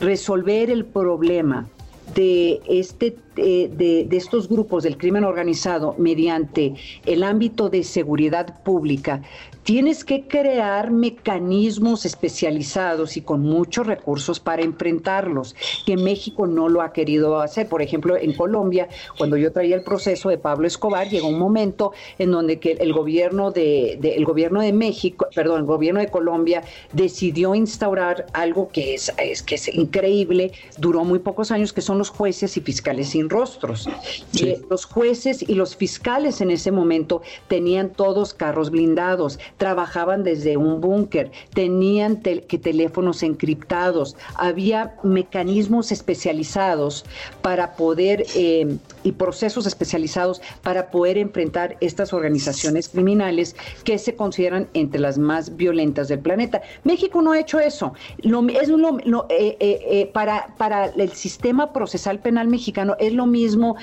resolver 0.00 0.70
el 0.70 0.84
problema 0.86 1.66
de, 2.14 2.60
este, 2.68 3.16
de, 3.38 4.06
de, 4.08 4.16
estos 4.16 4.48
grupos 4.48 4.82
del 4.82 4.96
crimen 4.96 5.24
organizado 5.24 5.94
mediante 5.98 6.74
el 7.06 7.22
ámbito 7.22 7.68
de 7.68 7.82
seguridad 7.84 8.62
pública, 8.62 9.22
tienes 9.68 10.02
que 10.02 10.26
crear 10.26 10.90
mecanismos 10.90 12.06
especializados 12.06 13.18
y 13.18 13.20
con 13.20 13.42
muchos 13.42 13.86
recursos 13.86 14.40
para 14.40 14.62
enfrentarlos, 14.62 15.54
que 15.84 15.98
México 15.98 16.46
no 16.46 16.70
lo 16.70 16.80
ha 16.80 16.94
querido 16.94 17.38
hacer. 17.40 17.68
Por 17.68 17.82
ejemplo, 17.82 18.16
en 18.16 18.32
Colombia, 18.32 18.88
cuando 19.18 19.36
yo 19.36 19.52
traía 19.52 19.76
el 19.76 19.82
proceso 19.82 20.30
de 20.30 20.38
Pablo 20.38 20.66
Escobar, 20.66 21.10
llegó 21.10 21.28
un 21.28 21.38
momento 21.38 21.92
en 22.18 22.30
donde 22.30 22.58
que 22.58 22.72
el 22.80 22.94
gobierno 22.94 23.50
de, 23.50 23.98
de, 24.00 24.14
el 24.14 24.24
gobierno 24.24 24.62
de 24.62 24.72
México, 24.72 25.26
perdón, 25.34 25.60
el 25.60 25.66
gobierno 25.66 26.00
de 26.00 26.08
Colombia 26.08 26.62
decidió 26.94 27.54
instaurar 27.54 28.24
algo 28.32 28.68
que 28.68 28.94
es, 28.94 29.12
es, 29.18 29.42
que 29.42 29.56
es 29.56 29.68
increíble, 29.68 30.52
duró 30.78 31.04
muy 31.04 31.18
pocos 31.18 31.50
años, 31.50 31.74
que 31.74 31.82
son 31.82 31.98
los 31.98 32.08
jueces 32.08 32.56
y 32.56 32.62
fiscales 32.62 33.10
sin 33.10 33.27
rostros. 33.28 33.88
Sí. 34.32 34.48
Eh, 34.48 34.62
los 34.70 34.84
jueces 34.84 35.42
y 35.42 35.54
los 35.54 35.76
fiscales 35.76 36.40
en 36.40 36.50
ese 36.50 36.70
momento 36.70 37.22
tenían 37.48 37.90
todos 37.90 38.34
carros 38.34 38.70
blindados, 38.70 39.38
trabajaban 39.56 40.24
desde 40.24 40.56
un 40.56 40.80
búnker, 40.80 41.30
tenían 41.54 42.22
tel 42.22 42.42
que 42.42 42.58
teléfonos 42.58 43.22
encriptados, 43.22 44.16
había 44.36 44.94
mecanismos 45.02 45.92
especializados 45.92 47.04
para 47.42 47.76
poder 47.76 48.24
eh, 48.34 48.78
y 49.04 49.12
procesos 49.12 49.66
especializados 49.66 50.40
para 50.62 50.90
poder 50.90 51.18
enfrentar 51.18 51.76
estas 51.80 52.12
organizaciones 52.12 52.88
criminales 52.88 53.56
que 53.84 53.98
se 53.98 54.14
consideran 54.14 54.68
entre 54.74 55.00
las 55.00 55.18
más 55.18 55.56
violentas 55.56 56.08
del 56.08 56.18
planeta. 56.20 56.62
México 56.84 57.22
no 57.22 57.32
ha 57.32 57.38
hecho 57.38 57.60
eso. 57.60 57.92
Lo, 58.18 58.46
es 58.48 58.68
lo, 58.68 58.98
lo, 59.04 59.26
eh, 59.30 59.56
eh, 59.60 60.10
para, 60.12 60.54
para 60.56 60.86
el 60.86 61.12
sistema 61.12 61.72
procesal 61.72 62.18
penal 62.20 62.48
mexicano 62.48 62.96
es 62.98 63.12
lo 63.18 63.26
mismo 63.26 63.76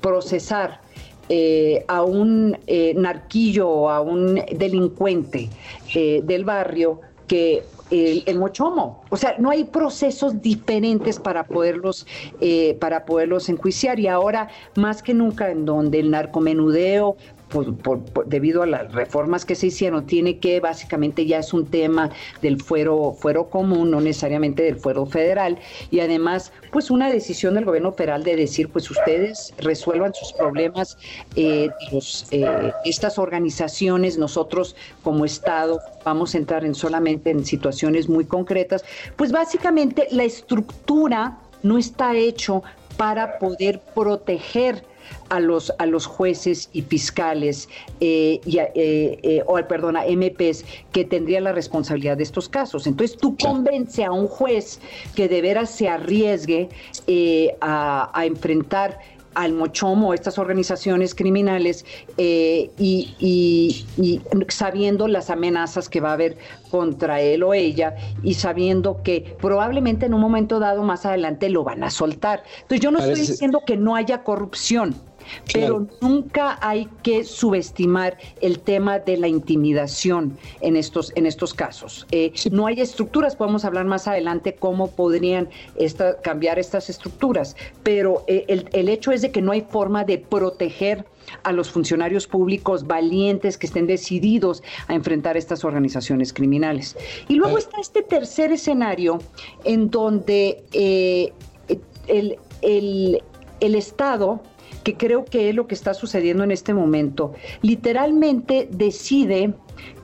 procesar 0.00 0.80
eh, 1.30 1.84
a 1.88 2.02
un 2.04 2.56
eh, 2.66 2.94
narquillo 2.96 3.68
o 3.68 3.90
a 3.90 4.00
un 4.00 4.36
delincuente 4.56 5.50
eh, 5.94 6.22
del 6.24 6.46
barrio 6.46 7.02
que 7.26 7.64
el, 7.90 8.38
mochomo. 8.38 9.02
O 9.10 9.16
sea, 9.16 9.36
no 9.38 9.50
hay 9.50 9.64
procesos 9.64 10.40
diferentes 10.40 11.18
para 11.18 11.44
poderlos, 11.44 12.06
eh, 12.40 12.76
para 12.80 13.04
poderlos 13.04 13.48
enjuiciar. 13.48 14.00
Y 14.00 14.06
ahora, 14.08 14.48
más 14.76 15.02
que 15.02 15.14
nunca, 15.14 15.50
en 15.50 15.64
donde 15.64 16.00
el 16.00 16.10
narcomenudeo 16.10 17.16
por, 17.48 17.76
por, 17.76 18.00
por, 18.04 18.26
debido 18.26 18.62
a 18.62 18.66
las 18.66 18.92
reformas 18.92 19.44
que 19.44 19.54
se 19.54 19.68
hicieron, 19.68 20.06
tiene 20.06 20.38
que 20.38 20.60
básicamente 20.60 21.26
ya 21.26 21.38
es 21.38 21.52
un 21.52 21.66
tema 21.66 22.10
del 22.42 22.62
fuero, 22.62 23.14
fuero 23.18 23.48
común, 23.48 23.90
no 23.90 24.00
necesariamente 24.00 24.62
del 24.62 24.76
fuero 24.76 25.06
federal, 25.06 25.58
y 25.90 26.00
además, 26.00 26.52
pues 26.70 26.90
una 26.90 27.10
decisión 27.10 27.54
del 27.54 27.64
gobierno 27.64 27.92
federal 27.92 28.24
de 28.24 28.36
decir, 28.36 28.68
pues 28.68 28.90
ustedes 28.90 29.54
resuelvan 29.58 30.14
sus 30.14 30.32
problemas, 30.32 30.98
eh, 31.36 31.70
los, 31.92 32.26
eh, 32.30 32.72
estas 32.84 33.18
organizaciones, 33.18 34.18
nosotros 34.18 34.76
como 35.02 35.24
Estado 35.24 35.80
vamos 36.04 36.34
a 36.34 36.38
entrar 36.38 36.64
en 36.64 36.74
solamente 36.74 37.30
en 37.30 37.44
situaciones 37.44 38.08
muy 38.08 38.24
concretas, 38.24 38.84
pues 39.16 39.32
básicamente 39.32 40.08
la 40.10 40.24
estructura 40.24 41.38
no 41.62 41.78
está 41.78 42.16
hecho 42.16 42.62
para 42.96 43.38
poder 43.38 43.80
proteger 43.94 44.84
a 45.28 45.40
los, 45.40 45.72
a 45.78 45.86
los 45.86 46.06
jueces 46.06 46.70
y 46.72 46.82
fiscales, 46.82 47.68
eh, 48.00 48.40
y 48.44 48.58
a, 48.58 48.64
eh, 48.74 49.18
eh, 49.22 49.42
o 49.46 49.56
perdón, 49.68 49.96
a 49.96 50.04
MPs 50.04 50.64
que 50.92 51.04
tendrían 51.04 51.44
la 51.44 51.52
responsabilidad 51.52 52.16
de 52.16 52.22
estos 52.22 52.48
casos. 52.48 52.86
Entonces 52.86 53.16
tú 53.16 53.36
convence 53.36 54.04
a 54.04 54.12
un 54.12 54.26
juez 54.26 54.80
que 55.14 55.28
de 55.28 55.42
veras 55.42 55.70
se 55.70 55.88
arriesgue 55.88 56.68
eh, 57.06 57.56
a, 57.60 58.10
a 58.18 58.26
enfrentar 58.26 58.98
al 59.38 59.52
Mochomo, 59.52 60.14
estas 60.14 60.36
organizaciones 60.36 61.14
criminales, 61.14 61.84
eh, 62.16 62.70
y, 62.76 63.14
y, 63.20 63.86
y, 63.96 64.20
sabiendo 64.48 65.06
las 65.06 65.30
amenazas 65.30 65.88
que 65.88 66.00
va 66.00 66.10
a 66.10 66.12
haber 66.14 66.38
contra 66.72 67.20
él 67.20 67.44
o 67.44 67.54
ella, 67.54 67.94
y 68.24 68.34
sabiendo 68.34 69.00
que 69.04 69.36
probablemente 69.40 70.06
en 70.06 70.14
un 70.14 70.20
momento 70.20 70.58
dado 70.58 70.82
más 70.82 71.06
adelante 71.06 71.50
lo 71.50 71.62
van 71.62 71.84
a 71.84 71.90
soltar. 71.90 72.42
Entonces 72.62 72.80
yo 72.80 72.90
no 72.90 72.98
Parece... 72.98 73.12
estoy 73.12 73.32
diciendo 73.32 73.62
que 73.64 73.76
no 73.76 73.94
haya 73.94 74.24
corrupción, 74.24 74.96
pero 75.52 75.86
claro. 75.86 75.88
nunca 76.00 76.58
hay 76.60 76.88
que 77.02 77.24
subestimar 77.24 78.18
el 78.40 78.60
tema 78.60 78.98
de 78.98 79.16
la 79.16 79.28
intimidación 79.28 80.36
en 80.60 80.76
estos, 80.76 81.12
en 81.16 81.26
estos 81.26 81.54
casos. 81.54 82.06
Eh, 82.10 82.32
sí. 82.34 82.50
No 82.50 82.66
hay 82.66 82.80
estructuras, 82.80 83.36
podemos 83.36 83.64
hablar 83.64 83.84
más 83.84 84.08
adelante 84.08 84.54
cómo 84.54 84.90
podrían 84.90 85.48
esta, 85.76 86.20
cambiar 86.20 86.58
estas 86.58 86.90
estructuras, 86.90 87.56
pero 87.82 88.24
eh, 88.26 88.44
el, 88.48 88.68
el 88.72 88.88
hecho 88.88 89.12
es 89.12 89.22
de 89.22 89.30
que 89.30 89.42
no 89.42 89.52
hay 89.52 89.62
forma 89.62 90.04
de 90.04 90.18
proteger 90.18 91.04
a 91.42 91.52
los 91.52 91.70
funcionarios 91.70 92.26
públicos 92.26 92.86
valientes 92.86 93.58
que 93.58 93.66
estén 93.66 93.86
decididos 93.86 94.62
a 94.86 94.94
enfrentar 94.94 95.36
estas 95.36 95.64
organizaciones 95.64 96.32
criminales. 96.32 96.96
Y 97.28 97.34
luego 97.34 97.58
está 97.58 97.80
este 97.80 98.02
tercer 98.02 98.52
escenario 98.52 99.18
en 99.64 99.90
donde 99.90 100.64
eh, 100.72 101.32
el, 102.06 102.38
el, 102.62 103.22
el 103.60 103.74
Estado 103.74 104.40
que 104.82 104.96
creo 104.96 105.24
que 105.24 105.48
es 105.48 105.54
lo 105.54 105.66
que 105.66 105.74
está 105.74 105.94
sucediendo 105.94 106.44
en 106.44 106.50
este 106.50 106.74
momento, 106.74 107.32
literalmente 107.62 108.68
decide 108.70 109.54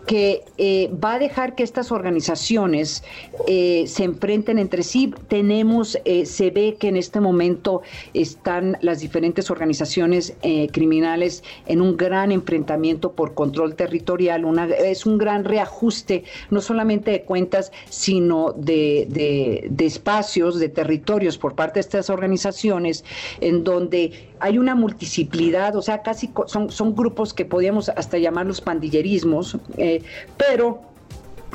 que 0.07 0.45
eh, 0.59 0.91
va 1.03 1.15
a 1.15 1.19
dejar 1.19 1.55
que 1.55 1.63
estas 1.63 1.91
organizaciones 1.91 3.03
eh, 3.47 3.85
se 3.87 4.05
enfrenten 4.05 4.59
entre 4.59 4.83
sí. 4.83 5.15
Tenemos, 5.29 5.99
eh, 6.05 6.27
se 6.27 6.51
ve 6.51 6.77
que 6.79 6.89
en 6.89 6.97
este 6.97 7.21
momento 7.21 7.83
están 8.13 8.77
las 8.81 9.01
diferentes 9.01 9.51
organizaciones 9.51 10.35
eh, 10.43 10.69
criminales 10.73 11.43
en 11.67 11.81
un 11.81 11.97
gran 11.97 12.33
enfrentamiento 12.33 13.13
por 13.13 13.35
control 13.35 13.77
territorial. 13.77 14.45
Una, 14.45 14.67
es 14.67 15.07
un 15.07 15.19
gran 15.19 15.45
reajuste, 15.45 16.25
no 16.51 16.61
solamente 16.61 17.11
de 17.11 17.23
cuentas, 17.23 17.73
sino 17.89 18.53
de, 18.53 19.71
espacios, 19.79 20.59
de 20.59 20.69
territorios 20.69 21.39
por 21.39 21.55
parte 21.55 21.75
de 21.75 21.81
estas 21.81 22.11
organizaciones, 22.11 23.05
en 23.41 23.65
donde 23.65 24.29
hay 24.41 24.59
una 24.59 24.75
multidisciplidad, 24.75 25.77
o 25.77 25.83
sea, 25.83 26.03
casi 26.03 26.31
son, 26.47 26.71
son 26.71 26.95
grupos 26.95 27.33
que 27.33 27.45
podríamos 27.45 27.89
hasta 27.89 28.19
llamarlos 28.19 28.61
pandillerismos, 28.61 29.57
eh, 29.77 30.03
pero 30.37 30.94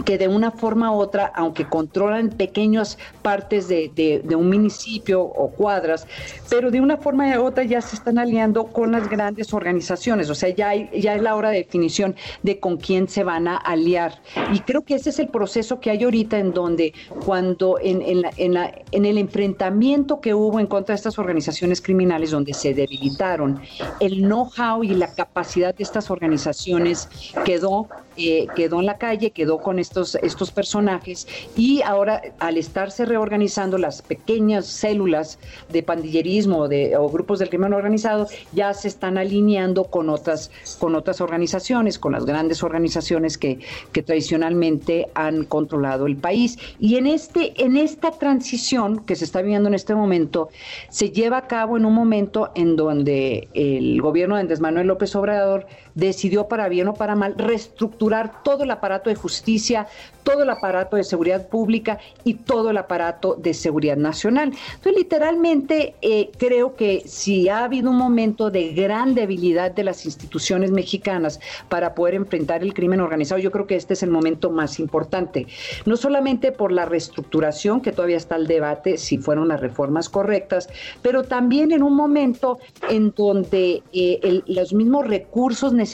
que 0.06 0.18
de 0.18 0.28
una 0.28 0.52
forma 0.52 0.92
u 0.92 1.00
otra, 1.00 1.32
aunque 1.36 1.66
controlan 1.66 2.30
pequeñas 2.30 2.98
partes 3.22 3.68
de, 3.68 4.24
un 4.36 4.48
municipio 4.48 5.22
o 5.22 5.50
cuadras, 5.52 6.08
pero 6.50 6.72
de 6.72 6.82
una 6.82 6.98
forma 6.98 7.38
u 7.40 7.46
otra 7.46 7.64
ya 7.64 7.82
se 7.82 7.96
están 7.96 8.18
aliando 8.18 8.68
con 8.68 8.92
las 8.92 9.10
grandes 9.10 9.54
organizaciones. 9.54 10.30
O 10.30 10.36
sea, 10.36 10.50
ya, 10.50 10.74
ya 10.76 11.16
es 11.16 11.22
la 11.22 11.36
hora 11.36 11.50
de 11.50 11.58
definición 11.58 12.16
de 12.44 12.60
con 12.60 12.78
quién 12.78 13.08
se 13.08 13.24
van 13.24 13.48
a 13.48 13.58
aliar. 13.58 14.22
Y 14.54 14.60
creo 14.62 14.84
que 14.84 14.96
ese 14.96 15.10
es 15.10 15.20
el 15.20 15.28
proceso 15.28 15.80
que 15.80 15.92
hay 15.92 16.04
ahorita 16.04 16.38
en 16.38 16.54
donde 16.54 16.94
cuando 17.26 17.78
en, 17.82 18.02
en, 18.02 18.58
en 18.92 19.06
el 19.06 19.18
enfrentamiento 19.18 20.22
que 20.22 20.34
hubo 20.34 20.60
en 20.60 20.68
contra 20.68 20.94
de 20.94 20.98
estas 20.98 21.20
organizaciones 21.20 21.82
criminales, 21.82 22.32
donde 22.32 22.54
se 22.54 22.74
debilitaron, 22.74 23.62
el 24.00 24.22
know-how 24.22 24.84
y 24.84 24.90
la 24.90 25.14
capacidad 25.14 25.74
de 25.76 25.84
estas 25.84 26.10
organizaciones 26.12 27.10
quedó, 27.46 27.88
eh, 28.18 28.48
quedó 28.56 28.80
en 28.80 28.86
la 28.86 28.98
calle, 28.98 29.32
quedó 29.32 29.60
con 29.60 29.80
estos, 29.90 30.16
estos 30.16 30.52
personajes 30.52 31.28
y 31.58 31.82
ahora 31.82 32.22
al 32.40 32.58
estarse 32.58 33.06
reorganizando 33.06 33.78
las 33.80 34.04
pequeñas 34.04 34.68
células 34.68 35.40
de 35.70 35.82
pandillerismo 35.82 36.68
de, 36.68 36.96
o 36.96 37.10
grupos 37.10 37.40
del 37.40 37.50
crimen 37.50 37.74
organizado 37.74 38.28
ya 38.54 38.74
se 38.76 38.88
están 38.88 39.18
alineando 39.18 39.86
con 39.86 40.10
otras, 40.10 40.52
con 40.80 40.96
otras 40.96 41.22
organizaciones, 41.22 41.98
con 41.98 42.12
las 42.12 42.26
grandes 42.26 42.62
organizaciones 42.62 43.38
que, 43.40 43.60
que 43.92 44.04
tradicionalmente 44.04 45.08
han 45.16 45.44
controlado 45.46 46.06
el 46.06 46.18
país. 46.18 46.60
Y 46.80 46.98
en, 46.98 47.08
este, 47.08 47.54
en 47.64 47.76
esta 47.76 48.12
transición 48.12 49.00
que 49.06 49.16
se 49.16 49.26
está 49.26 49.42
viviendo 49.42 49.70
en 49.70 49.74
este 49.74 49.96
momento, 49.96 50.50
se 50.90 51.10
lleva 51.10 51.38
a 51.38 51.48
cabo 51.48 51.78
en 51.78 51.86
un 51.86 51.94
momento 51.94 52.52
en 52.54 52.76
donde 52.76 53.48
el 53.54 54.00
gobierno 54.02 54.36
de 54.36 54.42
Andrés 54.42 54.60
Manuel 54.60 54.88
López 54.88 55.16
Obrador 55.16 55.66
decidió 56.00 56.48
para 56.48 56.70
bien 56.70 56.88
o 56.88 56.94
para 56.94 57.16
mal 57.16 57.36
reestructurar 57.38 58.44
todo 58.44 58.64
el 58.64 58.72
aparato 58.72 59.10
de 59.10 59.16
justicia, 59.16 59.88
todo 60.24 60.44
el 60.44 60.50
aparato 60.50 60.96
de 60.96 61.04
seguridad 61.04 61.48
pública 61.48 62.00
y 62.24 62.36
todo 62.36 62.70
el 62.70 62.78
aparato 62.78 63.36
de 63.36 63.54
seguridad 63.54 63.98
nacional. 63.98 64.52
Entonces, 64.76 64.94
literalmente, 64.96 65.96
eh, 66.02 66.30
creo 66.38 66.76
que 66.76 67.04
si 67.06 67.50
ha 67.50 67.64
habido 67.64 67.90
un 67.90 67.98
momento 67.98 68.52
de 68.52 68.74
gran 68.74 69.16
debilidad 69.16 69.72
de 69.72 69.84
las 69.84 70.06
instituciones 70.06 70.72
mexicanas 70.72 71.40
para 71.68 71.96
poder 71.96 72.16
enfrentar 72.16 72.64
el 72.64 72.74
crimen 72.74 73.02
organizado, 73.02 73.40
yo 73.40 73.52
creo 73.52 73.68
que 73.68 73.76
este 73.76 73.94
es 73.94 74.04
el 74.04 74.12
momento 74.12 74.52
más 74.52 74.80
importante. 74.80 75.48
No 75.86 75.98
solamente 75.98 76.52
por 76.52 76.72
la 76.72 76.86
reestructuración, 76.86 77.82
que 77.82 77.92
todavía 77.92 78.18
está 78.18 78.36
el 78.36 78.48
debate 78.48 78.98
si 78.98 79.18
fueron 79.18 79.48
las 79.48 79.62
reformas 79.62 80.10
correctas, 80.10 80.70
pero 81.02 81.24
también 81.24 81.72
en 81.72 81.84
un 81.84 81.96
momento 81.96 82.60
en 82.90 83.14
donde 83.16 83.84
eh, 83.94 84.42
los 84.46 84.74
mismos 84.74 85.08
recursos 85.08 85.74
necesarios 85.74 85.89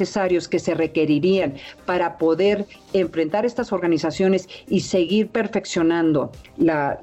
que 0.48 0.60
se 0.60 0.74
requerirían 0.74 1.56
para 1.86 2.18
poder 2.18 2.66
enfrentar 2.94 3.46
estas 3.46 3.72
organizaciones 3.72 4.48
y 4.68 4.82
seguir 4.82 5.30
perfeccionando 5.30 6.32
la, 6.58 7.00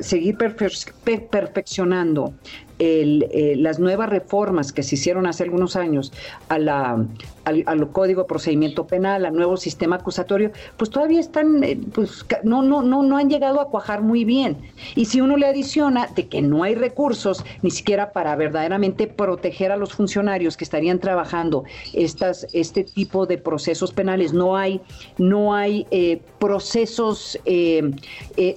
seguir 0.00 0.36
perfeccionando 0.36 2.34
eh, 2.78 3.54
las 3.58 3.78
nuevas 3.78 4.08
reformas 4.08 4.72
que 4.72 4.82
se 4.82 4.96
hicieron 4.96 5.26
hace 5.26 5.44
algunos 5.44 5.76
años 5.76 6.12
a 6.48 6.58
la, 6.58 7.06
al, 7.44 7.90
Código 7.92 8.22
de 8.22 8.28
Procedimiento 8.28 8.86
Penal, 8.86 9.24
al 9.24 9.34
nuevo 9.34 9.56
sistema 9.56 9.96
acusatorio, 9.96 10.52
pues 10.76 10.90
todavía 10.90 11.20
están, 11.20 11.62
eh, 11.64 11.78
pues 11.92 12.24
no, 12.42 12.62
no, 12.62 12.82
no, 12.82 13.02
no 13.02 13.16
han 13.16 13.28
llegado 13.28 13.60
a 13.60 13.68
cuajar 13.68 14.02
muy 14.02 14.24
bien. 14.24 14.58
Y 14.94 15.06
si 15.06 15.20
uno 15.20 15.36
le 15.36 15.46
adiciona 15.46 16.06
de 16.14 16.28
que 16.28 16.42
no 16.42 16.62
hay 16.62 16.74
recursos 16.74 17.44
ni 17.62 17.70
siquiera 17.70 18.12
para 18.12 18.36
verdaderamente 18.36 19.06
proteger 19.06 19.72
a 19.72 19.76
los 19.76 19.92
funcionarios 19.92 20.56
que 20.56 20.64
estarían 20.64 20.98
trabajando 20.98 21.64
estas, 21.92 22.46
este 22.52 22.84
tipo 22.84 23.26
de 23.26 23.38
procesos 23.38 23.92
penales, 23.92 24.32
no 24.32 24.56
hay, 24.56 24.80
no 25.18 25.54
hay 25.54 25.86
eh, 25.90 26.20
procesos, 26.38 27.38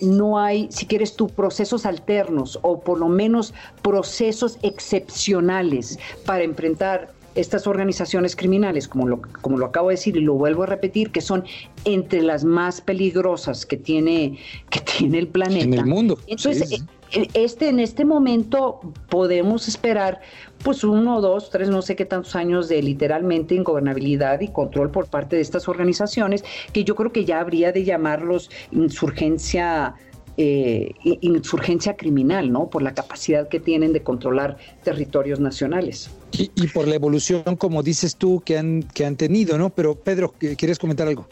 no 0.01 0.39
hay, 0.39 0.67
si 0.71 0.85
quieres 0.85 1.15
tú, 1.15 1.27
procesos 1.27 1.85
alternos 1.85 2.59
o 2.61 2.79
por 2.79 2.99
lo 2.99 3.07
menos 3.07 3.53
procesos 3.81 4.57
excepcionales 4.61 5.99
para 6.25 6.43
enfrentar 6.43 7.14
estas 7.35 7.67
organizaciones 7.67 8.35
criminales, 8.35 8.87
como 8.87 9.07
lo, 9.07 9.21
como 9.41 9.57
lo 9.57 9.65
acabo 9.67 9.89
de 9.89 9.95
decir 9.95 10.17
y 10.17 10.21
lo 10.21 10.33
vuelvo 10.33 10.63
a 10.63 10.65
repetir, 10.65 11.11
que 11.11 11.21
son 11.21 11.43
entre 11.83 12.21
las 12.21 12.43
más 12.43 12.81
peligrosas 12.81 13.65
que 13.65 13.77
tiene, 13.77 14.39
que 14.69 14.79
tiene 14.79 15.19
el 15.19 15.27
planeta. 15.27 15.65
En 15.65 15.73
el 15.73 15.85
mundo. 15.85 16.17
Entonces, 16.27 16.71
eh, 17.11 17.27
este, 17.33 17.69
en 17.69 17.79
este 17.79 18.05
momento 18.05 18.79
podemos 19.09 19.67
esperar 19.67 20.21
pues 20.63 20.83
uno, 20.83 21.21
dos, 21.21 21.49
tres, 21.49 21.69
no 21.69 21.81
sé 21.81 21.95
qué 21.95 22.05
tantos 22.05 22.35
años 22.35 22.67
de 22.69 22.81
literalmente 22.81 23.53
ingobernabilidad 23.53 24.41
y 24.41 24.47
control 24.47 24.89
por 24.89 25.07
parte 25.07 25.35
de 25.35 25.41
estas 25.41 25.67
organizaciones, 25.67 26.43
que 26.73 26.83
yo 26.83 26.95
creo 26.95 27.11
que 27.11 27.25
ya 27.25 27.39
habría 27.39 27.71
de 27.71 27.83
llamarlos 27.83 28.49
insurgencia 28.71 29.95
eh, 30.37 30.91
insurgencia 31.21 31.95
criminal, 31.95 32.51
¿no? 32.51 32.69
Por 32.69 32.81
la 32.81 32.93
capacidad 32.93 33.47
que 33.47 33.59
tienen 33.59 33.93
de 33.93 34.03
controlar 34.03 34.57
territorios 34.83 35.39
nacionales. 35.39 36.09
Y, 36.31 36.51
y, 36.55 36.67
por 36.67 36.87
la 36.87 36.95
evolución, 36.95 37.55
como 37.57 37.83
dices 37.83 38.17
tú, 38.17 38.41
que 38.45 38.57
han, 38.57 38.83
que 38.83 39.05
han 39.05 39.15
tenido, 39.15 39.57
¿no? 39.57 39.69
Pero 39.69 39.95
Pedro, 39.95 40.33
¿quieres 40.37 40.79
comentar 40.79 41.07
algo? 41.07 41.27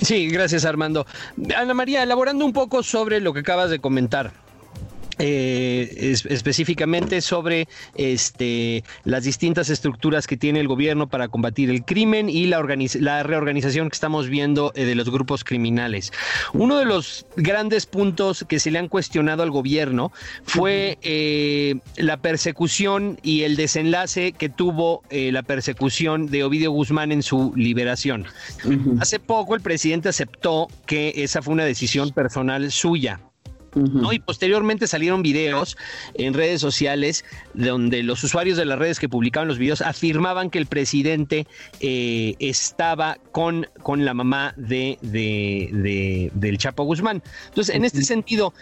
Sí, 0.00 0.28
gracias 0.28 0.64
Armando. 0.64 1.06
Ana 1.56 1.74
María, 1.74 2.02
elaborando 2.02 2.44
un 2.44 2.52
poco 2.52 2.82
sobre 2.82 3.20
lo 3.20 3.32
que 3.32 3.40
acabas 3.40 3.70
de 3.70 3.78
comentar. 3.78 4.32
Eh, 5.18 6.14
específicamente 6.28 7.22
sobre 7.22 7.68
este, 7.94 8.84
las 9.04 9.24
distintas 9.24 9.70
estructuras 9.70 10.26
que 10.26 10.36
tiene 10.36 10.60
el 10.60 10.68
gobierno 10.68 11.08
para 11.08 11.28
combatir 11.28 11.70
el 11.70 11.86
crimen 11.86 12.28
y 12.28 12.46
la, 12.46 12.62
la 13.00 13.22
reorganización 13.22 13.88
que 13.88 13.94
estamos 13.94 14.28
viendo 14.28 14.72
eh, 14.74 14.84
de 14.84 14.94
los 14.94 15.08
grupos 15.08 15.42
criminales. 15.42 16.12
Uno 16.52 16.78
de 16.78 16.84
los 16.84 17.24
grandes 17.36 17.86
puntos 17.86 18.44
que 18.46 18.58
se 18.58 18.70
le 18.70 18.78
han 18.78 18.88
cuestionado 18.88 19.42
al 19.42 19.50
gobierno 19.50 20.12
fue 20.44 20.98
eh, 21.00 21.76
la 21.96 22.18
persecución 22.18 23.18
y 23.22 23.44
el 23.44 23.56
desenlace 23.56 24.32
que 24.32 24.50
tuvo 24.50 25.02
la 25.10 25.42
persecución 25.42 26.26
de 26.26 26.44
Ovidio 26.44 26.70
Guzmán 26.72 27.10
en 27.10 27.22
su 27.22 27.52
liberación. 27.56 28.26
Hace 29.00 29.18
poco 29.18 29.54
el 29.54 29.62
presidente 29.62 30.10
aceptó 30.10 30.68
que 30.84 31.12
esa 31.16 31.40
fue 31.42 31.54
una 31.54 31.64
decisión 31.64 32.10
personal 32.10 32.70
suya. 32.70 33.20
Y 34.10 34.18
posteriormente 34.20 34.86
salieron 34.86 35.22
videos 35.22 35.76
en 36.14 36.32
redes 36.32 36.60
sociales 36.60 37.24
donde 37.52 38.02
los 38.02 38.24
usuarios 38.24 38.56
de 38.56 38.64
las 38.64 38.78
redes 38.78 38.98
que 38.98 39.08
publicaban 39.08 39.48
los 39.48 39.58
videos 39.58 39.82
afirmaban 39.82 40.48
que 40.48 40.58
el 40.58 40.66
presidente 40.66 41.46
eh, 41.80 42.34
estaba 42.38 43.18
con, 43.32 43.66
con 43.82 44.04
la 44.04 44.14
mamá 44.14 44.54
de, 44.56 44.98
del 46.32 46.58
Chapo 46.58 46.84
Guzmán. 46.84 47.22
Entonces, 47.48 47.74
en 47.74 47.84
este 47.84 48.02
sentido, 48.02 48.54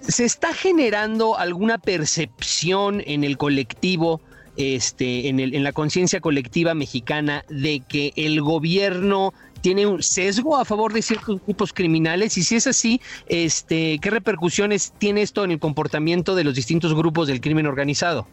¿se 0.00 0.24
está 0.24 0.54
generando 0.54 1.38
alguna 1.38 1.78
percepción 1.78 3.02
en 3.06 3.24
el 3.24 3.36
colectivo? 3.36 4.20
Este, 4.56 5.28
en, 5.28 5.38
el, 5.38 5.54
en 5.54 5.62
la 5.62 5.70
conciencia 5.70 6.20
colectiva 6.20 6.74
mexicana 6.74 7.44
de 7.48 7.78
que 7.78 8.12
el 8.16 8.40
gobierno 8.42 9.32
tiene 9.60 9.86
un 9.86 10.02
sesgo 10.02 10.56
a 10.56 10.64
favor 10.64 10.92
de 10.92 11.02
ciertos 11.02 11.40
grupos 11.44 11.72
criminales 11.72 12.36
y 12.38 12.42
si 12.42 12.56
es 12.56 12.66
así, 12.66 13.00
este, 13.26 13.98
¿qué 14.00 14.10
repercusiones 14.10 14.92
tiene 14.98 15.22
esto 15.22 15.44
en 15.44 15.52
el 15.52 15.58
comportamiento 15.58 16.34
de 16.34 16.44
los 16.44 16.54
distintos 16.54 16.94
grupos 16.94 17.28
del 17.28 17.40
crimen 17.40 17.66
organizado? 17.66 18.26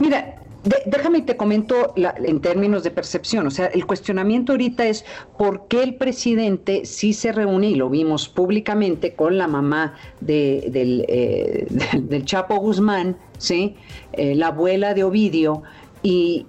Mira, 0.00 0.38
déjame 0.86 1.18
y 1.18 1.22
te 1.22 1.36
comento 1.36 1.94
en 1.96 2.40
términos 2.40 2.82
de 2.82 2.90
percepción. 2.90 3.46
O 3.46 3.50
sea, 3.50 3.66
el 3.66 3.86
cuestionamiento 3.86 4.52
ahorita 4.52 4.86
es 4.86 5.04
por 5.36 5.68
qué 5.68 5.82
el 5.82 5.94
presidente 5.94 6.84
sí 6.84 7.12
se 7.12 7.32
reúne, 7.32 7.70
y 7.70 7.74
lo 7.74 7.88
vimos 7.88 8.28
públicamente, 8.28 9.14
con 9.14 9.38
la 9.38 9.46
mamá 9.46 9.94
del, 10.20 11.04
eh, 11.08 11.66
del, 11.94 12.24
Chapo 12.24 12.56
Guzmán, 12.56 13.16
¿sí? 13.38 13.76
Eh, 14.12 14.34
la 14.34 14.48
abuela 14.48 14.94
de 14.94 15.04
Ovidio, 15.04 15.62
y, 16.02 16.46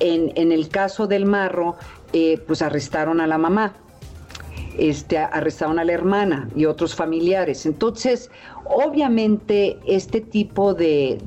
en, 0.00 0.32
en, 0.36 0.52
el 0.52 0.68
caso 0.68 1.08
del 1.08 1.26
Marro, 1.26 1.76
eh, 2.12 2.42
pues 2.46 2.62
arrestaron 2.62 3.20
a 3.20 3.26
la 3.26 3.38
mamá, 3.38 3.74
este, 4.78 5.18
arrestaron 5.18 5.78
a 5.78 5.84
la 5.84 5.92
hermana 5.92 6.48
y 6.54 6.64
otros 6.64 6.94
familiares. 6.94 7.66
Entonces, 7.66 8.30
Obviamente 8.70 9.78
este 9.86 10.20
tipo 10.20 10.74
de, 10.74 11.18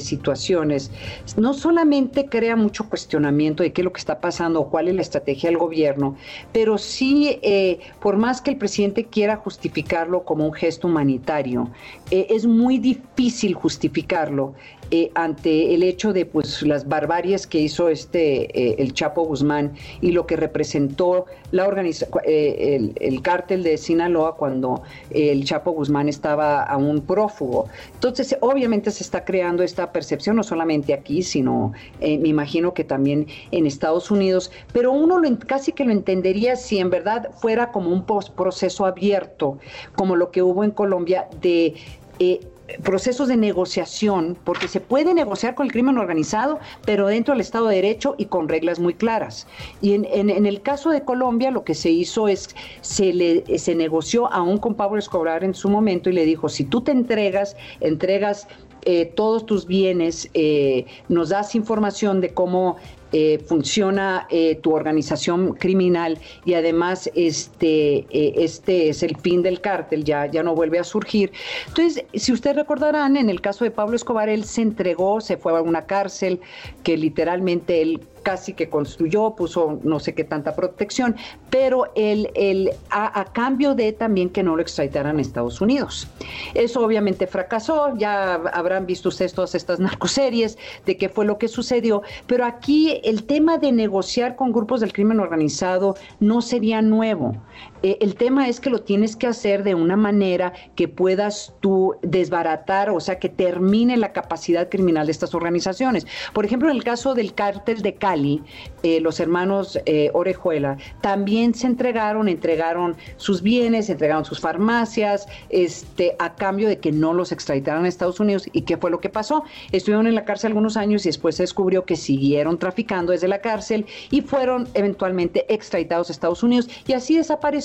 situaciones 0.00 0.92
no 1.36 1.52
solamente 1.52 2.26
crea 2.26 2.54
mucho 2.54 2.88
cuestionamiento 2.88 3.64
de 3.64 3.72
qué 3.72 3.80
es 3.80 3.84
lo 3.84 3.92
que 3.92 3.98
está 3.98 4.20
pasando 4.20 4.60
o 4.60 4.70
cuál 4.70 4.86
es 4.88 4.94
la 4.94 5.02
estrategia 5.02 5.50
del 5.50 5.58
gobierno, 5.58 6.16
pero 6.52 6.78
sí, 6.78 7.40
eh, 7.42 7.80
por 8.00 8.16
más 8.16 8.40
que 8.40 8.52
el 8.52 8.56
presidente 8.56 9.06
quiera 9.06 9.36
justificarlo 9.36 10.22
como 10.24 10.46
un 10.46 10.52
gesto 10.52 10.86
humanitario, 10.86 11.70
eh, 12.10 12.28
es 12.30 12.46
muy 12.46 12.78
difícil 12.78 13.54
justificarlo 13.54 14.54
eh, 14.90 15.10
ante 15.14 15.74
el 15.74 15.82
hecho 15.82 16.12
de 16.12 16.26
pues 16.26 16.62
las 16.62 16.88
barbaries 16.88 17.46
que 17.46 17.58
hizo 17.58 17.88
este 17.88 18.82
el 18.82 18.92
Chapo 18.92 19.24
Guzmán 19.24 19.74
y 20.00 20.12
lo 20.12 20.26
que 20.26 20.36
representó 20.36 21.26
la 21.50 21.66
organiza 21.66 22.06
el, 22.24 22.92
el, 22.96 23.22
cártel 23.22 23.62
de 23.62 23.76
Sinaloa 23.76 24.36
cuando 24.36 24.82
el 25.10 25.44
Chapo 25.44 25.72
Guzmán 25.72 26.08
estaba 26.08 26.62
a 26.62 26.76
un 26.76 27.00
prófugo. 27.00 27.68
Entonces, 27.94 28.36
obviamente 28.40 28.90
se 28.90 29.02
está 29.02 29.24
creando 29.24 29.62
esta 29.62 29.92
percepción, 29.92 30.36
no 30.36 30.42
solamente 30.42 30.94
aquí, 30.94 31.22
sino 31.22 31.72
eh, 32.00 32.18
me 32.18 32.28
imagino 32.28 32.74
que 32.74 32.84
también 32.84 33.26
en 33.50 33.66
Estados 33.66 34.10
Unidos, 34.10 34.50
pero 34.72 34.92
uno 34.92 35.18
lo, 35.18 35.38
casi 35.38 35.72
que 35.72 35.84
lo 35.84 35.92
entendería 35.92 36.56
si 36.56 36.78
en 36.78 36.90
verdad 36.90 37.30
fuera 37.38 37.72
como 37.72 37.90
un 37.90 38.04
proceso 38.04 38.86
abierto, 38.86 39.58
como 39.94 40.16
lo 40.16 40.30
que 40.30 40.42
hubo 40.42 40.64
en 40.64 40.70
Colombia 40.70 41.28
de... 41.40 41.74
Eh, 42.18 42.40
procesos 42.82 43.28
de 43.28 43.36
negociación, 43.36 44.36
porque 44.44 44.68
se 44.68 44.80
puede 44.80 45.14
negociar 45.14 45.54
con 45.54 45.66
el 45.66 45.72
crimen 45.72 45.98
organizado, 45.98 46.58
pero 46.84 47.06
dentro 47.06 47.32
del 47.34 47.40
Estado 47.40 47.68
de 47.68 47.76
Derecho 47.76 48.14
y 48.18 48.26
con 48.26 48.48
reglas 48.48 48.78
muy 48.78 48.94
claras. 48.94 49.46
Y 49.80 49.94
en, 49.94 50.46
el 50.46 50.62
caso 50.62 50.90
de 50.90 51.02
Colombia, 51.02 51.50
lo 51.50 51.64
que 51.64 51.74
se 51.74 51.90
hizo 51.90 52.28
es, 52.28 52.54
se, 52.80 53.12
le, 53.12 53.58
se 53.58 53.74
negoció 53.74 54.32
aún 54.32 54.58
con 54.58 54.74
Pablo 54.74 54.98
Escobar 54.98 55.44
en 55.44 55.54
su 55.54 55.68
momento 55.68 56.10
y 56.10 56.12
le 56.12 56.24
dijo, 56.24 56.48
si 56.48 56.64
tú 56.64 56.80
te 56.80 56.92
entregas, 56.92 57.56
entregas 57.80 58.48
eh, 58.88 59.04
todos 59.04 59.46
tus 59.46 59.66
bienes, 59.66 60.30
eh, 60.32 60.86
nos 61.08 61.30
das 61.30 61.56
información 61.56 62.20
de 62.20 62.32
cómo 62.32 62.76
eh, 63.18 63.38
funciona 63.38 64.26
eh, 64.28 64.56
tu 64.56 64.74
organización 64.74 65.54
criminal 65.54 66.18
y 66.44 66.52
además 66.52 67.10
este, 67.14 68.04
eh, 68.10 68.34
este 68.36 68.90
es 68.90 69.02
el 69.02 69.16
fin 69.16 69.40
del 69.40 69.62
cártel, 69.62 70.04
ya, 70.04 70.26
ya 70.26 70.42
no 70.42 70.54
vuelve 70.54 70.78
a 70.78 70.84
surgir. 70.84 71.32
Entonces, 71.66 72.04
si 72.12 72.30
ustedes 72.30 72.56
recordarán, 72.56 73.16
en 73.16 73.30
el 73.30 73.40
caso 73.40 73.64
de 73.64 73.70
Pablo 73.70 73.96
Escobar, 73.96 74.28
él 74.28 74.44
se 74.44 74.60
entregó, 74.60 75.22
se 75.22 75.38
fue 75.38 75.56
a 75.56 75.62
una 75.62 75.86
cárcel 75.86 76.42
que 76.82 76.98
literalmente 76.98 77.80
él 77.80 78.00
casi 78.26 78.54
que 78.54 78.68
construyó, 78.68 79.36
puso 79.36 79.78
no 79.84 80.00
sé 80.00 80.12
qué 80.12 80.24
tanta 80.24 80.56
protección, 80.56 81.14
pero 81.48 81.92
el, 81.94 82.28
el, 82.34 82.72
a, 82.90 83.24
cambio 83.32 83.76
de 83.76 83.92
también 83.92 84.30
que 84.30 84.42
no 84.42 84.56
lo 84.56 84.62
extraditaran 84.62 85.18
a 85.18 85.20
Estados 85.20 85.60
Unidos. 85.60 86.08
Eso 86.52 86.84
obviamente 86.84 87.28
fracasó, 87.28 87.96
ya 87.96 88.34
habrán 88.34 88.84
visto 88.84 89.10
ustedes 89.10 89.32
todas 89.32 89.54
estas 89.54 89.78
narcoseries 89.78 90.58
de 90.86 90.96
qué 90.96 91.08
fue 91.08 91.24
lo 91.24 91.38
que 91.38 91.46
sucedió, 91.46 92.02
pero 92.26 92.44
aquí 92.44 93.00
el 93.04 93.22
tema 93.22 93.58
de 93.58 93.70
negociar 93.70 94.34
con 94.34 94.50
grupos 94.50 94.80
del 94.80 94.92
crimen 94.92 95.20
organizado 95.20 95.94
no 96.18 96.42
sería 96.42 96.82
nuevo. 96.82 97.36
Eh, 97.82 97.98
el 98.00 98.14
tema 98.14 98.48
es 98.48 98.60
que 98.60 98.70
lo 98.70 98.80
tienes 98.82 99.16
que 99.16 99.26
hacer 99.26 99.62
de 99.62 99.74
una 99.74 99.96
manera 99.96 100.52
que 100.74 100.88
puedas 100.88 101.54
tú 101.60 101.94
desbaratar, 102.02 102.90
o 102.90 103.00
sea, 103.00 103.18
que 103.18 103.28
termine 103.28 103.96
la 103.96 104.12
capacidad 104.12 104.68
criminal 104.68 105.06
de 105.06 105.12
estas 105.12 105.34
organizaciones. 105.34 106.06
Por 106.32 106.44
ejemplo, 106.44 106.70
en 106.70 106.76
el 106.76 106.84
caso 106.84 107.14
del 107.14 107.34
cártel 107.34 107.82
de 107.82 107.94
Cali, 107.94 108.42
eh, 108.82 109.00
los 109.00 109.20
hermanos 109.20 109.78
eh, 109.86 110.10
Orejuela 110.14 110.76
también 111.00 111.54
se 111.54 111.66
entregaron, 111.66 112.28
entregaron 112.28 112.96
sus 113.16 113.42
bienes, 113.42 113.90
entregaron 113.90 114.24
sus 114.24 114.40
farmacias, 114.40 115.26
este, 115.50 116.16
a 116.18 116.34
cambio 116.34 116.68
de 116.68 116.78
que 116.78 116.92
no 116.92 117.12
los 117.12 117.32
extraditaran 117.32 117.84
a 117.84 117.88
Estados 117.88 118.20
Unidos. 118.20 118.48
¿Y 118.52 118.62
qué 118.62 118.76
fue 118.76 118.90
lo 118.90 119.00
que 119.00 119.08
pasó? 119.08 119.44
Estuvieron 119.72 120.06
en 120.06 120.14
la 120.14 120.24
cárcel 120.24 120.48
algunos 120.48 120.76
años 120.76 121.04
y 121.04 121.08
después 121.08 121.36
se 121.36 121.42
descubrió 121.42 121.84
que 121.84 121.96
siguieron 121.96 122.58
traficando 122.58 123.12
desde 123.12 123.28
la 123.28 123.40
cárcel 123.40 123.86
y 124.10 124.22
fueron 124.22 124.68
eventualmente 124.74 125.52
extraditados 125.52 126.08
a 126.08 126.12
Estados 126.12 126.42
Unidos 126.42 126.68
y 126.86 126.92
así 126.92 127.16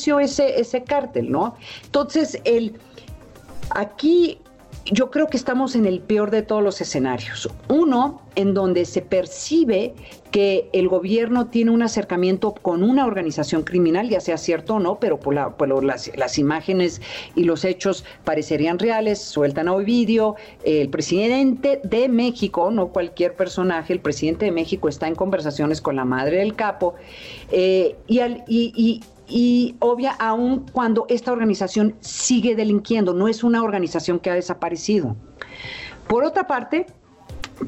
ese, 0.08 0.60
ese 0.60 0.84
cártel, 0.84 1.32
¿no? 1.32 1.56
Entonces, 1.84 2.40
el, 2.44 2.80
aquí 3.70 4.40
yo 4.86 5.12
creo 5.12 5.28
que 5.28 5.38
estamos 5.38 5.76
en 5.76 5.86
el 5.86 6.00
peor 6.00 6.32
de 6.32 6.42
todos 6.42 6.64
los 6.64 6.82
escenarios. 6.82 7.50
Uno, 7.68 8.22
en 8.36 8.54
donde 8.54 8.86
se 8.86 9.02
percibe 9.02 9.94
que 10.32 10.70
el 10.74 10.88
gobierno 10.88 11.48
tiene 11.48 11.72
un 11.72 11.84
acercamiento 11.84 12.54
con 12.54 12.82
una 12.84 13.06
organización 13.06 13.64
criminal, 13.64 14.10
ya 14.10 14.22
sea 14.22 14.38
cierto 14.38 14.76
o 14.76 14.80
no, 14.80 15.00
pero 15.00 15.20
por, 15.20 15.84
las, 15.84 16.38
imágenes 16.38 17.02
y 17.36 17.44
los 17.44 17.64
hechos 17.66 18.06
parecerían 18.24 18.80
reales, 18.80 19.20
sueltan 19.20 19.68
a 19.68 19.74
Ovidio, 19.74 20.36
el 20.64 20.90
presidente 20.90 21.82
de 21.84 22.08
México, 22.08 22.72
no 22.72 22.88
cualquier 22.88 23.36
personaje, 23.36 23.94
el 23.94 24.00
presidente 24.00 24.46
de 24.46 24.52
México 24.52 24.88
está 24.88 25.08
en 25.08 25.16
conversaciones 25.16 25.82
con 25.82 25.96
la 25.96 26.06
madre 26.06 26.38
del 26.38 26.56
capo, 26.56 26.96
eh, 27.52 27.98
y 28.08 29.02
obvia 29.80 30.12
aún 30.12 30.66
cuando 30.72 31.06
esta 31.10 31.32
organización 31.32 31.96
sigue 32.02 32.56
delinquiendo, 32.56 33.14
no 33.14 33.28
es 33.28 33.44
una 33.44 33.64
organización 33.64 34.20
que 34.20 34.30
ha 34.30 34.36
desaparecido. 34.36 35.16
Por 36.08 36.24
otra 36.24 36.48
parte, 36.48 36.88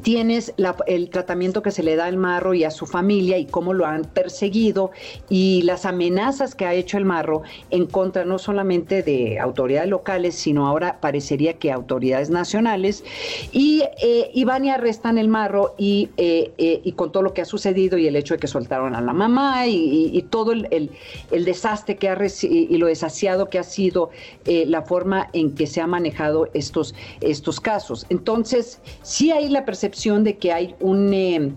tienes 0.02 0.54
el 0.86 1.10
tratamiento 1.10 1.62
que 1.62 1.70
se 1.70 1.82
le 1.82 1.96
da 1.96 2.06
al 2.06 2.16
marro 2.16 2.54
y 2.54 2.64
a 2.64 2.70
su 2.70 2.86
familia 2.86 3.38
y 3.38 3.46
cómo 3.46 3.72
lo 3.72 3.86
han 3.86 4.04
perseguido 4.04 4.90
y 5.28 5.62
las 5.62 5.84
amenazas 5.84 6.54
que 6.54 6.66
ha 6.66 6.74
hecho 6.74 6.98
el 6.98 7.04
marro 7.04 7.42
en 7.70 7.86
contra 7.86 8.24
no 8.24 8.38
solamente 8.38 9.02
de 9.02 9.38
autoridades 9.38 9.88
locales, 9.88 10.34
sino 10.34 10.66
ahora 10.66 11.00
parecería 11.00 11.54
que 11.54 11.70
autoridades 11.72 12.30
nacionales. 12.30 13.04
Y, 13.52 13.82
eh, 14.02 14.44
van 14.44 14.64
y 14.64 14.70
arrestan 14.70 15.16
el 15.16 15.28
marro 15.28 15.74
y, 15.78 16.10
eh, 16.18 16.52
eh, 16.58 16.80
y, 16.84 16.92
con 16.92 17.12
todo 17.12 17.22
lo 17.22 17.32
que 17.32 17.40
ha 17.40 17.46
sucedido 17.46 17.96
y 17.96 18.06
el 18.06 18.14
hecho 18.16 18.34
de 18.34 18.40
que 18.40 18.46
soltaron 18.46 18.94
a 18.94 19.00
la 19.00 19.14
mamá 19.14 19.66
y, 19.66 20.22
todo 20.30 20.52
el, 20.52 20.90
desastre 21.30 21.96
que 21.96 22.08
ha 22.08 22.18
y 22.42 22.76
lo 22.78 22.86
desasiado 22.86 23.48
que 23.48 23.58
ha 23.58 23.62
sido 23.62 24.10
la 24.44 24.82
forma 24.82 25.28
en 25.32 25.54
que 25.54 25.66
se 25.66 25.80
ha 25.80 25.86
manejado 25.86 26.48
estos, 26.54 26.94
estos 27.20 27.60
casos. 27.60 28.06
Entonces, 28.08 28.80
sí 29.02 29.30
hay 29.30 29.48
la 29.48 29.64
de 29.90 30.38
que 30.38 30.52
hay 30.52 30.74
un, 30.80 31.12
eh, 31.12 31.52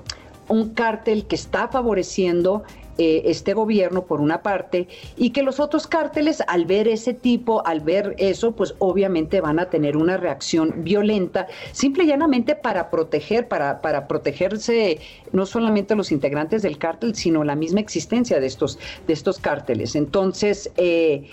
un 0.49 0.69
cártel 0.73 1.25
que 1.25 1.35
está 1.35 1.67
favoreciendo 1.67 2.63
eh, 2.99 3.29
este 3.29 3.53
gobierno 3.53 4.05
por 4.05 4.21
una 4.21 4.41
parte 4.41 4.87
y 5.15 5.29
que 5.29 5.43
los 5.43 5.59
otros 5.59 5.85
cárteles 5.85 6.41
al 6.47 6.65
ver 6.65 6.87
ese 6.87 7.13
tipo, 7.13 7.65
al 7.65 7.81
ver 7.81 8.15
eso, 8.17 8.53
pues 8.53 8.73
obviamente 8.79 9.39
van 9.39 9.59
a 9.59 9.69
tener 9.69 9.95
una 9.95 10.17
reacción 10.17 10.83
violenta, 10.83 11.45
simple 11.73 12.05
y 12.05 12.07
llanamente 12.07 12.55
para 12.55 12.89
proteger, 12.89 13.47
para, 13.47 13.81
para 13.81 14.07
protegerse 14.07 14.99
no 15.31 15.45
solamente 15.45 15.95
los 15.95 16.11
integrantes 16.11 16.63
del 16.63 16.79
cártel, 16.79 17.13
sino 17.13 17.43
la 17.43 17.55
misma 17.55 17.81
existencia 17.81 18.39
de 18.39 18.47
estos, 18.47 18.79
de 19.05 19.13
estos 19.13 19.37
cárteles. 19.37 19.95
Entonces, 19.95 20.71
eh, 20.75 21.29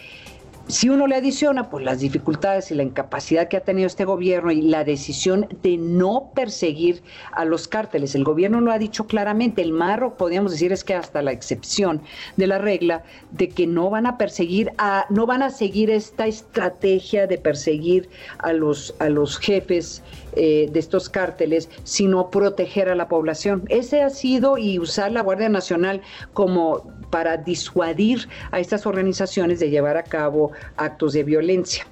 si 0.68 0.88
uno 0.88 1.06
le 1.06 1.16
adiciona 1.16 1.68
pues 1.68 1.84
las 1.84 2.00
dificultades 2.00 2.70
y 2.70 2.74
la 2.74 2.82
incapacidad 2.82 3.48
que 3.48 3.56
ha 3.56 3.60
tenido 3.60 3.86
este 3.86 4.04
gobierno 4.04 4.50
y 4.50 4.62
la 4.62 4.84
decisión 4.84 5.46
de 5.62 5.76
no 5.76 6.30
perseguir 6.34 7.02
a 7.32 7.44
los 7.44 7.68
cárteles, 7.68 8.14
el 8.14 8.24
gobierno 8.24 8.60
lo 8.60 8.72
ha 8.72 8.78
dicho 8.78 9.06
claramente, 9.06 9.62
el 9.62 9.72
marro 9.72 10.16
podríamos 10.16 10.52
decir 10.52 10.72
es 10.72 10.82
que 10.82 10.94
hasta 10.94 11.22
la 11.22 11.32
excepción 11.32 12.00
de 12.36 12.46
la 12.46 12.58
regla 12.58 13.04
de 13.30 13.48
que 13.48 13.66
no 13.66 13.90
van 13.90 14.06
a 14.06 14.16
perseguir 14.16 14.72
a 14.78 15.06
no 15.10 15.26
van 15.26 15.42
a 15.42 15.50
seguir 15.50 15.90
esta 15.90 16.26
estrategia 16.26 17.26
de 17.26 17.38
perseguir 17.38 18.08
a 18.38 18.52
los 18.52 18.94
a 18.98 19.08
los 19.08 19.38
jefes 19.38 20.02
eh, 20.36 20.68
de 20.72 20.80
estos 20.80 21.08
cárteles, 21.08 21.68
sino 21.84 22.28
proteger 22.30 22.88
a 22.88 22.96
la 22.96 23.06
población. 23.06 23.62
Ese 23.68 24.02
ha 24.02 24.10
sido 24.10 24.58
y 24.58 24.80
usar 24.80 25.12
la 25.12 25.20
Guardia 25.22 25.48
Nacional 25.48 26.00
como 26.32 26.92
para 27.14 27.36
disuadir 27.36 28.28
a 28.50 28.58
estas 28.58 28.86
organizaciones 28.86 29.60
de 29.60 29.70
llevar 29.70 29.96
a 29.96 30.02
cabo 30.02 30.50
actos 30.76 31.12
de 31.12 31.22
violencia. 31.22 31.86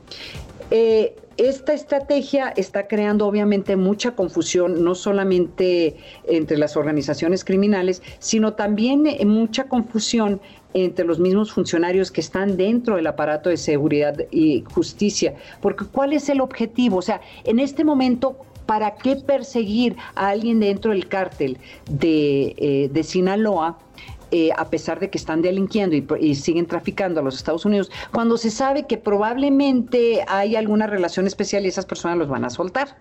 Eh, 0.73 1.15
esta 1.37 1.75
estrategia 1.75 2.53
está 2.57 2.89
creando 2.89 3.29
obviamente 3.29 3.77
mucha 3.77 4.17
confusión, 4.17 4.83
no 4.83 4.97
solamente 4.97 5.97
entre 6.27 6.59
las 6.59 6.77
organizaciones 6.77 7.45
criminales, 7.45 8.03
sino 8.19 8.55
también 8.55 9.07
eh, 9.07 9.25
mucha 9.25 9.69
confusión 9.69 10.41
entre 10.75 11.05
los 11.05 11.21
mismos 11.21 11.53
funcionarios 11.53 12.11
que 12.11 12.21
están 12.21 12.57
dentro 12.57 12.97
del 12.97 13.07
aparato 13.07 13.49
de 13.49 13.59
seguridad 13.59 14.17
y 14.33 14.65
justicia. 14.75 15.37
Porque 15.61 15.85
¿cuál 15.85 16.15
es 16.15 16.29
el 16.31 16.41
objetivo? 16.41 16.97
O 16.97 17.03
sea, 17.03 17.21
en 17.45 17.61
este 17.61 17.85
momento, 17.85 18.39
¿para 18.67 18.97
qué 18.97 19.15
perseguir 19.15 19.95
a 20.17 20.31
alguien 20.31 20.59
dentro 20.59 20.91
del 20.91 21.07
cártel 21.07 21.59
de, 21.89 22.57
eh, 22.59 22.91
de 22.93 23.03
Sinaloa? 23.05 23.79
Eh, 24.35 24.49
a 24.57 24.71
pesar 24.71 24.99
de 24.99 25.11
que 25.11 25.19
están 25.19 25.43
delinquiendo 25.43 25.95
y, 26.17 26.35
siguen 26.37 26.65
traficando 26.65 27.21
a 27.21 27.23
los 27.23 27.37
Estados 27.37 27.67
Unidos, 27.67 27.91
cuando 28.15 28.39
se 28.39 28.51
sabe 28.51 28.87
que 28.87 28.97
probablemente 28.97 30.25
hay 30.27 30.57
alguna 30.57 30.87
relación 30.87 31.27
especial 31.27 31.67
y 31.67 31.69
esas 31.69 31.85
personas 31.85 32.17
los 32.17 32.31
van 32.31 32.47
a 32.47 32.49
soltar. 32.49 32.97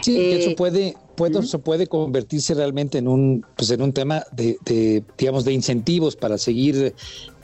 Sí, 0.00 0.30
eso 0.30 0.50
eh, 0.50 0.54
puede, 0.56 0.94
puede, 1.16 1.40
puede 1.58 1.88
convertirse 1.88 2.54
realmente 2.54 2.98
en 2.98 3.08
un, 3.08 3.44
pues 3.56 3.72
en 3.72 3.82
un 3.82 3.92
tema 3.92 4.22
de, 4.30 4.58
de, 4.64 5.02
digamos, 5.18 5.44
de 5.44 5.54
incentivos 5.54 6.14
para 6.14 6.38
seguir 6.38 6.94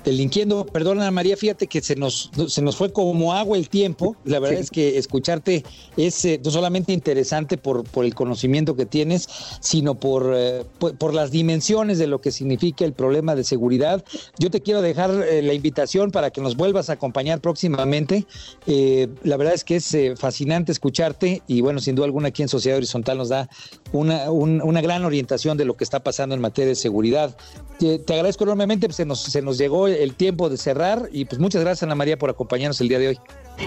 delinquiendo. 0.06 0.64
Perdona, 0.64 1.10
María, 1.10 1.36
fíjate 1.36 1.66
que 1.66 1.82
se 1.82 1.96
nos, 1.96 2.30
se 2.46 2.62
nos 2.62 2.76
fue 2.76 2.92
como 2.92 3.32
agua 3.32 3.58
el 3.58 3.68
tiempo. 3.68 4.16
La 4.24 4.38
verdad 4.38 4.60
es 4.60 4.70
que 4.70 4.98
escucharte 4.98 5.64
es 5.96 6.24
eh, 6.24 6.40
no 6.42 6.50
solamente 6.52 6.92
interesante 6.92 7.58
por, 7.58 7.82
por 7.84 8.04
el 8.04 8.14
conocimiento 8.14 8.76
que 8.76 8.86
tienes, 8.86 9.28
sino 9.60 9.96
por, 9.96 10.32
eh, 10.34 10.64
por, 10.78 11.12
las 11.12 11.32
dimensiones 11.32 11.98
de 11.98 12.06
lo 12.06 12.20
que 12.20 12.30
significa 12.30 12.84
el 12.84 12.92
problema 12.92 13.34
de 13.34 13.42
seguridad. 13.42 14.04
Yo 14.38 14.48
te 14.50 14.62
quiero 14.62 14.80
dejar 14.80 15.10
eh, 15.10 15.42
la 15.42 15.54
invitación 15.54 16.12
para 16.12 16.30
que 16.30 16.40
nos 16.40 16.56
vuelvas 16.56 16.88
a 16.88 16.94
acompañar 16.94 17.40
próximamente. 17.40 18.26
la 18.66 19.36
verdad 19.36 19.54
es 19.54 19.64
que 19.64 19.76
es 19.76 19.96
fascinante 20.16 20.70
escucharte 20.70 21.42
y 21.48 21.62
bueno, 21.62 21.80
sin 21.80 21.96
duda 21.96 22.06
alguna 22.06 22.28
aquí 22.28 22.42
en 22.42 22.48
Sociedad 22.48 22.78
Horizontal 22.78 23.18
nos 23.18 23.30
da 23.30 23.48
una, 23.92 24.30
una 24.30 24.80
gran 24.80 25.04
orientación 25.04 25.56
de 25.56 25.64
lo 25.64 25.76
que 25.76 25.82
está 25.82 26.00
pasando 26.00 26.34
en 26.36 26.40
materia 26.40 26.68
de 26.68 26.74
seguridad. 26.76 27.36
Te, 27.78 28.00
agradezco 28.08 28.44
enormemente, 28.44 28.92
se 28.92 29.04
nos, 29.04 29.22
se 29.22 29.42
nos 29.42 29.58
llegó 29.58 29.88
el 30.02 30.14
tiempo 30.14 30.48
de 30.48 30.56
cerrar 30.56 31.08
y 31.12 31.24
pues 31.24 31.40
muchas 31.40 31.62
gracias 31.62 31.82
Ana 31.84 31.94
María 31.94 32.18
por 32.18 32.30
acompañarnos 32.30 32.80
el 32.80 32.88
día 32.88 32.98
de 32.98 33.08
hoy. 33.08 33.18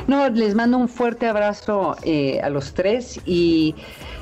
No, 0.07 0.29
les 0.29 0.55
mando 0.55 0.77
un 0.77 0.87
fuerte 0.87 1.27
abrazo 1.27 1.95
eh, 2.03 2.39
a 2.41 2.49
los 2.49 2.73
tres 2.73 3.19
y 3.25 3.75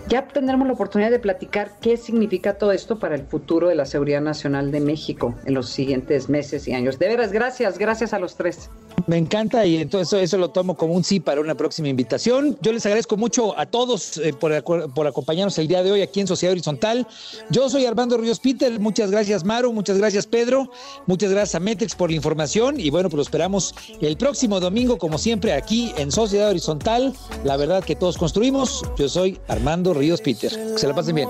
ya 0.08 0.28
tendremos 0.28 0.68
la 0.68 0.74
oportunidad 0.74 1.12
de 1.12 1.20
platicar 1.20 1.72
qué 1.82 1.98
significa 1.98 2.58
todo 2.58 2.72
esto 2.72 3.00
para 3.00 3.16
el 3.16 3.24
futuro 3.24 3.68
de 3.68 3.76
la 3.76 3.86
seguridad 3.86 4.22
nacional 4.22 4.72
de 4.72 4.80
México 4.80 5.36
en 5.46 5.54
los 5.54 5.70
siguientes 5.70 6.30
meses 6.30 6.68
y 6.68 6.74
años. 6.74 7.00
De 7.00 7.08
veras, 7.08 7.32
gracias, 7.32 7.78
gracias 7.78 8.14
a 8.14 8.20
los 8.20 8.36
tres. 8.36 8.70
Me 9.06 9.18
encanta 9.18 9.66
y 9.66 9.78
entonces 9.78 10.22
eso, 10.22 10.38
lo 10.38 10.50
tomo 10.50 10.76
como 10.76 10.94
un 10.94 11.04
sí 11.04 11.20
para 11.20 11.40
una 11.40 11.56
próxima 11.56 11.88
invitación. 11.88 12.58
Yo 12.62 12.74
les 12.74 12.86
agradezco 12.86 13.16
mucho 13.16 13.58
a 13.58 13.66
todos 13.66 14.18
eh, 14.18 14.34
por, 14.34 14.64
por, 14.94 15.08
acompañarnos 15.08 15.58
el 15.60 15.68
día 15.68 15.84
de 15.84 15.92
hoy 15.92 16.02
aquí 16.02 16.20
en 16.20 16.28
Sociedad 16.28 16.52
Horizontal. 16.52 17.08
Yo 17.50 17.70
soy 17.70 17.86
Armando 17.86 18.18
Ríos 18.18 18.40
Peter, 18.40 18.80
muchas 18.80 19.12
gracias 19.12 19.46
Maru, 19.46 19.72
muchas 19.72 19.98
gracias 19.98 20.28
Pedro, 20.28 20.72
muchas 21.06 21.32
gracias 21.32 21.56
a 21.56 21.60
Metex 21.60 21.96
por 21.96 22.10
la 22.10 22.18
información 22.18 22.80
y 22.80 22.90
bueno, 22.90 23.10
pues 23.10 23.18
lo 23.18 23.22
esperamos 23.22 23.74
el 24.02 24.18
próximo 24.18 24.60
domingo 24.60 24.98
como 24.98 25.18
siempre 25.18 25.54
aquí 25.54 25.94
en 25.98 26.12
Sociedad 26.12 26.50
Horizontal. 26.50 27.14
La 27.44 27.56
verdad 27.56 27.84
que 27.84 27.96
todos 27.96 28.18
construimos. 28.18 28.84
Yo 28.98 29.08
soy 29.08 29.40
Armando 29.48 29.94
Ríos 29.94 30.22
Peter. 30.22 30.52
Que 30.52 30.78
se 30.78 30.88
la 30.88 30.96
pasen 30.96 31.16
bien. 31.16 31.30